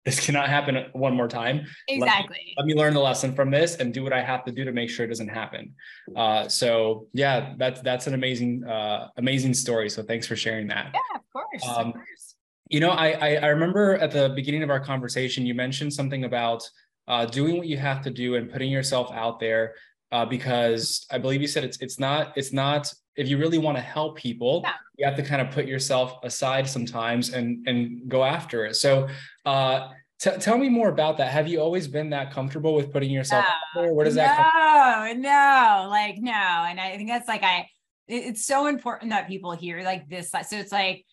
this 0.05 0.19
cannot 0.19 0.49
happen 0.49 0.87
one 0.93 1.15
more 1.15 1.27
time. 1.27 1.65
Exactly. 1.87 2.53
Let 2.57 2.65
me, 2.65 2.73
let 2.73 2.75
me, 2.75 2.75
learn 2.75 2.93
the 2.93 2.99
lesson 2.99 3.33
from 3.33 3.51
this 3.51 3.75
and 3.75 3.93
do 3.93 4.03
what 4.03 4.11
I 4.11 4.21
have 4.21 4.43
to 4.45 4.51
do 4.51 4.65
to 4.65 4.71
make 4.71 4.89
sure 4.89 5.05
it 5.05 5.09
doesn't 5.09 5.29
happen. 5.29 5.75
Uh, 6.15 6.47
so 6.47 7.07
yeah, 7.13 7.53
that's 7.57 7.81
that's 7.81 8.07
an 8.07 8.15
amazing 8.15 8.63
uh, 8.63 9.09
amazing 9.17 9.53
story. 9.53 9.89
So 9.89 10.01
thanks 10.01 10.25
for 10.25 10.35
sharing 10.35 10.67
that. 10.67 10.91
Yeah, 10.93 11.19
of 11.19 11.21
course. 11.31 11.67
Um, 11.67 11.87
of 11.89 11.93
course. 11.93 12.30
You 12.71 12.79
know, 12.79 12.91
I, 12.91 13.09
I, 13.11 13.35
I 13.35 13.47
remember 13.47 13.97
at 13.97 14.11
the 14.11 14.29
beginning 14.29 14.63
of 14.63 14.69
our 14.69 14.79
conversation, 14.79 15.45
you 15.45 15.53
mentioned 15.53 15.93
something 15.93 16.23
about 16.23 16.67
uh, 17.05 17.25
doing 17.25 17.57
what 17.57 17.67
you 17.67 17.75
have 17.75 18.01
to 18.03 18.09
do 18.09 18.35
and 18.35 18.49
putting 18.49 18.71
yourself 18.71 19.11
out 19.11 19.41
there. 19.41 19.75
Uh, 20.13 20.25
because 20.25 21.05
I 21.11 21.17
believe 21.17 21.41
you 21.41 21.47
said 21.47 21.63
it's 21.63 21.77
it's 21.81 21.97
not 21.97 22.33
it's 22.35 22.51
not 22.51 22.93
if 23.15 23.27
you 23.27 23.37
really 23.37 23.57
want 23.57 23.77
to 23.77 23.81
help 23.81 24.17
people, 24.17 24.61
yeah. 24.63 24.73
you 24.97 25.05
have 25.05 25.15
to 25.15 25.23
kind 25.23 25.41
of 25.41 25.51
put 25.51 25.65
yourself 25.65 26.15
aside 26.23 26.67
sometimes 26.67 27.33
and 27.33 27.67
and 27.67 28.09
go 28.09 28.23
after 28.23 28.65
it. 28.65 28.75
So, 28.75 29.07
uh, 29.45 29.89
t- 30.19 30.37
tell 30.39 30.57
me 30.57 30.69
more 30.69 30.89
about 30.89 31.17
that. 31.17 31.31
Have 31.31 31.47
you 31.47 31.59
always 31.59 31.87
been 31.87 32.09
that 32.11 32.31
comfortable 32.33 32.73
with 32.73 32.91
putting 32.91 33.11
yourself 33.11 33.45
no, 33.45 33.81
out 33.81 33.83
there? 33.83 33.93
Where 33.93 34.05
does 34.05 34.15
that? 34.15 34.49
No, 34.53 35.13
no, 35.13 35.89
like 35.89 36.17
no. 36.19 36.31
And 36.31 36.79
I 36.79 36.95
think 36.97 37.09
that's 37.09 37.27
like 37.27 37.43
I. 37.43 37.67
It's 38.07 38.45
so 38.45 38.67
important 38.67 39.11
that 39.11 39.27
people 39.27 39.51
hear 39.53 39.83
like 39.83 40.09
this. 40.09 40.31
So 40.31 40.57
it's 40.57 40.71
like 40.71 41.05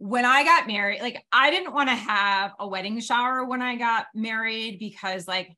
when 0.00 0.24
I 0.24 0.44
got 0.44 0.66
married, 0.66 1.02
like 1.02 1.22
I 1.30 1.50
didn't 1.50 1.74
want 1.74 1.90
to 1.90 1.94
have 1.94 2.52
a 2.58 2.66
wedding 2.66 3.00
shower 3.00 3.44
when 3.44 3.60
I 3.60 3.76
got 3.76 4.06
married 4.14 4.78
because 4.78 5.28
like 5.28 5.54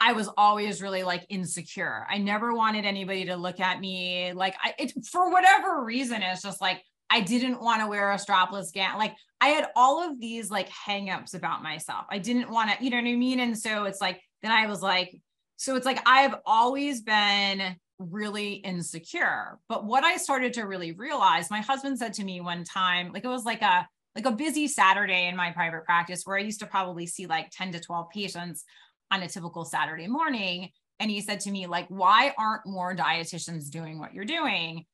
I 0.00 0.14
was 0.14 0.30
always 0.34 0.80
really 0.80 1.02
like 1.02 1.26
insecure. 1.28 2.06
I 2.08 2.16
never 2.16 2.54
wanted 2.54 2.86
anybody 2.86 3.26
to 3.26 3.36
look 3.36 3.60
at 3.60 3.78
me 3.78 4.32
like 4.32 4.54
I 4.64 4.74
it 4.78 4.94
for 5.04 5.30
whatever 5.30 5.84
reason 5.84 6.22
it's 6.22 6.40
just 6.40 6.62
like 6.62 6.82
I 7.10 7.20
didn't 7.20 7.60
want 7.60 7.82
to 7.82 7.86
wear 7.86 8.10
a 8.10 8.16
strapless 8.16 8.72
gown. 8.72 8.98
Like 8.98 9.14
I 9.42 9.48
had 9.48 9.66
all 9.76 10.08
of 10.10 10.18
these 10.18 10.50
like 10.50 10.70
hangups 10.70 11.34
about 11.34 11.62
myself. 11.62 12.06
I 12.08 12.16
didn't 12.16 12.50
want 12.50 12.70
to, 12.70 12.82
you 12.82 12.88
know 12.88 12.96
what 12.96 13.08
I 13.08 13.14
mean? 13.14 13.40
And 13.40 13.58
so 13.58 13.84
it's 13.84 14.00
like 14.00 14.22
then 14.40 14.52
I 14.52 14.68
was 14.68 14.80
like 14.80 15.20
so 15.58 15.76
it's 15.76 15.84
like 15.84 16.00
I've 16.06 16.36
always 16.46 17.02
been 17.02 17.76
really 18.00 18.54
insecure. 18.54 19.58
But 19.68 19.84
what 19.84 20.04
I 20.04 20.16
started 20.16 20.54
to 20.54 20.62
really 20.62 20.92
realize, 20.92 21.50
my 21.50 21.60
husband 21.60 21.98
said 21.98 22.14
to 22.14 22.24
me 22.24 22.40
one 22.40 22.64
time, 22.64 23.12
like 23.12 23.24
it 23.24 23.28
was 23.28 23.44
like 23.44 23.62
a 23.62 23.86
like 24.16 24.26
a 24.26 24.32
busy 24.32 24.66
Saturday 24.66 25.28
in 25.28 25.36
my 25.36 25.52
private 25.52 25.84
practice 25.84 26.22
where 26.24 26.36
I 26.36 26.40
used 26.40 26.60
to 26.60 26.66
probably 26.66 27.06
see 27.06 27.26
like 27.26 27.50
10 27.50 27.72
to 27.72 27.80
12 27.80 28.10
patients 28.10 28.64
on 29.12 29.22
a 29.22 29.28
typical 29.28 29.64
Saturday 29.64 30.08
morning. 30.08 30.70
And 30.98 31.10
he 31.10 31.20
said 31.20 31.40
to 31.40 31.50
me, 31.50 31.66
like, 31.66 31.86
why 31.88 32.34
aren't 32.36 32.66
more 32.66 32.94
dietitians 32.94 33.70
doing 33.70 33.98
what 34.00 34.12
you're 34.12 34.24
doing? 34.24 34.84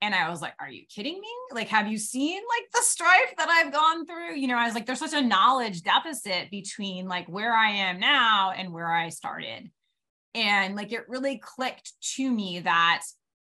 And 0.00 0.14
I 0.14 0.30
was 0.30 0.42
like, 0.42 0.54
are 0.58 0.70
you 0.70 0.82
kidding 0.92 1.20
me? 1.20 1.28
Like, 1.52 1.68
have 1.68 1.86
you 1.86 1.98
seen 1.98 2.36
like 2.36 2.70
the 2.72 2.82
strife 2.82 3.34
that 3.36 3.48
I've 3.48 3.72
gone 3.72 4.06
through? 4.06 4.36
You 4.36 4.48
know, 4.48 4.56
I 4.56 4.64
was 4.64 4.74
like, 4.74 4.86
there's 4.86 4.98
such 4.98 5.12
a 5.12 5.22
knowledge 5.22 5.82
deficit 5.82 6.50
between 6.50 7.06
like 7.06 7.28
where 7.28 7.52
I 7.52 7.70
am 7.70 8.00
now 8.00 8.52
and 8.56 8.72
where 8.72 8.92
I 8.92 9.10
started. 9.10 9.70
And 10.34 10.74
like 10.74 10.92
it 10.92 11.08
really 11.08 11.38
clicked 11.38 11.92
to 12.14 12.30
me 12.30 12.60
that 12.60 13.02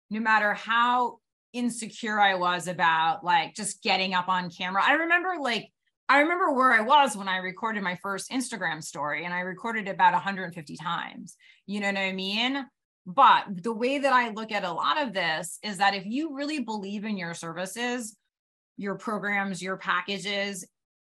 no 0.09 0.19
matter 0.19 0.53
how 0.53 1.19
insecure 1.53 2.19
I 2.19 2.35
was 2.35 2.67
about 2.67 3.23
like 3.23 3.55
just 3.55 3.83
getting 3.83 4.13
up 4.13 4.29
on 4.29 4.49
camera, 4.49 4.81
I 4.85 4.93
remember 4.93 5.35
like, 5.39 5.71
I 6.09 6.19
remember 6.19 6.53
where 6.53 6.71
I 6.71 6.81
was 6.81 7.17
when 7.17 7.27
I 7.27 7.37
recorded 7.37 7.83
my 7.83 7.97
first 8.01 8.31
Instagram 8.31 8.81
story 8.81 9.25
and 9.25 9.33
I 9.33 9.41
recorded 9.41 9.89
about 9.89 10.13
150 10.13 10.77
times. 10.77 11.35
You 11.65 11.81
know 11.81 11.87
what 11.87 11.97
I 11.97 12.13
mean? 12.13 12.65
But 13.05 13.45
the 13.63 13.73
way 13.73 13.99
that 13.99 14.13
I 14.13 14.29
look 14.29 14.51
at 14.51 14.63
a 14.63 14.71
lot 14.71 15.01
of 15.01 15.13
this 15.13 15.59
is 15.63 15.77
that 15.77 15.95
if 15.95 16.05
you 16.05 16.35
really 16.35 16.59
believe 16.59 17.03
in 17.03 17.17
your 17.17 17.33
services, 17.33 18.15
your 18.77 18.95
programs, 18.95 19.61
your 19.61 19.77
packages, 19.77 20.65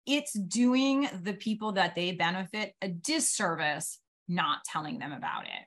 it's 0.06 0.32
doing 0.32 1.08
the 1.22 1.34
people 1.34 1.72
that 1.72 1.94
they 1.94 2.12
benefit 2.12 2.74
a 2.82 2.88
disservice 2.88 3.99
not 4.30 4.64
telling 4.64 4.98
them 4.98 5.12
about 5.12 5.44
it. 5.44 5.66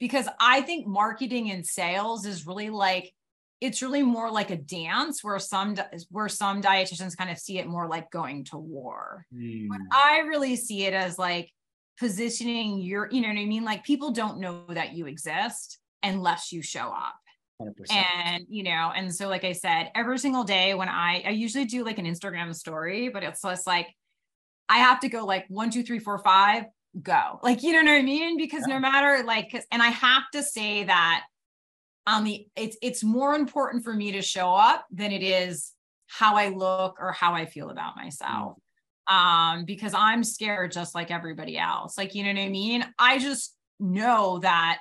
Because 0.00 0.28
I 0.40 0.62
think 0.62 0.86
marketing 0.86 1.50
and 1.50 1.66
sales 1.66 2.24
is 2.24 2.46
really 2.46 2.70
like 2.70 3.12
it's 3.60 3.82
really 3.82 4.02
more 4.02 4.30
like 4.30 4.50
a 4.50 4.56
dance 4.56 5.24
where 5.24 5.38
some 5.38 5.76
where 6.10 6.28
some 6.28 6.62
dietitians 6.62 7.16
kind 7.16 7.30
of 7.30 7.38
see 7.38 7.58
it 7.58 7.66
more 7.66 7.88
like 7.88 8.10
going 8.10 8.44
to 8.44 8.56
war. 8.56 9.26
Mm. 9.34 9.68
But 9.68 9.80
I 9.92 10.20
really 10.20 10.54
see 10.54 10.84
it 10.84 10.94
as 10.94 11.18
like 11.18 11.52
positioning 11.98 12.80
your, 12.80 13.08
you 13.10 13.20
know 13.20 13.28
what 13.28 13.38
I 13.38 13.44
mean? 13.44 13.64
Like 13.64 13.82
people 13.82 14.12
don't 14.12 14.38
know 14.38 14.64
that 14.68 14.92
you 14.92 15.06
exist 15.06 15.78
unless 16.04 16.52
you 16.52 16.62
show 16.62 16.88
up. 16.88 17.16
100%. 17.60 17.92
And 17.92 18.46
you 18.48 18.62
know, 18.62 18.92
and 18.94 19.12
so 19.12 19.26
like 19.26 19.42
I 19.42 19.52
said, 19.52 19.90
every 19.96 20.18
single 20.18 20.44
day 20.44 20.74
when 20.74 20.88
I 20.88 21.24
I 21.26 21.30
usually 21.30 21.64
do 21.64 21.84
like 21.84 21.98
an 21.98 22.06
Instagram 22.06 22.54
story, 22.54 23.08
but 23.08 23.24
it's 23.24 23.42
just 23.42 23.66
like 23.66 23.88
I 24.68 24.78
have 24.78 25.00
to 25.00 25.08
go 25.08 25.24
like 25.24 25.46
one, 25.48 25.70
two, 25.70 25.82
three, 25.82 25.98
four, 25.98 26.18
five, 26.18 26.66
go. 27.02 27.40
Like, 27.42 27.62
you 27.62 27.72
know 27.72 27.90
what 27.90 27.98
I 27.98 28.02
mean? 28.02 28.36
Because 28.36 28.64
yeah. 28.66 28.74
no 28.74 28.80
matter 28.80 29.24
like, 29.24 29.52
and 29.70 29.82
I 29.82 29.88
have 29.88 30.24
to 30.32 30.42
say 30.42 30.84
that 30.84 31.24
on 32.06 32.24
the, 32.24 32.46
it's, 32.56 32.76
it's 32.82 33.04
more 33.04 33.34
important 33.34 33.84
for 33.84 33.92
me 33.94 34.12
to 34.12 34.22
show 34.22 34.54
up 34.54 34.86
than 34.90 35.12
it 35.12 35.22
is 35.22 35.72
how 36.06 36.36
I 36.36 36.48
look 36.48 36.96
or 37.00 37.12
how 37.12 37.34
I 37.34 37.46
feel 37.46 37.70
about 37.70 37.96
myself. 37.96 38.56
Um, 39.06 39.64
because 39.64 39.94
I'm 39.94 40.22
scared 40.22 40.72
just 40.72 40.94
like 40.94 41.10
everybody 41.10 41.56
else. 41.56 41.96
Like, 41.96 42.14
you 42.14 42.24
know 42.24 42.32
what 42.32 42.46
I 42.46 42.50
mean? 42.50 42.84
I 42.98 43.18
just 43.18 43.56
know 43.80 44.38
that 44.40 44.78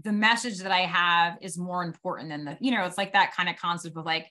the 0.00 0.12
message 0.12 0.58
that 0.58 0.72
I 0.72 0.80
have 0.80 1.38
is 1.40 1.58
more 1.58 1.82
important 1.82 2.30
than 2.30 2.44
the, 2.44 2.56
you 2.60 2.70
know, 2.70 2.84
it's 2.84 2.98
like 2.98 3.12
that 3.14 3.34
kind 3.34 3.48
of 3.48 3.56
concept 3.56 3.96
of 3.96 4.04
like, 4.04 4.26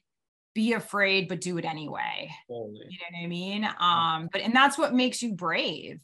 be 0.53 0.73
afraid, 0.73 1.29
but 1.29 1.39
do 1.39 1.57
it 1.57 1.65
anyway. 1.65 2.29
Totally. 2.49 2.87
You 2.89 2.97
know 2.99 3.19
what 3.19 3.23
I 3.23 3.27
mean? 3.27 3.69
Um, 3.79 4.29
but 4.31 4.41
and 4.41 4.53
that's 4.53 4.77
what 4.77 4.93
makes 4.93 5.21
you 5.21 5.33
brave. 5.33 6.01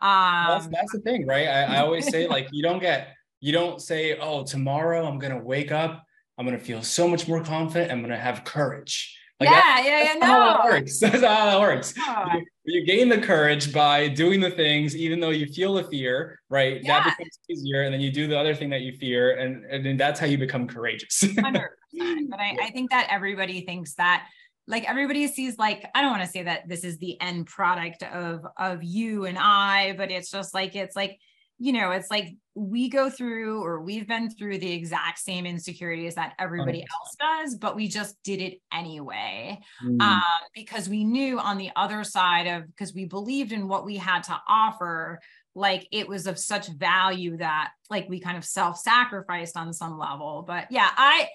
Um, 0.00 0.46
that's, 0.48 0.68
that's 0.68 0.92
the 0.92 1.00
thing, 1.00 1.26
right? 1.26 1.48
I, 1.48 1.76
I 1.76 1.78
always 1.80 2.08
say 2.08 2.28
like 2.28 2.48
you 2.52 2.62
don't 2.62 2.80
get 2.80 3.14
you 3.40 3.52
don't 3.52 3.80
say, 3.80 4.18
oh, 4.18 4.44
tomorrow 4.44 5.06
I'm 5.06 5.18
gonna 5.18 5.42
wake 5.42 5.72
up, 5.72 6.04
I'm 6.36 6.44
gonna 6.44 6.58
feel 6.58 6.82
so 6.82 7.08
much 7.08 7.28
more 7.28 7.42
confident, 7.42 7.90
I'm 7.90 8.00
gonna 8.00 8.16
have 8.18 8.44
courage. 8.44 9.16
Like 9.40 9.50
yeah, 9.50 9.60
that, 9.60 9.82
yeah, 9.84 10.02
yeah, 10.02 10.14
no. 10.14 10.26
How 10.26 10.52
that 10.56 10.64
works. 10.64 10.98
That's 10.98 11.22
how 11.22 11.46
that 11.46 11.60
works. 11.60 11.94
You, 11.96 12.44
you, 12.64 12.84
gain 12.84 13.08
the 13.08 13.18
courage 13.18 13.72
by 13.72 14.08
doing 14.08 14.40
the 14.40 14.50
things, 14.50 14.96
even 14.96 15.20
though 15.20 15.30
you 15.30 15.46
feel 15.46 15.74
the 15.74 15.84
fear, 15.84 16.40
right? 16.50 16.82
Yeah. 16.82 17.04
That 17.04 17.16
becomes 17.16 17.38
easier, 17.48 17.82
and 17.82 17.94
then 17.94 18.00
you 18.00 18.10
do 18.10 18.26
the 18.26 18.36
other 18.36 18.52
thing 18.52 18.68
that 18.70 18.80
you 18.80 18.96
fear, 18.98 19.36
and 19.36 19.64
and 19.66 19.86
then 19.86 19.96
that's 19.96 20.18
how 20.18 20.26
you 20.26 20.38
become 20.38 20.66
courageous. 20.66 21.20
Hundred 21.38 21.70
percent. 21.92 22.30
But 22.30 22.40
I, 22.40 22.56
I 22.62 22.70
think 22.70 22.90
that 22.90 23.06
everybody 23.10 23.60
thinks 23.60 23.94
that 23.94 24.26
like 24.68 24.88
everybody 24.88 25.26
sees 25.26 25.58
like 25.58 25.84
i 25.94 26.02
don't 26.02 26.12
want 26.12 26.22
to 26.22 26.28
say 26.28 26.42
that 26.42 26.68
this 26.68 26.84
is 26.84 26.98
the 26.98 27.20
end 27.20 27.46
product 27.46 28.02
of 28.04 28.46
of 28.56 28.84
you 28.84 29.24
and 29.24 29.38
i 29.38 29.94
but 29.96 30.10
it's 30.10 30.30
just 30.30 30.54
like 30.54 30.76
it's 30.76 30.94
like 30.94 31.18
you 31.58 31.72
know 31.72 31.90
it's 31.90 32.10
like 32.10 32.36
we 32.54 32.88
go 32.88 33.08
through 33.10 33.62
or 33.64 33.80
we've 33.80 34.06
been 34.06 34.30
through 34.30 34.58
the 34.58 34.72
exact 34.72 35.18
same 35.18 35.46
insecurities 35.46 36.14
that 36.14 36.34
everybody 36.38 36.84
100. 36.84 36.88
else 36.92 37.16
does 37.18 37.58
but 37.58 37.74
we 37.74 37.88
just 37.88 38.16
did 38.22 38.40
it 38.40 38.60
anyway 38.72 39.58
mm. 39.82 40.00
um, 40.00 40.22
because 40.54 40.88
we 40.88 41.02
knew 41.02 41.38
on 41.40 41.58
the 41.58 41.70
other 41.74 42.04
side 42.04 42.46
of 42.46 42.66
because 42.66 42.94
we 42.94 43.06
believed 43.06 43.52
in 43.52 43.66
what 43.66 43.84
we 43.84 43.96
had 43.96 44.22
to 44.22 44.38
offer 44.48 45.18
like 45.54 45.88
it 45.90 46.06
was 46.08 46.26
of 46.26 46.38
such 46.38 46.68
value 46.68 47.36
that 47.38 47.70
like 47.90 48.08
we 48.08 48.20
kind 48.20 48.36
of 48.36 48.44
self-sacrificed 48.44 49.56
on 49.56 49.72
some 49.72 49.98
level 49.98 50.44
but 50.46 50.70
yeah 50.70 50.90
i 50.96 51.26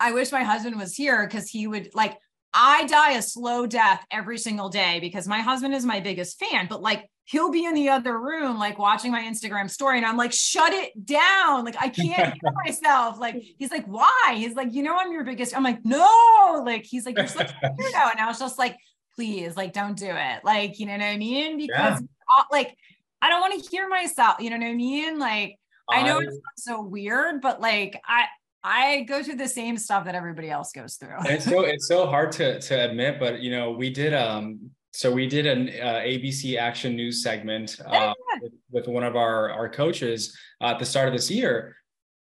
I 0.00 0.12
wish 0.12 0.30
my 0.30 0.44
husband 0.44 0.78
was 0.78 0.94
here 0.94 1.26
because 1.26 1.50
he 1.50 1.66
would 1.66 1.92
like 1.92 2.16
I 2.52 2.86
die 2.86 3.12
a 3.12 3.22
slow 3.22 3.66
death 3.66 4.04
every 4.10 4.38
single 4.38 4.68
day 4.68 5.00
because 5.00 5.28
my 5.28 5.40
husband 5.40 5.74
is 5.74 5.84
my 5.84 6.00
biggest 6.00 6.38
fan, 6.38 6.66
but 6.68 6.80
like 6.80 7.08
he'll 7.28 7.50
be 7.50 7.66
in 7.66 7.74
the 7.74 7.90
other 7.90 8.18
room, 8.18 8.58
like 8.58 8.78
watching 8.78 9.12
my 9.12 9.22
Instagram 9.22 9.68
story, 9.68 9.98
and 9.98 10.06
I'm 10.06 10.16
like, 10.16 10.32
shut 10.32 10.72
it 10.72 11.04
down. 11.04 11.64
Like, 11.64 11.76
I 11.78 11.90
can't 11.90 12.34
hear 12.42 12.52
myself. 12.64 13.18
Like, 13.18 13.42
he's 13.58 13.70
like, 13.70 13.84
why? 13.86 14.34
He's 14.36 14.54
like, 14.54 14.72
you 14.72 14.82
know, 14.82 14.96
I'm 14.98 15.12
your 15.12 15.24
biggest. 15.24 15.54
I'm 15.54 15.62
like, 15.62 15.84
no. 15.84 16.62
Like, 16.64 16.84
he's 16.84 17.04
like, 17.04 17.18
you're 17.18 17.26
such 17.26 17.50
a 17.62 17.68
weirdo. 17.68 18.12
And 18.12 18.20
I 18.20 18.26
was 18.26 18.38
just 18.38 18.58
like, 18.58 18.76
please, 19.14 19.56
like, 19.58 19.74
don't 19.74 19.96
do 19.96 20.08
it. 20.08 20.40
Like, 20.42 20.78
you 20.78 20.86
know 20.86 20.92
what 20.92 21.02
I 21.02 21.18
mean? 21.18 21.58
Because, 21.58 22.00
yeah. 22.00 22.44
like, 22.50 22.74
I 23.20 23.28
don't 23.28 23.40
want 23.42 23.62
to 23.62 23.70
hear 23.70 23.88
myself. 23.88 24.36
You 24.40 24.48
know 24.48 24.56
what 24.56 24.66
I 24.66 24.74
mean? 24.74 25.18
Like, 25.18 25.56
I 25.90 26.02
know 26.02 26.20
it's 26.20 26.38
so 26.56 26.82
weird, 26.82 27.40
but 27.40 27.60
like, 27.60 28.00
I, 28.06 28.26
I 28.68 29.00
go 29.04 29.22
through 29.22 29.36
the 29.36 29.48
same 29.48 29.78
stuff 29.78 30.04
that 30.04 30.14
everybody 30.14 30.50
else 30.50 30.72
goes 30.72 30.96
through. 30.96 31.16
it's 31.24 31.46
so 31.46 31.60
it's 31.74 31.88
so 31.88 32.06
hard 32.06 32.32
to 32.32 32.60
to 32.60 32.90
admit, 32.90 33.18
but 33.18 33.40
you 33.40 33.50
know, 33.50 33.70
we 33.70 33.88
did 33.88 34.12
um 34.12 34.70
so 34.92 35.10
we 35.10 35.26
did 35.26 35.46
an 35.46 35.68
uh, 35.68 36.00
ABC 36.04 36.58
Action 36.58 36.96
News 36.96 37.22
segment 37.22 37.78
uh, 37.86 38.12
with, 38.42 38.52
with, 38.70 38.88
one 38.88 39.04
of 39.04 39.16
our 39.16 39.50
our 39.50 39.68
coaches 39.68 40.36
uh, 40.60 40.66
at 40.66 40.78
the 40.78 40.84
start 40.84 41.08
of 41.08 41.14
this 41.14 41.30
year. 41.30 41.76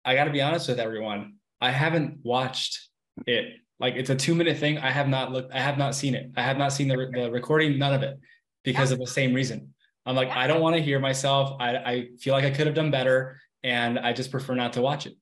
I 0.04 0.14
got 0.14 0.24
to 0.24 0.30
be 0.30 0.40
honest 0.40 0.68
with 0.68 0.80
everyone. 0.80 1.34
I 1.60 1.70
haven't 1.70 2.18
watched 2.22 2.88
it. 3.26 3.56
Like 3.78 3.94
it's 3.94 4.10
a 4.10 4.16
two 4.16 4.34
minute 4.34 4.58
thing. 4.58 4.78
I 4.78 4.90
have 4.90 5.08
not 5.08 5.30
looked. 5.30 5.52
I 5.54 5.60
have 5.60 5.78
not 5.78 5.94
seen 5.94 6.14
it. 6.14 6.32
I 6.36 6.42
have 6.42 6.58
not 6.58 6.72
seen 6.72 6.88
the 6.88 7.10
the 7.12 7.30
recording. 7.30 7.78
None 7.78 7.94
of 7.94 8.02
it 8.02 8.18
because 8.64 8.90
yeah. 8.90 8.94
of 8.94 9.00
the 9.00 9.06
same 9.06 9.34
reason. 9.34 9.72
I'm 10.04 10.16
like 10.16 10.28
yeah. 10.28 10.40
I 10.40 10.46
don't 10.48 10.60
want 10.60 10.74
to 10.74 10.82
hear 10.82 10.98
myself. 10.98 11.56
I 11.60 11.76
I 11.76 12.08
feel 12.18 12.34
like 12.34 12.44
I 12.44 12.50
could 12.50 12.66
have 12.66 12.74
done 12.74 12.90
better, 12.90 13.40
and 13.62 14.00
I 14.00 14.12
just 14.12 14.32
prefer 14.32 14.54
not 14.54 14.72
to 14.72 14.82
watch 14.82 15.06
it. 15.06 15.14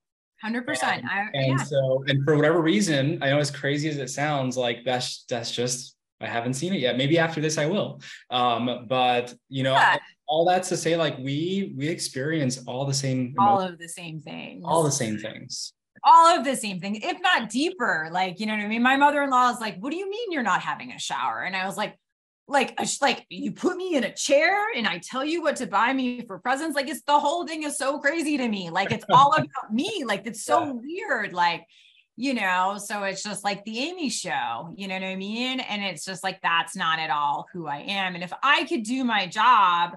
Hundred 0.42 0.66
percent. 0.66 1.04
And 1.34 1.58
yeah. 1.58 1.64
so, 1.64 2.02
and 2.08 2.24
for 2.24 2.34
whatever 2.34 2.60
reason, 2.60 3.22
I 3.22 3.30
know 3.30 3.38
as 3.38 3.50
crazy 3.50 3.88
as 3.88 3.98
it 3.98 4.10
sounds, 4.10 4.56
like 4.56 4.84
that's 4.84 5.24
that's 5.28 5.52
just 5.52 5.94
I 6.20 6.26
haven't 6.26 6.54
seen 6.54 6.72
it 6.72 6.80
yet. 6.80 6.96
Maybe 6.96 7.16
after 7.16 7.40
this 7.40 7.58
I 7.58 7.66
will. 7.66 8.00
Um, 8.28 8.86
but 8.88 9.32
you 9.48 9.62
know, 9.62 9.74
yeah. 9.74 9.98
all 10.26 10.44
that's 10.44 10.68
to 10.70 10.76
say, 10.76 10.96
like 10.96 11.16
we 11.18 11.74
we 11.76 11.86
experience 11.86 12.64
all 12.66 12.84
the 12.86 12.94
same, 12.94 13.36
all 13.38 13.58
emotions, 13.58 13.72
of 13.72 13.78
the 13.78 13.88
same 13.88 14.20
things, 14.20 14.62
all 14.66 14.82
the 14.82 14.90
same 14.90 15.16
things, 15.16 15.72
all 16.02 16.36
of 16.36 16.44
the 16.44 16.56
same 16.56 16.80
things, 16.80 16.98
if 17.02 17.20
not 17.20 17.48
deeper. 17.48 18.08
Like 18.10 18.40
you 18.40 18.46
know 18.46 18.56
what 18.56 18.64
I 18.64 18.66
mean. 18.66 18.82
My 18.82 18.96
mother 18.96 19.22
in 19.22 19.30
law 19.30 19.48
is 19.50 19.60
like, 19.60 19.78
"What 19.78 19.90
do 19.90 19.96
you 19.96 20.10
mean 20.10 20.32
you're 20.32 20.42
not 20.42 20.60
having 20.60 20.90
a 20.90 20.98
shower?" 20.98 21.42
And 21.42 21.54
I 21.54 21.66
was 21.66 21.76
like, 21.76 21.96
like 22.52 22.78
like 23.00 23.26
you 23.30 23.52
put 23.52 23.76
me 23.76 23.96
in 23.96 24.04
a 24.04 24.12
chair 24.12 24.66
and 24.76 24.86
I 24.86 24.98
tell 24.98 25.24
you 25.24 25.42
what 25.42 25.56
to 25.56 25.66
buy 25.66 25.92
me 25.92 26.20
for 26.26 26.38
presents. 26.38 26.76
Like 26.76 26.88
it's 26.88 27.02
the 27.02 27.18
whole 27.18 27.46
thing 27.46 27.62
is 27.62 27.78
so 27.78 27.98
crazy 27.98 28.36
to 28.36 28.46
me. 28.46 28.70
Like 28.70 28.92
it's 28.92 29.04
all 29.10 29.32
about 29.36 29.72
me. 29.72 30.04
Like 30.06 30.26
it's 30.26 30.44
so 30.44 30.64
yeah. 30.64 30.72
weird. 30.72 31.32
Like, 31.32 31.66
you 32.16 32.34
know, 32.34 32.78
so 32.78 33.02
it's 33.04 33.22
just 33.22 33.42
like 33.42 33.64
the 33.64 33.78
Amy 33.78 34.10
show, 34.10 34.72
you 34.76 34.86
know 34.86 34.94
what 34.94 35.04
I 35.04 35.16
mean? 35.16 35.60
And 35.60 35.82
it's 35.82 36.04
just 36.04 36.22
like 36.22 36.40
that's 36.42 36.76
not 36.76 36.98
at 36.98 37.10
all 37.10 37.46
who 37.52 37.66
I 37.66 37.78
am. 37.78 38.14
And 38.14 38.22
if 38.22 38.32
I 38.42 38.64
could 38.64 38.82
do 38.82 39.02
my 39.02 39.26
job, 39.26 39.96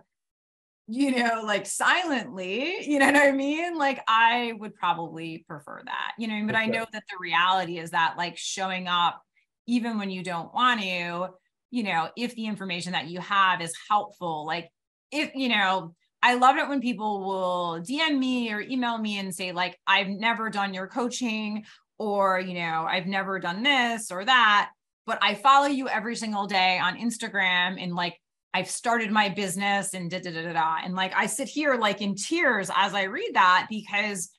you 0.87 1.11
know, 1.11 1.41
like 1.43 1.65
silently, 1.65 2.85
you 2.87 2.99
know 2.99 3.07
what 3.07 3.15
I 3.17 3.31
mean? 3.31 3.77
Like 3.77 4.01
I 4.07 4.53
would 4.57 4.75
probably 4.75 5.43
prefer 5.47 5.81
that, 5.83 6.13
you 6.17 6.27
know, 6.27 6.45
but 6.45 6.55
I 6.55 6.67
know 6.67 6.85
that 6.91 7.03
the 7.09 7.17
reality 7.19 7.79
is 7.79 7.91
that 7.91 8.15
like 8.17 8.37
showing 8.37 8.87
up 8.87 9.21
even 9.67 9.97
when 9.97 10.09
you 10.09 10.23
don't 10.23 10.53
want 10.53 10.81
to 10.81 11.29
you 11.75 11.83
know, 11.83 12.09
if 12.15 12.33
the 12.35 12.45
information 12.45 12.93
that 12.93 13.07
you 13.07 13.19
have 13.19 13.61
is 13.61 13.73
helpful, 13.89 14.45
like 14.45 14.69
if, 15.11 15.35
you 15.35 15.49
know, 15.49 15.93
I 16.23 16.35
love 16.35 16.55
it 16.55 16.69
when 16.69 16.79
people 16.79 17.19
will 17.25 17.81
DM 17.81 18.17
me 18.17 18.51
or 18.53 18.61
email 18.61 18.97
me 18.97 19.19
and 19.19 19.35
say, 19.35 19.51
like, 19.51 19.77
I've 19.85 20.07
never 20.07 20.49
done 20.49 20.73
your 20.73 20.87
coaching, 20.87 21.65
or, 21.97 22.39
you 22.39 22.53
know, 22.53 22.85
I've 22.89 23.07
never 23.07 23.39
done 23.39 23.61
this 23.61 24.09
or 24.11 24.23
that, 24.23 24.71
but 25.05 25.19
I 25.21 25.35
follow 25.35 25.67
you 25.67 25.87
every 25.89 26.15
single 26.15 26.47
day 26.47 26.79
on 26.79 26.97
Instagram 26.97 27.81
and 27.81 27.93
like, 27.93 28.19
I've 28.53 28.69
started 28.69 29.11
my 29.11 29.27
business 29.27 29.93
and 29.93 30.09
da 30.09 30.19
da 30.21 30.31
da 30.31 30.43
da 30.43 30.53
da. 30.53 30.77
And 30.83 30.95
like, 30.95 31.13
I 31.13 31.25
sit 31.25 31.49
here 31.49 31.75
like 31.75 32.01
in 32.01 32.15
tears 32.15 32.71
as 32.73 32.93
I 32.93 33.03
read 33.03 33.31
that 33.33 33.67
because 33.69 34.29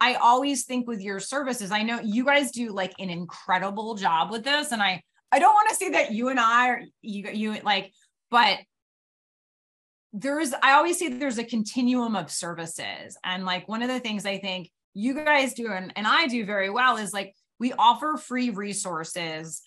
I 0.00 0.14
always 0.14 0.64
think 0.64 0.88
with 0.88 1.02
your 1.02 1.20
services, 1.20 1.70
I 1.70 1.82
know 1.82 2.00
you 2.02 2.24
guys 2.24 2.52
do 2.52 2.70
like 2.70 2.94
an 2.98 3.10
incredible 3.10 3.96
job 3.96 4.30
with 4.30 4.44
this. 4.44 4.72
And 4.72 4.82
I, 4.82 5.02
I 5.32 5.38
don't 5.38 5.54
want 5.54 5.68
to 5.70 5.76
say 5.76 5.90
that 5.90 6.12
you 6.12 6.28
and 6.28 6.40
I 6.40 6.68
are 6.68 6.82
you 7.02 7.28
you 7.30 7.56
like, 7.62 7.92
but 8.30 8.58
there's 10.12 10.52
I 10.52 10.72
always 10.72 10.98
say 10.98 11.08
there's 11.08 11.38
a 11.38 11.44
continuum 11.44 12.16
of 12.16 12.30
services. 12.30 13.16
And 13.24 13.44
like 13.44 13.68
one 13.68 13.82
of 13.82 13.88
the 13.88 14.00
things 14.00 14.26
I 14.26 14.38
think 14.38 14.70
you 14.92 15.14
guys 15.14 15.54
do 15.54 15.68
and, 15.72 15.92
and 15.94 16.06
I 16.06 16.26
do 16.26 16.44
very 16.44 16.70
well 16.70 16.96
is 16.96 17.12
like 17.12 17.34
we 17.60 17.72
offer 17.74 18.16
free 18.16 18.50
resources, 18.50 19.62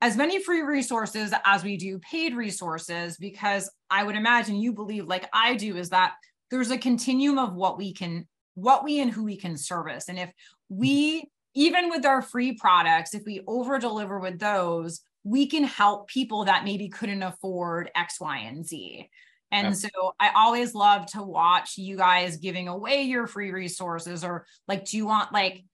as 0.00 0.16
many 0.16 0.42
free 0.42 0.62
resources 0.62 1.32
as 1.44 1.64
we 1.64 1.76
do 1.76 1.98
paid 1.98 2.36
resources, 2.36 3.16
because 3.16 3.70
I 3.90 4.04
would 4.04 4.16
imagine 4.16 4.56
you 4.56 4.72
believe 4.72 5.06
like 5.06 5.28
I 5.32 5.54
do 5.54 5.76
is 5.76 5.90
that 5.90 6.12
there's 6.50 6.70
a 6.70 6.78
continuum 6.78 7.38
of 7.38 7.54
what 7.54 7.76
we 7.76 7.92
can 7.92 8.28
what 8.54 8.84
we 8.84 9.00
and 9.00 9.10
who 9.10 9.24
we 9.24 9.36
can 9.36 9.56
service. 9.56 10.08
And 10.08 10.18
if 10.18 10.30
we 10.68 11.28
even 11.54 11.90
with 11.90 12.06
our 12.06 12.22
free 12.22 12.52
products, 12.52 13.14
if 13.14 13.24
we 13.26 13.42
over 13.48 13.78
deliver 13.80 14.20
with 14.20 14.38
those, 14.38 15.00
we 15.28 15.46
can 15.46 15.64
help 15.64 16.08
people 16.08 16.44
that 16.46 16.64
maybe 16.64 16.88
couldn't 16.88 17.22
afford 17.22 17.90
X, 17.94 18.18
Y, 18.20 18.38
and 18.38 18.66
Z. 18.66 19.08
And 19.50 19.76
so 19.76 19.88
I 20.20 20.30
always 20.34 20.74
love 20.74 21.06
to 21.12 21.22
watch 21.22 21.78
you 21.78 21.96
guys 21.96 22.36
giving 22.36 22.68
away 22.68 23.02
your 23.02 23.26
free 23.26 23.50
resources 23.50 24.22
or 24.24 24.46
like, 24.66 24.84
do 24.84 24.96
you 24.96 25.06
want 25.06 25.32
like, 25.32 25.64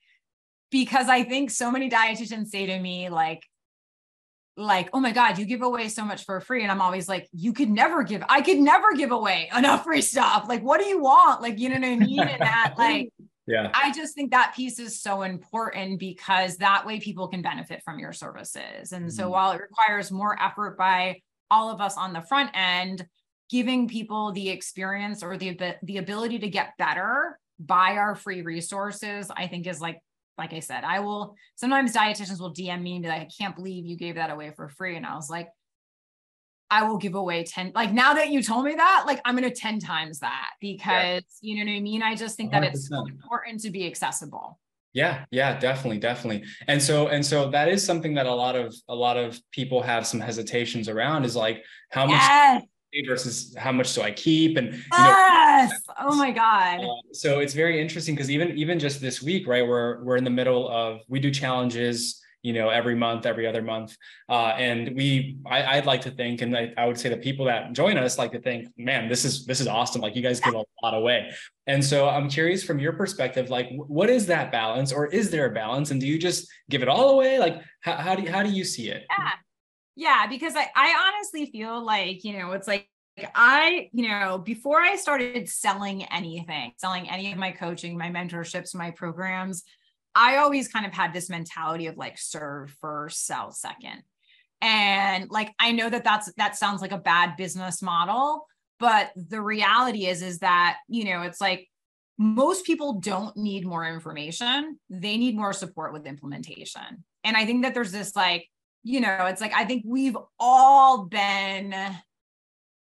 because 0.70 1.08
I 1.08 1.24
think 1.24 1.50
so 1.50 1.70
many 1.70 1.90
dietitians 1.90 2.48
say 2.48 2.66
to 2.66 2.78
me, 2.78 3.08
like, 3.08 3.42
like, 4.56 4.90
oh 4.92 5.00
my 5.00 5.10
God, 5.10 5.38
you 5.38 5.44
give 5.44 5.62
away 5.62 5.88
so 5.88 6.04
much 6.04 6.24
for 6.24 6.40
free. 6.40 6.62
And 6.62 6.70
I'm 6.70 6.80
always 6.80 7.08
like, 7.08 7.28
you 7.32 7.52
could 7.52 7.70
never 7.70 8.04
give, 8.04 8.22
I 8.28 8.42
could 8.42 8.58
never 8.58 8.94
give 8.94 9.10
away 9.10 9.50
enough 9.56 9.84
free 9.84 10.02
stuff. 10.02 10.46
Like, 10.48 10.62
what 10.62 10.80
do 10.80 10.86
you 10.86 11.00
want? 11.00 11.42
Like, 11.42 11.58
you 11.58 11.68
know 11.68 11.76
what 11.76 11.84
I 11.84 11.96
mean? 11.96 12.20
And 12.20 12.40
that, 12.40 12.74
like, 12.78 13.12
yeah. 13.46 13.70
I 13.74 13.92
just 13.92 14.14
think 14.14 14.30
that 14.30 14.54
piece 14.56 14.78
is 14.78 15.00
so 15.00 15.22
important 15.22 16.00
because 16.00 16.56
that 16.56 16.86
way 16.86 16.98
people 16.98 17.28
can 17.28 17.42
benefit 17.42 17.82
from 17.84 17.98
your 17.98 18.12
services. 18.12 18.92
And 18.92 19.06
mm-hmm. 19.06 19.08
so 19.10 19.28
while 19.28 19.52
it 19.52 19.60
requires 19.60 20.10
more 20.10 20.40
effort 20.40 20.78
by 20.78 21.20
all 21.50 21.70
of 21.70 21.80
us 21.80 21.96
on 21.96 22.12
the 22.12 22.22
front 22.22 22.50
end 22.54 23.06
giving 23.50 23.86
people 23.88 24.32
the 24.32 24.48
experience 24.48 25.22
or 25.22 25.36
the 25.36 25.76
the 25.82 25.98
ability 25.98 26.38
to 26.38 26.48
get 26.48 26.76
better 26.78 27.38
by 27.60 27.96
our 27.96 28.14
free 28.14 28.42
resources 28.42 29.30
i 29.36 29.46
think 29.46 29.66
is 29.66 29.80
like 29.80 30.00
like 30.38 30.52
i 30.52 30.58
said 30.58 30.82
i 30.84 30.98
will 31.00 31.34
sometimes 31.54 31.92
dietitians 31.92 32.40
will 32.40 32.52
dm 32.52 32.82
me 32.82 32.94
and 32.94 33.02
be 33.02 33.08
like 33.08 33.22
i 33.22 33.28
can't 33.38 33.54
believe 33.54 33.86
you 33.86 33.96
gave 33.96 34.16
that 34.16 34.30
away 34.30 34.50
for 34.56 34.68
free. 34.68 34.96
And 34.96 35.06
i 35.06 35.14
was 35.14 35.30
like 35.30 35.48
I 36.74 36.82
will 36.82 36.98
give 36.98 37.14
away 37.14 37.44
10. 37.44 37.70
Like 37.72 37.92
now 37.92 38.14
that 38.14 38.30
you 38.30 38.42
told 38.42 38.64
me 38.64 38.74
that, 38.74 39.04
like 39.06 39.20
I'm 39.24 39.36
going 39.36 39.48
to 39.48 39.54
10 39.54 39.78
times 39.78 40.18
that 40.18 40.48
because 40.60 40.90
yeah. 40.90 41.22
you 41.40 41.64
know 41.64 41.70
what 41.70 41.76
I 41.76 41.80
mean? 41.80 42.02
I 42.02 42.16
just 42.16 42.36
think 42.36 42.50
100%. 42.50 42.52
that 42.52 42.64
it's 42.64 42.88
so 42.88 43.06
important 43.06 43.60
to 43.60 43.70
be 43.70 43.86
accessible. 43.86 44.58
Yeah, 44.92 45.24
yeah, 45.30 45.56
definitely, 45.58 45.98
definitely. 45.98 46.44
And 46.66 46.82
so 46.82 47.08
and 47.08 47.24
so 47.24 47.48
that 47.50 47.68
is 47.68 47.84
something 47.84 48.14
that 48.14 48.26
a 48.26 48.34
lot 48.34 48.56
of 48.56 48.74
a 48.88 48.94
lot 48.94 49.16
of 49.16 49.40
people 49.52 49.82
have 49.82 50.04
some 50.04 50.18
hesitations 50.18 50.88
around 50.88 51.24
is 51.24 51.36
like 51.36 51.64
how 51.90 52.08
yes. 52.08 52.54
much 52.54 52.68
versus 53.06 53.54
how 53.56 53.72
much 53.72 53.92
do 53.92 54.02
I 54.02 54.12
keep 54.12 54.56
and 54.56 54.80
yes 54.92 55.70
know, 55.88 55.94
oh 55.98 56.14
my 56.14 56.30
god 56.30 56.78
uh, 56.78 57.12
so 57.12 57.40
it's 57.40 57.52
very 57.52 57.80
interesting 57.80 58.14
because 58.14 58.30
even 58.30 58.56
even 58.56 58.78
just 58.78 59.00
this 59.00 59.20
week 59.20 59.48
right 59.48 59.66
we're 59.66 60.00
we're 60.04 60.16
in 60.16 60.22
the 60.22 60.30
middle 60.30 60.68
of 60.68 61.00
we 61.08 61.18
do 61.18 61.32
challenges 61.32 62.22
you 62.44 62.52
know, 62.52 62.68
every 62.68 62.94
month, 62.94 63.24
every 63.24 63.46
other 63.46 63.62
month. 63.62 63.96
Uh, 64.28 64.54
and 64.58 64.94
we, 64.94 65.38
I, 65.46 65.76
would 65.76 65.86
like 65.86 66.02
to 66.02 66.10
think, 66.10 66.42
and 66.42 66.56
I, 66.56 66.74
I, 66.76 66.86
would 66.86 66.98
say 66.98 67.08
the 67.08 67.16
people 67.16 67.46
that 67.46 67.72
join 67.72 67.96
us 67.96 68.18
like 68.18 68.32
to 68.32 68.40
think, 68.40 68.68
man, 68.76 69.08
this 69.08 69.24
is 69.24 69.46
this 69.46 69.60
is 69.60 69.66
awesome. 69.66 70.02
Like 70.02 70.14
you 70.14 70.22
guys 70.22 70.40
give 70.40 70.54
a 70.54 70.62
lot 70.82 70.94
away. 70.94 71.32
And 71.66 71.82
so 71.82 72.06
I'm 72.06 72.28
curious 72.28 72.62
from 72.62 72.78
your 72.78 72.92
perspective, 72.92 73.48
like 73.48 73.70
what 73.74 74.10
is 74.10 74.26
that 74.26 74.52
balance, 74.52 74.92
or 74.92 75.06
is 75.06 75.30
there 75.30 75.46
a 75.46 75.54
balance? 75.54 75.90
And 75.90 75.98
do 75.98 76.06
you 76.06 76.18
just 76.18 76.46
give 76.68 76.82
it 76.82 76.88
all 76.88 77.10
away? 77.10 77.38
Like 77.38 77.62
how, 77.80 77.94
how 77.94 78.14
do 78.14 78.22
you, 78.22 78.30
how 78.30 78.42
do 78.42 78.50
you 78.50 78.64
see 78.64 78.90
it? 78.90 79.06
Yeah, 79.08 79.30
yeah, 79.96 80.26
because 80.26 80.54
I 80.54 80.68
I 80.76 81.12
honestly 81.14 81.46
feel 81.46 81.82
like 81.82 82.24
you 82.24 82.38
know 82.38 82.52
it's 82.52 82.68
like 82.68 82.88
I, 83.34 83.88
you 83.92 84.08
know, 84.08 84.38
before 84.38 84.80
I 84.80 84.96
started 84.96 85.48
selling 85.48 86.04
anything, 86.04 86.72
selling 86.76 87.08
any 87.08 87.30
of 87.32 87.38
my 87.38 87.52
coaching, 87.52 87.96
my 87.96 88.10
mentorships, 88.10 88.74
my 88.74 88.90
programs, 88.90 89.62
I 90.14 90.36
always 90.36 90.68
kind 90.68 90.86
of 90.86 90.92
had 90.92 91.12
this 91.12 91.28
mentality 91.28 91.86
of 91.86 91.96
like 91.96 92.18
serve 92.18 92.70
first, 92.80 93.26
sell 93.26 93.50
second. 93.50 94.02
And 94.60 95.30
like 95.30 95.52
I 95.58 95.72
know 95.72 95.90
that 95.90 96.04
that's 96.04 96.32
that 96.34 96.56
sounds 96.56 96.80
like 96.80 96.92
a 96.92 96.98
bad 96.98 97.36
business 97.36 97.82
model, 97.82 98.46
but 98.78 99.10
the 99.16 99.40
reality 99.40 100.06
is 100.06 100.22
is 100.22 100.38
that, 100.38 100.78
you 100.88 101.04
know, 101.04 101.22
it's 101.22 101.40
like 101.40 101.68
most 102.16 102.64
people 102.64 103.00
don't 103.00 103.36
need 103.36 103.66
more 103.66 103.86
information. 103.86 104.78
They 104.88 105.16
need 105.16 105.36
more 105.36 105.52
support 105.52 105.92
with 105.92 106.06
implementation. 106.06 107.04
And 107.24 107.36
I 107.36 107.44
think 107.44 107.62
that 107.62 107.74
there's 107.74 107.92
this 107.92 108.14
like, 108.14 108.48
you 108.84 109.00
know, 109.00 109.26
it's 109.26 109.40
like 109.40 109.52
I 109.54 109.64
think 109.64 109.84
we've 109.86 110.16
all 110.38 111.06
been 111.06 111.74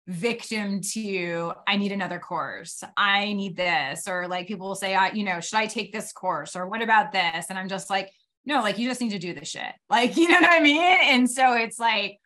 victim 0.07 0.79
to 0.79 1.51
i 1.67 1.75
need 1.75 1.91
another 1.91 2.17
course 2.17 2.81
i 2.95 3.33
need 3.33 3.57
this 3.57 4.07
or 4.07 4.27
like 4.27 4.47
people 4.47 4.67
will 4.67 4.75
say 4.75 4.95
i 4.95 5.11
you 5.11 5.25
know 5.25 5.41
should 5.41 5.57
i 5.57 5.65
take 5.65 5.91
this 5.91 6.13
course 6.13 6.55
or 6.55 6.67
what 6.67 6.81
about 6.81 7.11
this 7.11 7.47
and 7.49 7.59
i'm 7.59 7.67
just 7.67 7.89
like 7.89 8.09
no, 8.47 8.61
like 8.61 8.79
you 8.79 8.87
just 8.87 9.01
need 9.01 9.11
to 9.11 9.19
do 9.19 9.33
the 9.33 9.45
shit. 9.45 9.61
Like, 9.89 10.17
you 10.17 10.27
know 10.29 10.39
what 10.39 10.49
I 10.49 10.61
mean? 10.61 10.81
And 10.81 11.29
so 11.29 11.53
it's 11.53 11.77
like, 11.77 12.19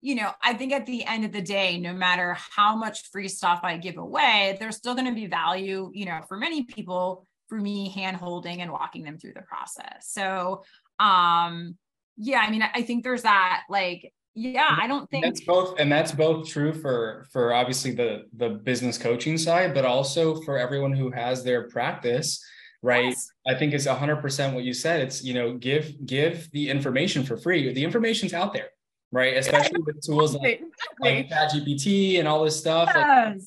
you 0.00 0.16
know, 0.16 0.30
I 0.42 0.54
think 0.54 0.72
at 0.72 0.86
the 0.86 1.04
end 1.04 1.24
of 1.24 1.32
the 1.32 1.40
day, 1.40 1.78
no 1.78 1.92
matter 1.92 2.36
how 2.36 2.76
much 2.76 3.10
free 3.10 3.28
stuff 3.28 3.60
I 3.62 3.76
give 3.76 3.96
away, 3.96 4.56
there's 4.60 4.76
still 4.76 4.94
going 4.94 5.06
to 5.06 5.14
be 5.14 5.26
value, 5.26 5.90
you 5.94 6.04
know, 6.04 6.20
for 6.28 6.36
many 6.36 6.64
people 6.64 7.24
for 7.48 7.58
me 7.58 7.90
hand 7.90 8.16
holding 8.16 8.60
and 8.60 8.70
walking 8.70 9.04
them 9.04 9.18
through 9.18 9.34
the 9.34 9.42
process. 9.42 10.08
So, 10.08 10.64
um, 10.98 11.76
yeah, 12.16 12.40
I 12.40 12.50
mean, 12.50 12.62
I 12.62 12.82
think 12.82 13.04
there's 13.04 13.22
that 13.22 13.62
like, 13.68 14.12
yeah, 14.38 14.76
I 14.80 14.86
don't 14.86 15.08
think 15.10 15.24
that's 15.24 15.40
both, 15.40 15.78
and 15.78 15.90
that's 15.90 16.12
both 16.12 16.48
true 16.48 16.72
for 16.72 17.26
for 17.32 17.52
obviously 17.52 17.92
the 17.92 18.26
the 18.36 18.48
business 18.50 18.98
coaching 18.98 19.38
side, 19.38 19.74
but 19.74 19.84
also 19.84 20.40
for 20.42 20.58
everyone 20.58 20.92
who 20.92 21.10
has 21.10 21.42
their 21.44 21.68
practice 21.68 22.42
right 22.82 23.06
yes. 23.06 23.30
i 23.46 23.54
think 23.54 23.74
it's 23.74 23.86
100% 23.86 24.54
what 24.54 24.64
you 24.64 24.72
said 24.72 25.00
it's 25.00 25.22
you 25.24 25.34
know 25.34 25.54
give 25.54 25.94
give 26.06 26.50
the 26.52 26.68
information 26.68 27.24
for 27.24 27.36
free 27.36 27.72
the 27.72 27.82
information's 27.82 28.32
out 28.32 28.52
there 28.52 28.68
right 29.10 29.36
especially 29.36 29.80
with 29.84 30.00
tools 30.00 30.34
like, 30.34 30.62
like 31.00 31.28
ChatGPT 31.28 32.18
and 32.18 32.28
all 32.28 32.44
this 32.44 32.58
stuff 32.58 32.90
yes. 32.94 32.96
like 33.04 33.40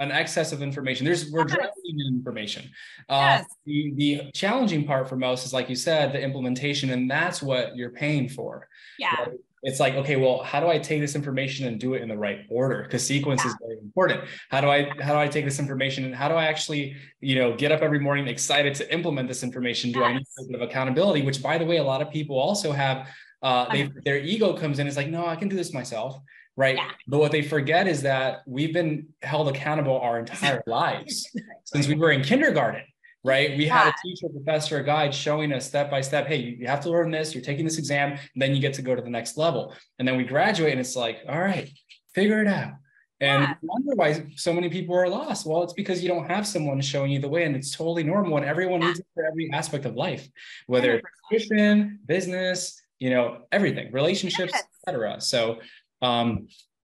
an 0.00 0.10
excess 0.10 0.52
of 0.52 0.60
information 0.60 1.04
there's 1.04 1.30
we're 1.30 1.46
yes. 1.46 1.56
drowning 1.56 2.00
in 2.00 2.14
information 2.14 2.68
uh, 3.08 3.38
yes. 3.38 3.46
the, 3.64 3.92
the 3.94 4.30
challenging 4.32 4.84
part 4.84 5.08
for 5.08 5.16
most 5.16 5.46
is 5.46 5.52
like 5.52 5.68
you 5.68 5.76
said 5.76 6.12
the 6.12 6.20
implementation 6.20 6.90
and 6.90 7.08
that's 7.08 7.40
what 7.40 7.76
you're 7.76 7.90
paying 7.90 8.28
for 8.28 8.66
yeah 8.98 9.20
right? 9.20 9.28
It's 9.64 9.80
like 9.80 9.94
okay 9.94 10.16
well 10.16 10.42
how 10.42 10.60
do 10.60 10.68
i 10.68 10.78
take 10.78 11.00
this 11.00 11.14
information 11.14 11.66
and 11.66 11.80
do 11.80 11.94
it 11.94 12.02
in 12.02 12.08
the 12.08 12.16
right 12.16 12.40
order? 12.48 12.82
Because 12.82 13.04
sequence 13.04 13.42
yeah. 13.44 13.50
is 13.50 13.56
very 13.60 13.78
important. 13.78 14.20
How 14.50 14.60
do 14.60 14.68
i 14.68 14.84
how 15.00 15.12
do 15.12 15.18
i 15.18 15.26
take 15.26 15.44
this 15.44 15.58
information 15.58 16.04
and 16.04 16.14
how 16.14 16.28
do 16.28 16.34
i 16.34 16.44
actually 16.44 16.96
you 17.20 17.34
know 17.34 17.56
get 17.56 17.72
up 17.72 17.80
every 17.80 17.98
morning 17.98 18.28
excited 18.28 18.74
to 18.76 18.94
implement 18.94 19.26
this 19.26 19.42
information? 19.42 19.90
Do 19.90 20.00
yes. 20.00 20.08
i 20.08 20.12
need 20.12 20.26
a 20.38 20.44
bit 20.52 20.60
of 20.60 20.68
accountability? 20.68 21.22
Which 21.22 21.42
by 21.42 21.58
the 21.58 21.64
way 21.64 21.78
a 21.78 21.84
lot 21.84 22.00
of 22.02 22.10
people 22.10 22.38
also 22.38 22.72
have 22.72 23.08
uh, 23.42 23.70
they, 23.70 23.90
their 24.04 24.18
ego 24.18 24.54
comes 24.56 24.78
in. 24.78 24.86
It's 24.86 24.96
like 24.96 25.08
no 25.08 25.26
i 25.26 25.36
can 25.36 25.48
do 25.48 25.56
this 25.56 25.72
myself 25.72 26.20
right? 26.56 26.76
Yeah. 26.76 26.88
but 27.08 27.18
what 27.18 27.32
they 27.32 27.42
forget 27.42 27.88
is 27.88 28.02
that 28.02 28.42
we've 28.46 28.72
been 28.72 29.08
held 29.22 29.48
accountable 29.48 29.98
our 29.98 30.20
entire 30.20 30.62
lives 30.68 31.28
since 31.64 31.88
we 31.88 31.96
were 31.96 32.12
in 32.12 32.22
kindergarten 32.22 32.82
right? 33.24 33.56
We 33.56 33.66
had 33.66 33.88
a 33.88 33.94
teacher, 34.04 34.28
professor, 34.28 34.78
a 34.78 34.84
guide 34.84 35.14
showing 35.14 35.52
us 35.52 35.66
step 35.66 35.90
by 35.90 36.02
step, 36.02 36.26
hey, 36.26 36.36
you 36.36 36.66
have 36.66 36.80
to 36.82 36.90
learn 36.90 37.10
this, 37.10 37.34
you're 37.34 37.42
taking 37.42 37.64
this 37.64 37.78
exam, 37.78 38.12
and 38.12 38.42
then 38.42 38.54
you 38.54 38.60
get 38.60 38.74
to 38.74 38.82
go 38.82 38.94
to 38.94 39.00
the 39.02 39.10
next 39.10 39.38
level. 39.38 39.74
And 39.98 40.06
then 40.06 40.16
we 40.16 40.24
graduate 40.24 40.72
and 40.72 40.80
it's 40.80 40.94
like, 40.94 41.20
all 41.28 41.40
right, 41.40 41.70
figure 42.14 42.40
it 42.42 42.46
out. 42.46 42.74
And 43.20 43.42
yeah. 43.42 43.54
wonder 43.62 43.94
why 43.94 44.26
so 44.36 44.52
many 44.52 44.68
people 44.68 44.94
are 44.94 45.08
lost. 45.08 45.46
Well, 45.46 45.62
it's 45.62 45.72
because 45.72 46.02
you 46.02 46.08
don't 46.08 46.28
have 46.28 46.46
someone 46.46 46.80
showing 46.80 47.12
you 47.12 47.20
the 47.20 47.28
way, 47.28 47.44
and 47.44 47.56
it's 47.56 47.74
totally 47.74 48.02
normal. 48.02 48.36
And 48.36 48.44
everyone 48.44 48.82
yeah. 48.82 48.88
needs 48.88 48.98
it 48.98 49.06
for 49.14 49.24
every 49.24 49.50
aspect 49.52 49.86
of 49.86 49.94
life, 49.94 50.28
whether 50.66 50.94
100%. 50.94 50.98
it's 50.98 51.20
Christian, 51.28 52.00
business, 52.06 52.82
you 52.98 53.10
know, 53.10 53.42
everything, 53.52 53.92
relationships, 53.92 54.52
yes. 54.52 54.64
etc. 54.86 55.20
So 55.20 55.60
um, 56.02 56.48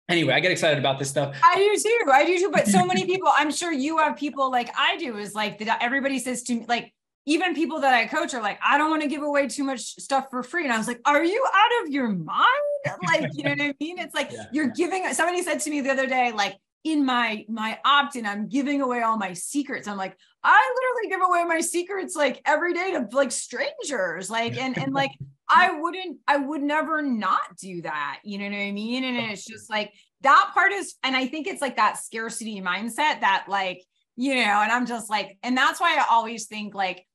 anyway, 0.09 0.33
I 0.33 0.39
get 0.39 0.51
excited 0.51 0.79
about 0.79 0.99
this 0.99 1.09
stuff. 1.09 1.35
I 1.43 1.55
do 1.55 1.81
too. 1.81 2.11
I 2.11 2.25
do 2.25 2.39
too. 2.39 2.51
But 2.51 2.67
so 2.67 2.85
many 2.85 3.05
people, 3.11 3.29
I'm 3.35 3.51
sure 3.51 3.71
you 3.71 3.97
have 3.97 4.17
people 4.17 4.51
like 4.51 4.69
I 4.77 4.97
do, 4.97 5.17
is 5.17 5.33
like 5.33 5.59
that 5.59 5.81
everybody 5.81 6.19
says 6.19 6.43
to 6.43 6.55
me, 6.55 6.65
like, 6.67 6.93
even 7.27 7.55
people 7.55 7.81
that 7.81 7.93
I 7.93 8.05
coach 8.05 8.35
are 8.35 8.41
like, 8.41 8.59
I 8.63 8.77
don't 8.77 8.91
want 8.91 9.01
to 9.01 9.07
give 9.07 9.23
away 9.23 9.47
too 9.47 9.63
much 9.63 9.81
stuff 9.81 10.27
for 10.29 10.43
free. 10.43 10.63
And 10.63 10.71
I 10.71 10.77
was 10.77 10.87
like, 10.87 11.01
Are 11.05 11.23
you 11.23 11.45
out 11.53 11.85
of 11.85 11.93
your 11.93 12.09
mind? 12.09 12.47
Like, 13.07 13.31
you 13.33 13.43
know 13.43 13.49
what 13.49 13.61
I 13.61 13.73
mean? 13.79 13.97
It's 13.97 14.13
like 14.13 14.31
yeah, 14.31 14.45
you're 14.51 14.67
giving 14.67 15.11
somebody 15.11 15.41
said 15.41 15.59
to 15.61 15.71
me 15.71 15.81
the 15.81 15.89
other 15.89 16.05
day, 16.05 16.31
like, 16.31 16.55
in 16.83 17.03
my 17.03 17.43
my 17.49 17.79
opt-in, 17.83 18.27
I'm 18.27 18.47
giving 18.47 18.79
away 18.81 19.01
all 19.01 19.17
my 19.17 19.33
secrets. 19.33 19.87
I'm 19.87 19.97
like, 19.97 20.15
I 20.43 20.73
literally 20.75 21.09
give 21.09 21.27
away 21.27 21.43
my 21.45 21.61
secrets 21.61 22.15
like 22.15 22.41
every 22.45 22.73
day 22.73 22.91
to 22.91 23.07
like 23.11 23.31
strangers. 23.31 24.29
Like, 24.29 24.55
and 24.55 24.77
and 24.77 24.93
like 24.93 25.09
I 25.49 25.79
wouldn't, 25.79 26.17
I 26.27 26.37
would 26.37 26.61
never 26.61 27.01
not 27.01 27.57
do 27.59 27.81
that. 27.83 28.19
You 28.23 28.39
know 28.39 28.45
what 28.45 28.55
I 28.55 28.71
mean? 28.71 29.03
And 29.03 29.17
oh. 29.17 29.31
it's 29.31 29.45
just 29.45 29.69
like 29.69 29.93
that 30.21 30.51
part 30.53 30.71
is, 30.71 30.95
and 31.03 31.15
I 31.15 31.27
think 31.27 31.47
it's 31.47 31.61
like 31.61 31.77
that 31.77 31.97
scarcity 31.97 32.61
mindset 32.61 33.21
that, 33.21 33.45
like, 33.47 33.83
you 34.15 34.35
know, 34.35 34.41
and 34.41 34.71
I'm 34.71 34.85
just 34.85 35.09
like, 35.09 35.37
and 35.43 35.55
that's 35.55 35.79
why 35.79 35.97
I 35.97 36.05
always 36.09 36.47
think 36.47 36.73
like, 36.73 37.05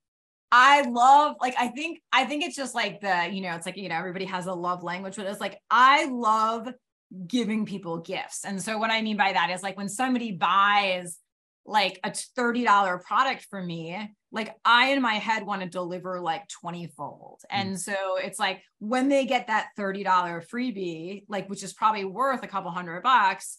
I 0.53 0.83
love, 0.83 1.37
like, 1.41 1.55
I 1.59 1.69
think, 1.69 2.01
I 2.13 2.25
think 2.25 2.45
it's 2.45 2.57
just 2.57 2.75
like 2.75 3.01
the, 3.01 3.29
you 3.31 3.41
know, 3.41 3.55
it's 3.55 3.67
like, 3.67 3.77
you 3.77 3.89
know, 3.89 3.95
everybody 3.97 4.25
has 4.25 4.47
a 4.47 4.53
love 4.53 4.83
language, 4.83 5.17
but 5.17 5.27
it's 5.27 5.41
like, 5.41 5.59
I 5.71 6.07
love 6.07 6.69
giving 7.27 7.67
people 7.67 7.99
gifts. 7.99 8.45
And 8.45 8.61
so 8.61 8.77
what 8.77 8.91
I 8.91 9.01
mean 9.01 9.17
by 9.17 9.33
that 9.33 9.51
is 9.51 9.63
like 9.63 9.77
when 9.77 9.89
somebody 9.89 10.33
buys 10.33 11.19
like 11.67 12.01
a 12.05 12.11
$30 12.11 13.03
product 13.03 13.47
for 13.51 13.63
me, 13.63 14.15
like 14.33 14.55
I 14.65 14.93
in 14.93 15.03
my 15.03 15.15
head 15.15 15.45
want 15.45 15.63
to 15.63 15.69
deliver 15.69 16.21
like 16.21 16.49
20 16.49 16.89
fold. 16.97 17.41
Mm. 17.45 17.61
And 17.61 17.81
so 17.81 17.95
it's 18.17 18.39
like 18.39 18.63
when 18.79 19.09
they 19.09 19.27
get 19.27 19.49
that 19.49 19.69
$30 19.79 20.05
freebie, 20.49 21.25
like 21.29 21.49
which 21.49 21.63
is 21.63 21.73
probably 21.73 22.05
worth 22.05 22.43
a 22.43 22.49
couple 22.49 22.71
hundred 22.71 23.03
bucks, 23.03 23.59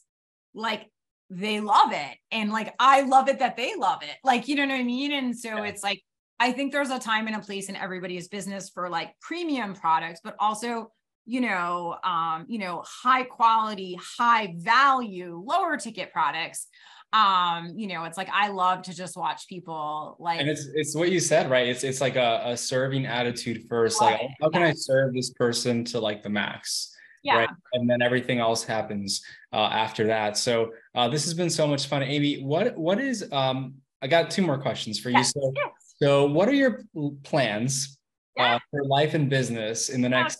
like 0.53 0.89
they 1.29 1.61
love 1.61 1.93
it. 1.93 2.17
And 2.31 2.51
like 2.51 2.73
I 2.79 3.01
love 3.01 3.29
it 3.29 3.39
that 3.39 3.57
they 3.57 3.75
love 3.75 4.03
it. 4.03 4.17
Like, 4.23 4.47
you 4.47 4.55
know 4.55 4.65
what 4.65 4.73
I 4.73 4.83
mean? 4.83 5.13
And 5.13 5.37
so 5.37 5.57
yeah. 5.57 5.65
it's 5.65 5.83
like 5.83 6.01
I 6.39 6.51
think 6.51 6.71
there's 6.71 6.89
a 6.89 6.99
time 6.99 7.27
and 7.27 7.35
a 7.35 7.39
place 7.39 7.69
in 7.69 7.75
everybody's 7.75 8.27
business 8.27 8.69
for 8.69 8.89
like 8.89 9.13
premium 9.21 9.75
products, 9.75 10.21
but 10.23 10.35
also 10.39 10.91
you 11.25 11.39
know 11.39 11.95
um 12.03 12.45
you 12.47 12.57
know 12.57 12.83
high 12.83 13.23
quality 13.23 13.95
high 14.17 14.55
value 14.57 15.41
lower 15.45 15.77
ticket 15.77 16.11
products 16.11 16.67
um 17.13 17.73
you 17.75 17.87
know 17.87 18.05
it's 18.05 18.17
like 18.17 18.29
i 18.31 18.47
love 18.47 18.81
to 18.81 18.95
just 18.95 19.17
watch 19.17 19.47
people 19.47 20.15
like 20.19 20.39
and 20.39 20.49
it's 20.49 20.67
it's 20.73 20.95
what 20.95 21.11
you 21.11 21.19
said 21.19 21.49
right? 21.49 21.67
It's 21.67 21.83
it's 21.83 21.99
like 21.99 22.15
a, 22.15 22.41
a 22.45 22.57
serving 22.57 23.05
attitude 23.05 23.65
first 23.67 23.99
like 24.01 24.21
how 24.39 24.49
can 24.49 24.61
i 24.61 24.71
serve 24.71 25.13
this 25.13 25.31
person 25.31 25.83
to 25.85 25.99
like 25.99 26.23
the 26.23 26.29
max 26.29 26.95
yeah. 27.23 27.37
right? 27.37 27.49
And 27.73 27.89
then 27.89 28.01
everything 28.01 28.39
else 28.39 28.63
happens 28.63 29.21
uh, 29.53 29.69
after 29.71 30.07
that. 30.07 30.37
So 30.37 30.71
uh, 30.95 31.07
this 31.07 31.23
has 31.25 31.33
been 31.33 31.49
so 31.49 31.67
much 31.67 31.87
fun. 31.87 32.03
Amy 32.03 32.41
what 32.41 32.77
what 32.77 32.99
is 32.99 33.27
um 33.31 33.75
i 34.01 34.07
got 34.07 34.31
two 34.31 34.41
more 34.41 34.57
questions 34.57 34.99
for 34.99 35.09
you. 35.09 35.23
So 35.23 35.51
yes. 35.55 35.71
so 36.01 36.25
what 36.25 36.47
are 36.47 36.53
your 36.53 36.83
plans 37.23 37.99
yeah. 38.37 38.55
uh, 38.55 38.59
for 38.69 38.83
life 38.85 39.13
and 39.13 39.29
business 39.29 39.89
in 39.89 40.01
the 40.01 40.09
next 40.09 40.39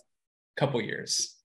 couple 0.58 0.82
years 0.82 1.36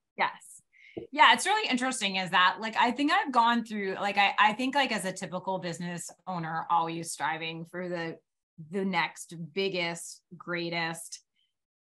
yeah 1.12 1.32
it's 1.32 1.46
really 1.46 1.68
interesting 1.68 2.16
is 2.16 2.30
that 2.30 2.56
like 2.60 2.74
i 2.78 2.90
think 2.90 3.12
i've 3.12 3.32
gone 3.32 3.64
through 3.64 3.94
like 4.00 4.16
i 4.16 4.32
i 4.38 4.52
think 4.52 4.74
like 4.74 4.92
as 4.92 5.04
a 5.04 5.12
typical 5.12 5.58
business 5.58 6.10
owner 6.26 6.66
always 6.70 7.12
striving 7.12 7.64
for 7.70 7.88
the 7.88 8.16
the 8.70 8.84
next 8.84 9.34
biggest 9.54 10.22
greatest. 10.36 11.20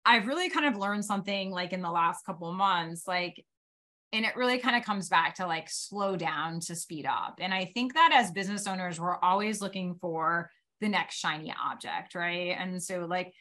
I've 0.04 0.26
really 0.26 0.50
kind 0.50 0.66
of 0.66 0.76
learned 0.76 1.04
something 1.04 1.50
like 1.50 1.72
in 1.72 1.80
the 1.80 1.90
last 1.90 2.26
couple 2.26 2.52
months 2.52 3.06
like 3.06 3.42
and 4.12 4.24
it 4.24 4.36
really 4.36 4.58
kind 4.58 4.76
of 4.76 4.84
comes 4.84 5.08
back 5.08 5.34
to 5.36 5.46
like 5.46 5.68
slow 5.68 6.14
down 6.14 6.60
to 6.60 6.74
speed 6.74 7.06
up. 7.06 7.38
And 7.40 7.54
i 7.54 7.70
think 7.74 7.94
that 7.94 8.12
as 8.14 8.30
business 8.30 8.66
owners 8.66 9.00
we're 9.00 9.18
always 9.18 9.60
looking 9.60 9.94
for 10.00 10.50
the 10.80 10.88
next 10.88 11.16
shiny 11.16 11.54
object 11.64 12.14
right? 12.14 12.56
And 12.58 12.82
so 12.82 13.06
like 13.08 13.32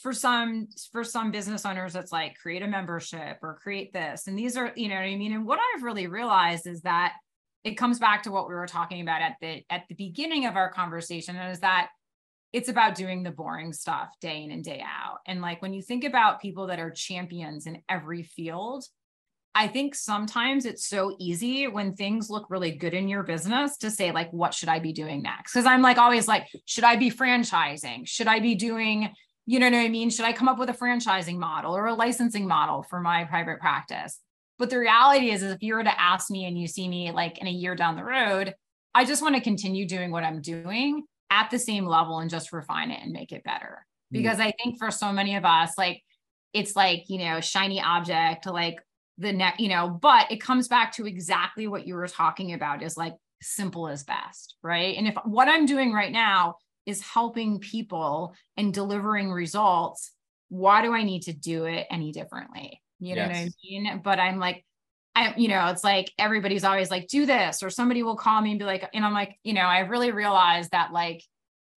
for 0.00 0.12
some 0.12 0.68
for 0.92 1.04
some 1.04 1.30
business 1.30 1.66
owners 1.66 1.94
it's 1.94 2.12
like 2.12 2.36
create 2.36 2.62
a 2.62 2.66
membership 2.66 3.38
or 3.42 3.58
create 3.62 3.92
this 3.92 4.26
and 4.26 4.38
these 4.38 4.56
are 4.56 4.72
you 4.76 4.88
know 4.88 4.94
what 4.94 5.02
i 5.02 5.16
mean 5.16 5.32
and 5.32 5.46
what 5.46 5.58
i've 5.58 5.82
really 5.82 6.06
realized 6.06 6.66
is 6.66 6.82
that 6.82 7.14
it 7.62 7.76
comes 7.76 7.98
back 7.98 8.22
to 8.22 8.30
what 8.30 8.48
we 8.48 8.54
were 8.54 8.66
talking 8.66 9.00
about 9.00 9.20
at 9.20 9.36
the 9.40 9.62
at 9.68 9.84
the 9.88 9.94
beginning 9.94 10.46
of 10.46 10.56
our 10.56 10.72
conversation 10.72 11.36
and 11.36 11.52
is 11.52 11.60
that 11.60 11.88
it's 12.52 12.68
about 12.68 12.94
doing 12.94 13.22
the 13.22 13.30
boring 13.30 13.72
stuff 13.72 14.08
day 14.20 14.42
in 14.42 14.50
and 14.50 14.64
day 14.64 14.82
out 14.84 15.18
and 15.26 15.40
like 15.40 15.60
when 15.62 15.72
you 15.72 15.82
think 15.82 16.04
about 16.04 16.40
people 16.40 16.66
that 16.68 16.80
are 16.80 16.90
champions 16.90 17.66
in 17.66 17.82
every 17.88 18.22
field 18.22 18.84
I 19.54 19.66
think 19.66 19.94
sometimes 19.94 20.64
it's 20.64 20.86
so 20.86 21.16
easy 21.18 21.66
when 21.66 21.94
things 21.94 22.30
look 22.30 22.46
really 22.50 22.70
good 22.70 22.94
in 22.94 23.08
your 23.08 23.24
business 23.24 23.76
to 23.78 23.90
say, 23.90 24.12
like, 24.12 24.32
what 24.32 24.54
should 24.54 24.68
I 24.68 24.78
be 24.78 24.92
doing 24.92 25.22
next? 25.22 25.52
Because 25.52 25.66
I'm 25.66 25.82
like 25.82 25.98
always 25.98 26.28
like, 26.28 26.46
should 26.66 26.84
I 26.84 26.96
be 26.96 27.10
franchising? 27.10 28.06
Should 28.06 28.28
I 28.28 28.38
be 28.38 28.54
doing, 28.54 29.12
you 29.50 29.58
know 29.58 29.66
what 29.66 29.74
I 29.74 29.88
mean? 29.88 30.10
Should 30.10 30.26
I 30.26 30.32
come 30.32 30.46
up 30.46 30.60
with 30.60 30.70
a 30.70 30.72
franchising 30.72 31.36
model 31.36 31.76
or 31.76 31.86
a 31.86 31.94
licensing 31.94 32.46
model 32.46 32.84
for 32.84 33.00
my 33.00 33.24
private 33.24 33.58
practice? 33.58 34.20
But 34.60 34.70
the 34.70 34.78
reality 34.78 35.32
is, 35.32 35.42
is 35.42 35.50
if 35.50 35.60
you 35.60 35.74
were 35.74 35.82
to 35.82 36.00
ask 36.00 36.30
me 36.30 36.44
and 36.44 36.56
you 36.56 36.68
see 36.68 36.88
me 36.88 37.10
like 37.10 37.38
in 37.38 37.48
a 37.48 37.50
year 37.50 37.74
down 37.74 37.96
the 37.96 38.04
road, 38.04 38.54
I 38.94 39.04
just 39.04 39.22
want 39.22 39.34
to 39.34 39.40
continue 39.40 39.88
doing 39.88 40.12
what 40.12 40.22
I'm 40.22 40.40
doing 40.40 41.02
at 41.30 41.50
the 41.50 41.58
same 41.58 41.84
level 41.84 42.20
and 42.20 42.30
just 42.30 42.52
refine 42.52 42.92
it 42.92 43.00
and 43.02 43.10
make 43.10 43.32
it 43.32 43.42
better. 43.42 43.84
Mm. 44.14 44.18
Because 44.18 44.38
I 44.38 44.52
think 44.52 44.78
for 44.78 44.92
so 44.92 45.12
many 45.12 45.34
of 45.34 45.44
us, 45.44 45.72
like 45.76 46.00
it's 46.52 46.76
like, 46.76 47.06
you 47.08 47.18
know, 47.18 47.40
shiny 47.40 47.80
object, 47.82 48.46
like 48.46 48.76
the 49.18 49.32
neck, 49.32 49.56
you 49.58 49.68
know, 49.68 49.88
but 50.00 50.30
it 50.30 50.40
comes 50.40 50.68
back 50.68 50.92
to 50.92 51.08
exactly 51.08 51.66
what 51.66 51.88
you 51.88 51.96
were 51.96 52.06
talking 52.06 52.52
about 52.52 52.84
is 52.84 52.96
like 52.96 53.14
simple 53.42 53.88
as 53.88 54.04
best, 54.04 54.54
right? 54.62 54.96
And 54.96 55.08
if 55.08 55.16
what 55.24 55.48
I'm 55.48 55.66
doing 55.66 55.92
right 55.92 56.12
now 56.12 56.54
is 56.90 57.00
helping 57.00 57.60
people 57.60 58.34
and 58.56 58.74
delivering 58.74 59.30
results, 59.32 60.12
why 60.48 60.82
do 60.82 60.92
I 60.92 61.02
need 61.04 61.22
to 61.22 61.32
do 61.32 61.64
it 61.64 61.86
any 61.90 62.12
differently? 62.12 62.82
You 62.98 63.14
know 63.14 63.22
yes. 63.22 63.30
what 63.30 63.36
I 63.36 63.50
mean? 63.64 64.00
But 64.04 64.18
I'm 64.20 64.38
like, 64.38 64.64
I, 65.14 65.34
you 65.36 65.48
know, 65.48 65.66
it's 65.68 65.82
like 65.82 66.12
everybody's 66.18 66.64
always 66.64 66.90
like, 66.90 67.08
do 67.08 67.26
this, 67.26 67.62
or 67.62 67.70
somebody 67.70 68.02
will 68.02 68.16
call 68.16 68.40
me 68.40 68.50
and 68.50 68.58
be 68.58 68.64
like, 68.64 68.88
and 68.92 69.04
I'm 69.04 69.14
like, 69.14 69.38
you 69.42 69.54
know, 69.54 69.62
I 69.62 69.80
really 69.80 70.12
realized 70.12 70.70
that 70.72 70.92
like 70.92 71.22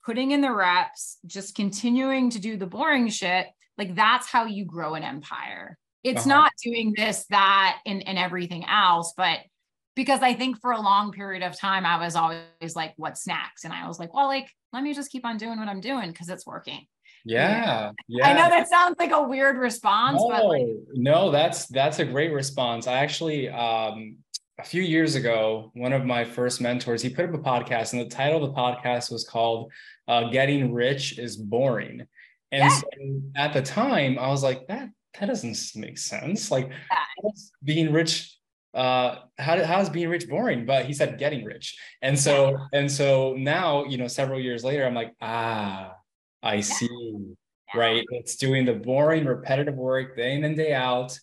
putting 0.05 0.31
in 0.31 0.41
the 0.41 0.51
reps, 0.51 1.17
just 1.25 1.55
continuing 1.55 2.29
to 2.31 2.39
do 2.39 2.57
the 2.57 2.67
boring 2.67 3.07
shit, 3.09 3.47
like 3.77 3.95
that's 3.95 4.27
how 4.27 4.45
you 4.45 4.65
grow 4.65 4.95
an 4.95 5.03
empire. 5.03 5.77
It's 6.03 6.27
Uh-huh. 6.27 6.35
not 6.35 6.51
doing 6.61 6.93
this, 6.95 7.25
that, 7.29 7.79
and, 7.85 8.05
and 8.07 8.17
everything 8.17 8.65
else, 8.65 9.13
but 9.15 9.39
because 9.95 10.21
I 10.21 10.33
think 10.33 10.59
for 10.59 10.71
a 10.71 10.81
long 10.81 11.11
period 11.11 11.43
of 11.43 11.57
time, 11.57 11.85
I 11.85 11.97
was 12.03 12.15
always 12.15 12.75
like, 12.75 12.93
what's 12.97 13.25
next? 13.25 13.63
And 13.63 13.73
I 13.73 13.87
was 13.87 13.99
like, 13.99 14.13
well, 14.13 14.27
like, 14.27 14.49
let 14.73 14.83
me 14.83 14.93
just 14.93 15.11
keep 15.11 15.25
on 15.25 15.37
doing 15.37 15.59
what 15.59 15.67
I'm 15.67 15.79
doing 15.79 16.09
because 16.09 16.29
it's 16.29 16.45
working. 16.45 16.85
Yeah. 17.25 17.91
Yeah. 18.07 18.27
I 18.27 18.33
know 18.33 18.49
that 18.49 18.67
sounds 18.67 18.95
like 18.99 19.11
a 19.11 19.23
weird 19.23 19.57
response, 19.57 20.19
no, 20.19 20.27
but 20.27 20.45
like, 20.45 20.67
no, 20.93 21.31
that's 21.31 21.67
that's 21.67 21.99
a 21.99 22.05
great 22.05 22.33
response. 22.33 22.87
I 22.87 22.95
actually 22.95 23.47
um 23.49 24.17
a 24.59 24.63
few 24.63 24.83
years 24.83 25.15
ago, 25.15 25.71
one 25.73 25.93
of 25.93 26.05
my 26.05 26.23
first 26.25 26.61
mentors, 26.61 27.01
he 27.01 27.09
put 27.09 27.25
up 27.29 27.33
a 27.33 27.39
podcast, 27.39 27.93
and 27.93 28.01
the 28.01 28.09
title 28.09 28.43
of 28.43 28.51
the 28.53 28.59
podcast 28.59 29.11
was 29.11 29.27
called 29.27 29.71
uh, 30.07 30.29
"Getting 30.29 30.73
Rich 30.73 31.17
is 31.17 31.37
Boring." 31.37 32.05
And 32.51 32.63
Yeah. 32.63 32.69
so 32.69 32.87
at 33.35 33.53
the 33.53 33.61
time, 33.61 34.19
I 34.19 34.27
was 34.27 34.43
like, 34.43 34.67
"That 34.67 34.89
that 35.19 35.27
doesn't 35.27 35.57
make 35.75 35.97
sense. 35.97 36.51
Like, 36.51 36.69
how's 36.89 37.51
being 37.63 37.91
rich, 37.93 38.37
uh, 38.73 39.19
how 39.37 39.63
how 39.63 39.79
is 39.81 39.89
being 39.89 40.09
rich 40.09 40.27
boring?" 40.27 40.65
But 40.65 40.85
he 40.85 40.93
said, 40.93 41.17
"Getting 41.19 41.43
rich," 41.43 41.77
and 42.01 42.17
so 42.17 42.57
and 42.73 42.91
so 42.91 43.35
now, 43.37 43.85
you 43.85 43.97
know, 43.97 44.07
several 44.07 44.39
years 44.39 44.63
later, 44.63 44.85
I'm 44.85 44.95
like, 44.95 45.13
"Ah, 45.21 45.95
I 46.41 46.61
see." 46.61 47.35
yeah. 47.73 47.79
right? 47.79 48.05
It's 48.11 48.35
doing 48.35 48.65
the 48.65 48.73
boring, 48.73 49.25
repetitive 49.25 49.75
work 49.75 50.15
day 50.15 50.33
in 50.35 50.43
and 50.43 50.55
day 50.55 50.73
out 50.73 51.17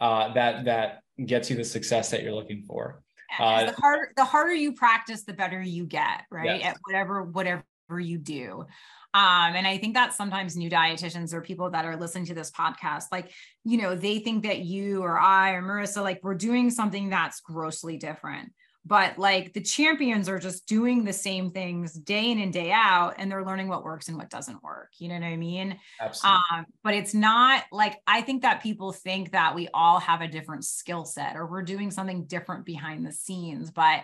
uh, 0.00 0.32
that 0.34 0.64
that 0.64 1.02
gets 1.24 1.50
you 1.50 1.56
the 1.56 1.64
success 1.64 2.10
that 2.10 2.22
you're 2.22 2.34
looking 2.34 2.62
for. 2.62 3.02
Yeah, 3.38 3.46
Uh, 3.46 3.66
the 3.66 3.80
harder 3.80 4.12
the 4.16 4.24
harder 4.24 4.54
you 4.54 4.74
practice, 4.74 5.24
the 5.24 5.32
better 5.32 5.60
you 5.60 5.86
get, 5.86 6.24
right? 6.30 6.60
Yes. 6.60 6.74
At 6.74 6.76
whatever 6.84 7.22
whatever 7.22 7.64
you 7.98 8.18
do. 8.18 8.66
Um, 9.14 9.54
and 9.54 9.66
I 9.66 9.76
think 9.76 9.94
that 9.94 10.14
sometimes 10.14 10.56
new 10.56 10.70
dietitians 10.70 11.34
or 11.34 11.42
people 11.42 11.70
that 11.70 11.84
are 11.84 11.96
listening 11.96 12.26
to 12.26 12.34
this 12.34 12.50
podcast, 12.50 13.04
like, 13.12 13.30
you 13.64 13.76
know, 13.76 13.94
they 13.94 14.20
think 14.20 14.44
that 14.44 14.60
you 14.60 15.02
or 15.02 15.18
I 15.18 15.52
or 15.52 15.62
Marissa, 15.62 16.02
like 16.02 16.20
we're 16.22 16.34
doing 16.34 16.70
something 16.70 17.10
that's 17.10 17.40
grossly 17.40 17.98
different. 17.98 18.52
But 18.84 19.16
like 19.16 19.52
the 19.52 19.60
champions 19.60 20.28
are 20.28 20.40
just 20.40 20.66
doing 20.66 21.04
the 21.04 21.12
same 21.12 21.52
things 21.52 21.92
day 21.92 22.32
in 22.32 22.40
and 22.40 22.52
day 22.52 22.72
out, 22.72 23.14
and 23.16 23.30
they're 23.30 23.44
learning 23.44 23.68
what 23.68 23.84
works 23.84 24.08
and 24.08 24.16
what 24.16 24.28
doesn't 24.28 24.62
work. 24.62 24.88
You 24.98 25.08
know 25.08 25.14
what 25.14 25.24
I 25.24 25.36
mean? 25.36 25.78
Absolutely. 26.00 26.40
Um, 26.52 26.66
but 26.82 26.94
it's 26.94 27.14
not 27.14 27.62
like 27.70 28.00
I 28.08 28.22
think 28.22 28.42
that 28.42 28.60
people 28.60 28.90
think 28.90 29.32
that 29.32 29.54
we 29.54 29.68
all 29.72 30.00
have 30.00 30.20
a 30.20 30.26
different 30.26 30.64
skill 30.64 31.04
set 31.04 31.36
or 31.36 31.46
we're 31.46 31.62
doing 31.62 31.92
something 31.92 32.24
different 32.24 32.64
behind 32.64 33.06
the 33.06 33.12
scenes. 33.12 33.70
But 33.70 34.02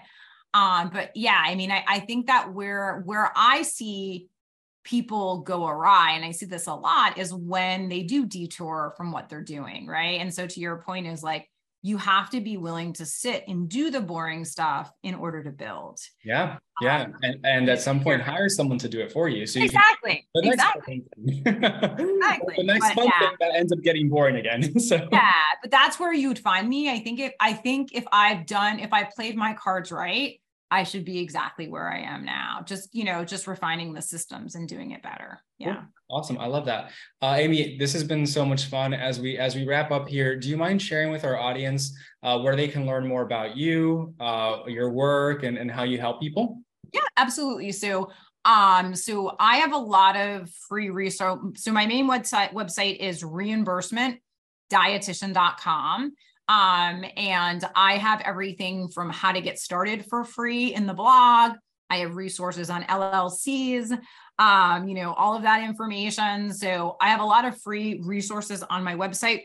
um, 0.55 0.91
but 0.93 1.11
yeah, 1.17 1.43
I 1.45 1.57
mean, 1.57 1.73
I, 1.73 1.85
I 1.87 1.99
think 1.99 2.29
that 2.29 2.53
where 2.53 3.03
where 3.05 3.33
I 3.35 3.63
see 3.63 4.29
people 4.89 5.41
go 5.43 5.67
awry, 5.67 6.13
and 6.13 6.25
I 6.25 6.31
see 6.31 6.47
this 6.47 6.67
a 6.67 6.75
lot, 6.75 7.19
is 7.19 7.35
when 7.35 7.89
they 7.89 8.03
do 8.03 8.25
detour 8.27 8.95
from 8.97 9.13
what 9.13 9.29
they're 9.29 9.43
doing, 9.43 9.87
right? 9.87 10.21
And 10.21 10.33
so 10.33 10.47
to 10.47 10.61
your 10.61 10.79
point 10.79 11.07
is 11.07 11.23
like 11.23 11.49
you 11.83 11.97
have 11.97 12.29
to 12.31 12.41
be 12.41 12.57
willing 12.57 12.93
to 12.93 13.07
sit 13.07 13.45
and 13.47 13.69
do 13.69 13.91
the 13.91 14.01
boring 14.01 14.45
stuff 14.45 14.91
in 15.05 15.15
order 15.15 15.45
to 15.45 15.51
build. 15.51 16.01
yeah, 16.25 16.57
yeah, 16.81 17.03
um, 17.03 17.15
and 17.23 17.41
and 17.45 17.69
at 17.69 17.81
some 17.81 18.01
point 18.03 18.21
hire 18.21 18.49
someone 18.49 18.79
to 18.79 18.89
do 18.89 18.99
it 19.01 19.13
for 19.13 19.29
you. 19.29 19.47
So 19.47 19.61
you 19.61 19.67
Exactly. 19.67 20.27
can 20.35 20.43
the 20.43 20.53
Exactly. 20.53 21.05
Exactly. 21.47 22.55
the 22.57 22.65
next 22.65 22.95
But 22.95 23.05
yeah. 23.05 23.19
thing 23.21 23.37
that 23.41 23.55
ends 23.55 23.73
up 23.73 23.81
getting 23.83 24.09
boring 24.09 24.37
again. 24.37 24.79
so 24.91 24.97
yeah 25.13 25.33
but 25.63 25.71
that's 25.71 26.01
where 26.01 26.13
you'd 26.13 26.39
find 26.39 26.69
me 26.69 26.91
i 26.91 26.99
think 26.99 27.21
if 27.21 27.33
i 27.41 27.53
think 27.53 27.91
if 27.93 28.05
i've 28.13 28.47
done 28.47 28.79
if 28.81 28.93
i 28.93 29.05
played 29.05 29.37
my 29.37 29.53
cards 29.55 29.91
right 29.93 30.41
i 30.71 30.83
should 30.83 31.05
be 31.05 31.19
exactly 31.19 31.69
where 31.69 31.91
i 31.91 32.01
am 32.01 32.25
now 32.25 32.61
just 32.65 32.95
you 32.95 33.05
know 33.05 33.25
just 33.25 33.47
refining 33.47 33.93
the 33.93 34.03
systems 34.03 34.55
and 34.55 34.69
doing 34.69 34.93
it 34.93 35.03
better 35.03 35.41
yeah 35.59 35.83
awesome, 36.11 36.39
I 36.39 36.47
love 36.47 36.65
that. 36.65 36.91
Uh, 37.21 37.35
Amy, 37.37 37.77
this 37.77 37.93
has 37.93 38.03
been 38.03 38.27
so 38.27 38.43
much 38.43 38.65
fun. 38.65 38.95
As 38.95 39.21
we 39.21 39.37
as 39.37 39.55
we 39.55 39.67
wrap 39.67 39.91
up 39.91 40.09
here, 40.09 40.37
do 40.37 40.49
you 40.49 40.57
mind 40.57 40.81
sharing 40.81 41.13
with 41.13 41.23
our 41.23 41.39
audience 41.39 41.95
uh, 42.23 42.39
where 42.39 42.57
they 42.57 42.67
can 42.67 42.87
learn 42.87 43.07
more 43.07 43.21
about 43.21 43.59
you, 43.59 44.15
uh, 44.19 44.61
your 44.67 44.91
work, 44.91 45.43
and 45.43 45.59
and 45.59 45.71
how 45.71 45.83
you 45.83 45.99
help 45.99 46.19
people? 46.19 46.63
yeah 46.93 47.01
absolutely 47.17 47.73
so 47.73 48.11
um 48.45 48.95
so 48.95 49.35
i 49.39 49.57
have 49.57 49.73
a 49.73 49.79
lot 49.79 50.15
of 50.17 50.51
free 50.69 50.91
resource 50.91 51.41
so 51.57 51.73
my 51.73 51.87
main 51.87 52.07
website 52.09 52.53
website 52.53 52.99
is 52.99 53.23
reimbursementdietitian.com 53.23 56.13
um 56.49 57.05
and 57.17 57.65
i 57.75 57.97
have 57.99 58.21
everything 58.23 58.89
from 58.89 59.11
how 59.11 59.33
to 59.33 59.41
get 59.41 59.59
started 59.59 60.05
for 60.09 60.25
free 60.25 60.75
in 60.75 60.87
the 60.87 60.95
blog. 60.95 61.53
I 61.91 61.99
have 61.99 62.17
resources 62.17 62.71
on 62.71 62.83
llcs 62.85 63.99
um 64.39 64.89
you 64.89 64.95
know 64.95 65.13
all 65.13 65.37
of 65.37 65.43
that 65.43 65.63
information. 65.63 66.53
So 66.53 66.97
i 67.01 67.09
have 67.09 67.21
a 67.21 67.25
lot 67.25 67.45
of 67.45 67.61
free 67.61 68.01
resources 68.05 68.63
on 68.63 68.83
my 68.83 68.95
website 68.95 69.43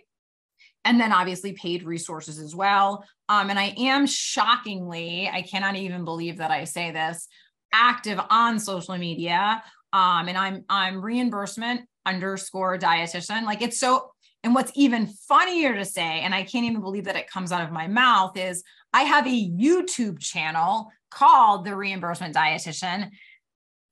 and 0.86 1.00
then 1.00 1.14
obviously 1.14 1.54
paid 1.54 1.84
resources 1.84 2.40
as 2.40 2.56
well. 2.56 3.06
Um, 3.30 3.50
and 3.50 3.60
i 3.60 3.74
am 3.78 4.06
shockingly 4.08 5.30
i 5.32 5.42
cannot 5.42 5.76
even 5.76 6.06
believe 6.06 6.38
that 6.38 6.52
i 6.52 6.64
say 6.64 6.92
this 6.92 7.28
active 7.74 8.20
on 8.30 8.60
social 8.60 8.98
media. 8.98 9.64
Um, 9.92 10.28
and 10.28 10.38
i'm 10.38 10.66
i'm 10.70 11.04
reimbursement 11.04 11.82
underscore 12.06 12.78
dietitian. 12.78 13.44
Like 13.44 13.62
it's 13.62 13.80
so 13.80 14.13
and 14.44 14.54
what's 14.54 14.72
even 14.76 15.08
funnier 15.08 15.76
to 15.76 15.86
say 15.86 16.20
and 16.22 16.34
i 16.36 16.44
can't 16.44 16.66
even 16.66 16.82
believe 16.82 17.06
that 17.06 17.16
it 17.16 17.30
comes 17.30 17.52
out 17.52 17.64
of 17.64 17.72
my 17.72 17.88
mouth 17.88 18.38
is 18.38 18.64
i 18.92 19.04
have 19.04 19.26
a 19.26 19.50
youtube 19.50 20.20
channel 20.20 20.92
called 21.10 21.64
the 21.64 21.76
reimbursement 21.76 22.36
dietitian. 22.36 23.12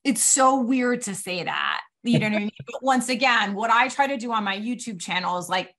It's 0.04 0.24
so 0.24 0.62
weird 0.62 1.04
to 1.04 1.16
say 1.16 1.44
that 1.44 1.82
you 2.04 2.18
know 2.18 2.30
what 2.30 2.36
i 2.36 2.40
mean? 2.40 2.52
But 2.72 2.84
once 2.84 3.10
again 3.10 3.54
what 3.54 3.70
i 3.70 3.88
try 3.88 4.08
to 4.08 4.18
do 4.18 4.32
on 4.32 4.44
my 4.44 4.58
youtube 4.58 5.00
channel 5.00 5.38
is 5.38 5.50
like 5.50 5.76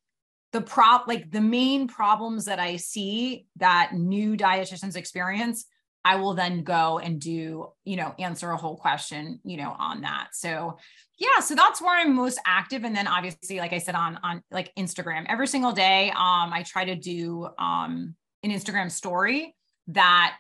the 0.53 0.61
prop 0.61 1.09
like 1.09 1.31
the 1.31 1.41
main 1.41 1.89
problems 1.89 2.45
that 2.45 2.61
i 2.61 2.77
see 2.77 3.47
that 3.57 3.93
new 3.95 4.37
dietitians 4.37 4.95
experience 4.97 5.65
i 6.05 6.17
will 6.17 6.35
then 6.35 6.63
go 6.63 6.99
and 6.99 7.21
do 7.21 7.69
you 7.85 7.97
know 7.97 8.15
answer 8.19 8.51
a 8.51 8.57
whole 8.57 8.77
question 8.77 9.41
you 9.45 9.57
know 9.57 9.75
on 9.79 10.03
that. 10.03 10.29
So 10.33 10.79
yeah 11.23 11.41
so 11.41 11.55
that's 11.55 11.81
where 11.81 11.99
i'm 11.99 12.15
most 12.15 12.41
active 12.47 12.85
and 12.85 12.95
then 12.97 13.07
obviously 13.07 13.59
like 13.59 13.73
i 13.73 13.79
said 13.79 13.95
on 13.95 14.19
on 14.23 14.43
like 14.51 14.73
instagram 14.77 15.25
every 15.29 15.47
single 15.47 15.73
day 15.73 16.11
um 16.11 16.53
i 16.53 16.65
try 16.67 16.85
to 16.85 16.97
do 16.97 17.49
um 17.59 18.15
an 18.43 18.51
instagram 18.51 18.91
story 18.91 19.55
that 19.87 20.37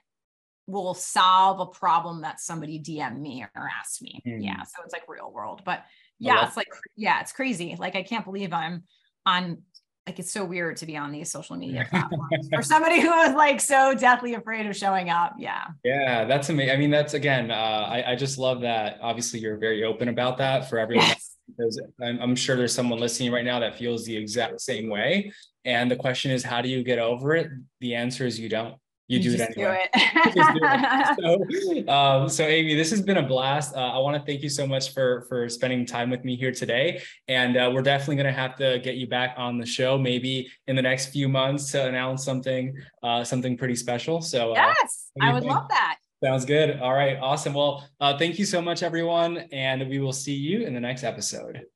will 0.66 0.95
solve 0.95 1.61
a 1.61 1.66
problem 1.66 2.22
that 2.22 2.41
somebody 2.41 2.78
DM 2.80 3.18
me 3.18 3.45
or 3.55 3.68
ask 3.78 4.01
me. 4.01 4.22
Mm. 4.26 4.45
Yeah. 4.45 4.62
So 4.62 4.83
it's 4.85 4.93
like 4.93 5.09
real 5.09 5.33
world. 5.33 5.62
But 5.64 5.85
yeah, 6.18 6.47
it's 6.47 6.57
like, 6.57 6.68
yeah, 6.97 7.20
it's 7.20 7.33
crazy. 7.33 7.76
Like 7.78 7.97
I 7.97 8.03
can't 8.03 8.24
believe 8.24 8.53
I'm 8.53 8.85
on 9.26 9.62
like 10.07 10.19
it's 10.19 10.33
so 10.33 10.45
weird 10.45 10.77
to 10.79 10.87
be 10.87 10.97
on 10.97 11.13
these 11.13 11.31
social 11.31 11.57
media 11.57 11.87
platforms 11.89 12.49
for 12.53 12.63
somebody 12.63 13.01
who 13.01 13.13
is 13.21 13.35
like 13.35 13.61
so 13.61 13.95
deathly 13.95 14.35
afraid 14.35 14.67
of 14.67 14.77
showing 14.77 15.11
up. 15.11 15.35
Yeah. 15.39 15.65
Yeah, 15.85 16.25
that's 16.25 16.49
amazing. 16.49 16.75
I 16.75 16.77
mean, 16.77 16.91
that's 16.91 17.15
again, 17.15 17.51
uh, 17.51 17.55
I, 17.55 18.13
I 18.13 18.17
just 18.17 18.37
love 18.37 18.63
that. 18.63 18.99
Obviously, 19.01 19.39
you're 19.39 19.59
very 19.59 19.85
open 19.85 20.09
about 20.09 20.39
that 20.39 20.69
for 20.69 20.79
everyone. 20.79 21.07
Yes. 21.07 21.29
Because 21.59 21.83
I'm, 22.01 22.19
I'm 22.21 22.37
sure 22.37 22.57
there's 22.57 22.73
someone 22.73 22.99
listening 22.99 23.31
right 23.31 23.45
now 23.45 23.59
that 23.59 23.75
feels 23.75 24.07
the 24.07 24.17
exact 24.17 24.61
same 24.61 24.89
way. 24.89 25.33
And 25.67 25.91
the 25.91 25.97
question 25.97 26.31
is, 26.31 26.43
how 26.43 26.63
do 26.63 26.69
you 26.69 26.83
get 26.83 26.99
over 26.99 27.35
it? 27.35 27.51
The 27.81 27.97
answer 27.97 28.25
is 28.25 28.39
you 28.41 28.49
don't. 28.49 28.77
You, 29.13 29.23
do 29.23 29.35
it 29.35 29.41
anyway. 29.57 29.89
Do 29.93 30.33
Just 30.35 30.55
do 30.55 30.61
it. 30.63 31.87
so, 31.87 31.93
um, 31.93 32.29
so 32.29 32.45
Amy, 32.45 32.75
this 32.75 32.91
has 32.91 33.03
been 33.03 33.19
a 33.19 33.23
blast. 33.23 33.75
Uh, 33.75 33.81
I 33.81 33.99
want 33.99 34.17
to 34.17 34.23
thank 34.25 34.43
you 34.43 34.49
so 34.49 34.67
much 34.67 34.95
for 34.95 35.27
for 35.29 35.49
spending 35.49 35.85
time 35.85 36.09
with 36.09 36.25
me 36.25 36.35
here 36.35 36.53
today, 36.53 37.03
and 37.29 37.57
uh, 37.57 37.71
we're 37.75 37.83
definitely 37.83 38.17
going 38.17 38.27
to 38.27 38.33
have 38.33 38.57
to 38.57 38.79
get 38.83 38.95
you 38.95 39.07
back 39.07 39.35
on 39.37 39.59
the 39.59 39.67
show, 39.67 39.99
maybe 39.99 40.51
in 40.67 40.77
the 40.77 40.83
next 40.83 41.07
few 41.07 41.29
months 41.29 41.71
to 41.73 41.87
announce 41.87 42.25
something 42.25 42.75
uh, 43.03 43.23
something 43.23 43.57
pretty 43.57 43.77
special. 43.77 44.23
So 44.23 44.53
uh, 44.53 44.75
yes, 44.81 45.11
what 45.13 45.29
I 45.29 45.33
would 45.35 45.43
think? 45.43 45.55
love 45.55 45.69
that. 45.69 45.99
sounds 46.25 46.47
good. 46.47 46.81
All 46.81 46.95
right, 46.95 47.19
awesome. 47.21 47.53
Well, 47.53 47.87
uh, 48.01 48.17
thank 48.17 48.39
you 48.39 48.47
so 48.47 48.63
much, 48.63 48.83
everyone, 48.83 49.39
and 49.53 49.89
we 49.89 49.99
will 49.99 50.15
see 50.15 50.35
you 50.35 50.63
in 50.63 50.73
the 50.73 50.81
next 50.81 51.05
episode. 51.05 51.67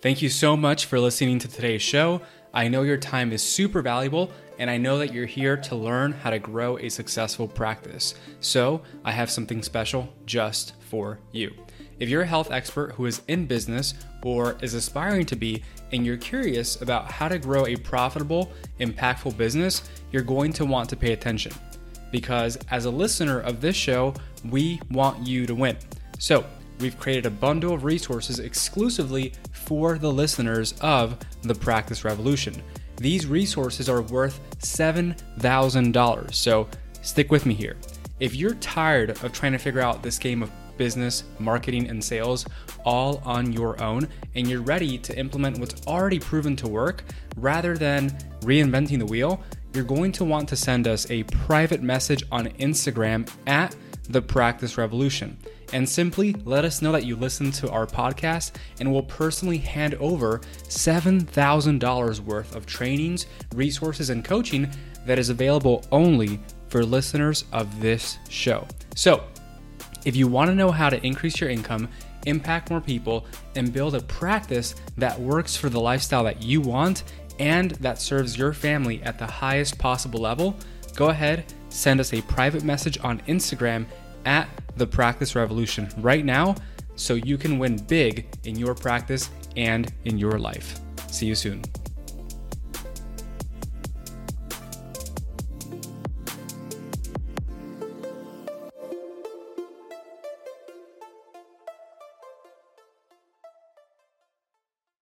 Thank 0.00 0.22
you 0.22 0.30
so 0.30 0.56
much 0.56 0.86
for 0.86 0.98
listening 0.98 1.38
to 1.40 1.48
today's 1.48 1.82
show. 1.82 2.22
I 2.54 2.68
know 2.68 2.82
your 2.82 2.96
time 2.96 3.32
is 3.32 3.42
super 3.42 3.82
valuable, 3.82 4.30
and 4.60 4.70
I 4.70 4.76
know 4.76 4.98
that 4.98 5.14
you're 5.14 5.24
here 5.24 5.56
to 5.56 5.74
learn 5.74 6.12
how 6.12 6.28
to 6.28 6.38
grow 6.38 6.76
a 6.78 6.90
successful 6.90 7.48
practice. 7.48 8.14
So, 8.40 8.82
I 9.06 9.10
have 9.10 9.30
something 9.30 9.62
special 9.62 10.12
just 10.26 10.74
for 10.90 11.18
you. 11.32 11.54
If 11.98 12.10
you're 12.10 12.22
a 12.22 12.26
health 12.26 12.50
expert 12.50 12.92
who 12.92 13.06
is 13.06 13.22
in 13.26 13.46
business 13.46 13.94
or 14.22 14.58
is 14.60 14.74
aspiring 14.74 15.24
to 15.26 15.36
be, 15.36 15.62
and 15.92 16.04
you're 16.04 16.18
curious 16.18 16.80
about 16.82 17.10
how 17.10 17.26
to 17.28 17.38
grow 17.38 17.66
a 17.66 17.74
profitable, 17.74 18.52
impactful 18.80 19.38
business, 19.38 19.88
you're 20.12 20.22
going 20.22 20.52
to 20.52 20.66
want 20.66 20.90
to 20.90 20.96
pay 20.96 21.14
attention. 21.14 21.52
Because 22.12 22.58
as 22.70 22.84
a 22.84 22.90
listener 22.90 23.40
of 23.40 23.62
this 23.62 23.76
show, 23.76 24.12
we 24.50 24.78
want 24.90 25.26
you 25.26 25.46
to 25.46 25.54
win. 25.54 25.78
So, 26.18 26.44
we've 26.80 26.98
created 26.98 27.24
a 27.24 27.30
bundle 27.30 27.72
of 27.72 27.84
resources 27.84 28.40
exclusively 28.40 29.32
for 29.52 29.96
the 29.96 30.12
listeners 30.12 30.74
of 30.82 31.16
the 31.42 31.54
Practice 31.54 32.04
Revolution. 32.04 32.62
These 33.00 33.24
resources 33.24 33.88
are 33.88 34.02
worth 34.02 34.38
$7,000. 34.58 36.34
So 36.34 36.68
stick 37.00 37.30
with 37.30 37.46
me 37.46 37.54
here. 37.54 37.76
If 38.20 38.34
you're 38.34 38.56
tired 38.56 39.10
of 39.24 39.32
trying 39.32 39.52
to 39.52 39.58
figure 39.58 39.80
out 39.80 40.02
this 40.02 40.18
game 40.18 40.42
of 40.42 40.50
business, 40.76 41.24
marketing, 41.38 41.88
and 41.88 42.04
sales 42.04 42.44
all 42.84 43.22
on 43.24 43.54
your 43.54 43.82
own, 43.82 44.06
and 44.34 44.46
you're 44.46 44.60
ready 44.60 44.98
to 44.98 45.18
implement 45.18 45.58
what's 45.58 45.86
already 45.86 46.18
proven 46.18 46.54
to 46.56 46.68
work 46.68 47.02
rather 47.38 47.74
than 47.74 48.10
reinventing 48.42 48.98
the 48.98 49.06
wheel, 49.06 49.42
you're 49.72 49.82
going 49.82 50.12
to 50.12 50.24
want 50.24 50.46
to 50.50 50.56
send 50.56 50.86
us 50.86 51.10
a 51.10 51.22
private 51.24 51.82
message 51.82 52.22
on 52.30 52.48
Instagram 52.58 53.30
at 53.46 53.74
the 54.10 54.20
Practice 54.20 54.76
Revolution 54.76 55.38
and 55.72 55.88
simply 55.88 56.34
let 56.44 56.64
us 56.64 56.82
know 56.82 56.92
that 56.92 57.04
you 57.04 57.16
listened 57.16 57.54
to 57.54 57.70
our 57.70 57.86
podcast 57.86 58.52
and 58.78 58.92
we'll 58.92 59.02
personally 59.02 59.58
hand 59.58 59.94
over 59.94 60.40
$7,000 60.64 62.20
worth 62.20 62.56
of 62.56 62.66
trainings, 62.66 63.26
resources, 63.54 64.10
and 64.10 64.24
coaching 64.24 64.68
that 65.06 65.18
is 65.18 65.28
available 65.28 65.84
only 65.92 66.40
for 66.68 66.84
listeners 66.84 67.44
of 67.52 67.80
this 67.80 68.18
show. 68.28 68.66
So, 68.94 69.24
if 70.04 70.16
you 70.16 70.28
want 70.28 70.48
to 70.48 70.54
know 70.54 70.70
how 70.70 70.88
to 70.88 71.04
increase 71.06 71.40
your 71.40 71.50
income, 71.50 71.88
impact 72.26 72.70
more 72.70 72.80
people, 72.80 73.26
and 73.54 73.72
build 73.72 73.94
a 73.94 74.00
practice 74.00 74.74
that 74.96 75.18
works 75.18 75.56
for 75.56 75.68
the 75.68 75.80
lifestyle 75.80 76.24
that 76.24 76.42
you 76.42 76.60
want 76.60 77.04
and 77.38 77.72
that 77.72 78.00
serves 78.00 78.36
your 78.36 78.52
family 78.52 79.02
at 79.02 79.18
the 79.18 79.26
highest 79.26 79.78
possible 79.78 80.20
level, 80.20 80.56
go 80.94 81.08
ahead, 81.08 81.44
send 81.70 82.00
us 82.00 82.12
a 82.12 82.22
private 82.22 82.62
message 82.62 82.98
on 83.02 83.20
Instagram 83.20 83.86
at 84.24 84.48
the 84.76 84.86
Practice 84.86 85.34
Revolution 85.34 85.88
right 85.98 86.24
now 86.24 86.54
so 86.96 87.14
you 87.14 87.38
can 87.38 87.58
win 87.58 87.76
big 87.76 88.26
in 88.44 88.56
your 88.56 88.74
practice 88.74 89.30
and 89.56 89.92
in 90.04 90.18
your 90.18 90.38
life. 90.38 90.78
See 91.08 91.26
you 91.26 91.34
soon. 91.34 91.62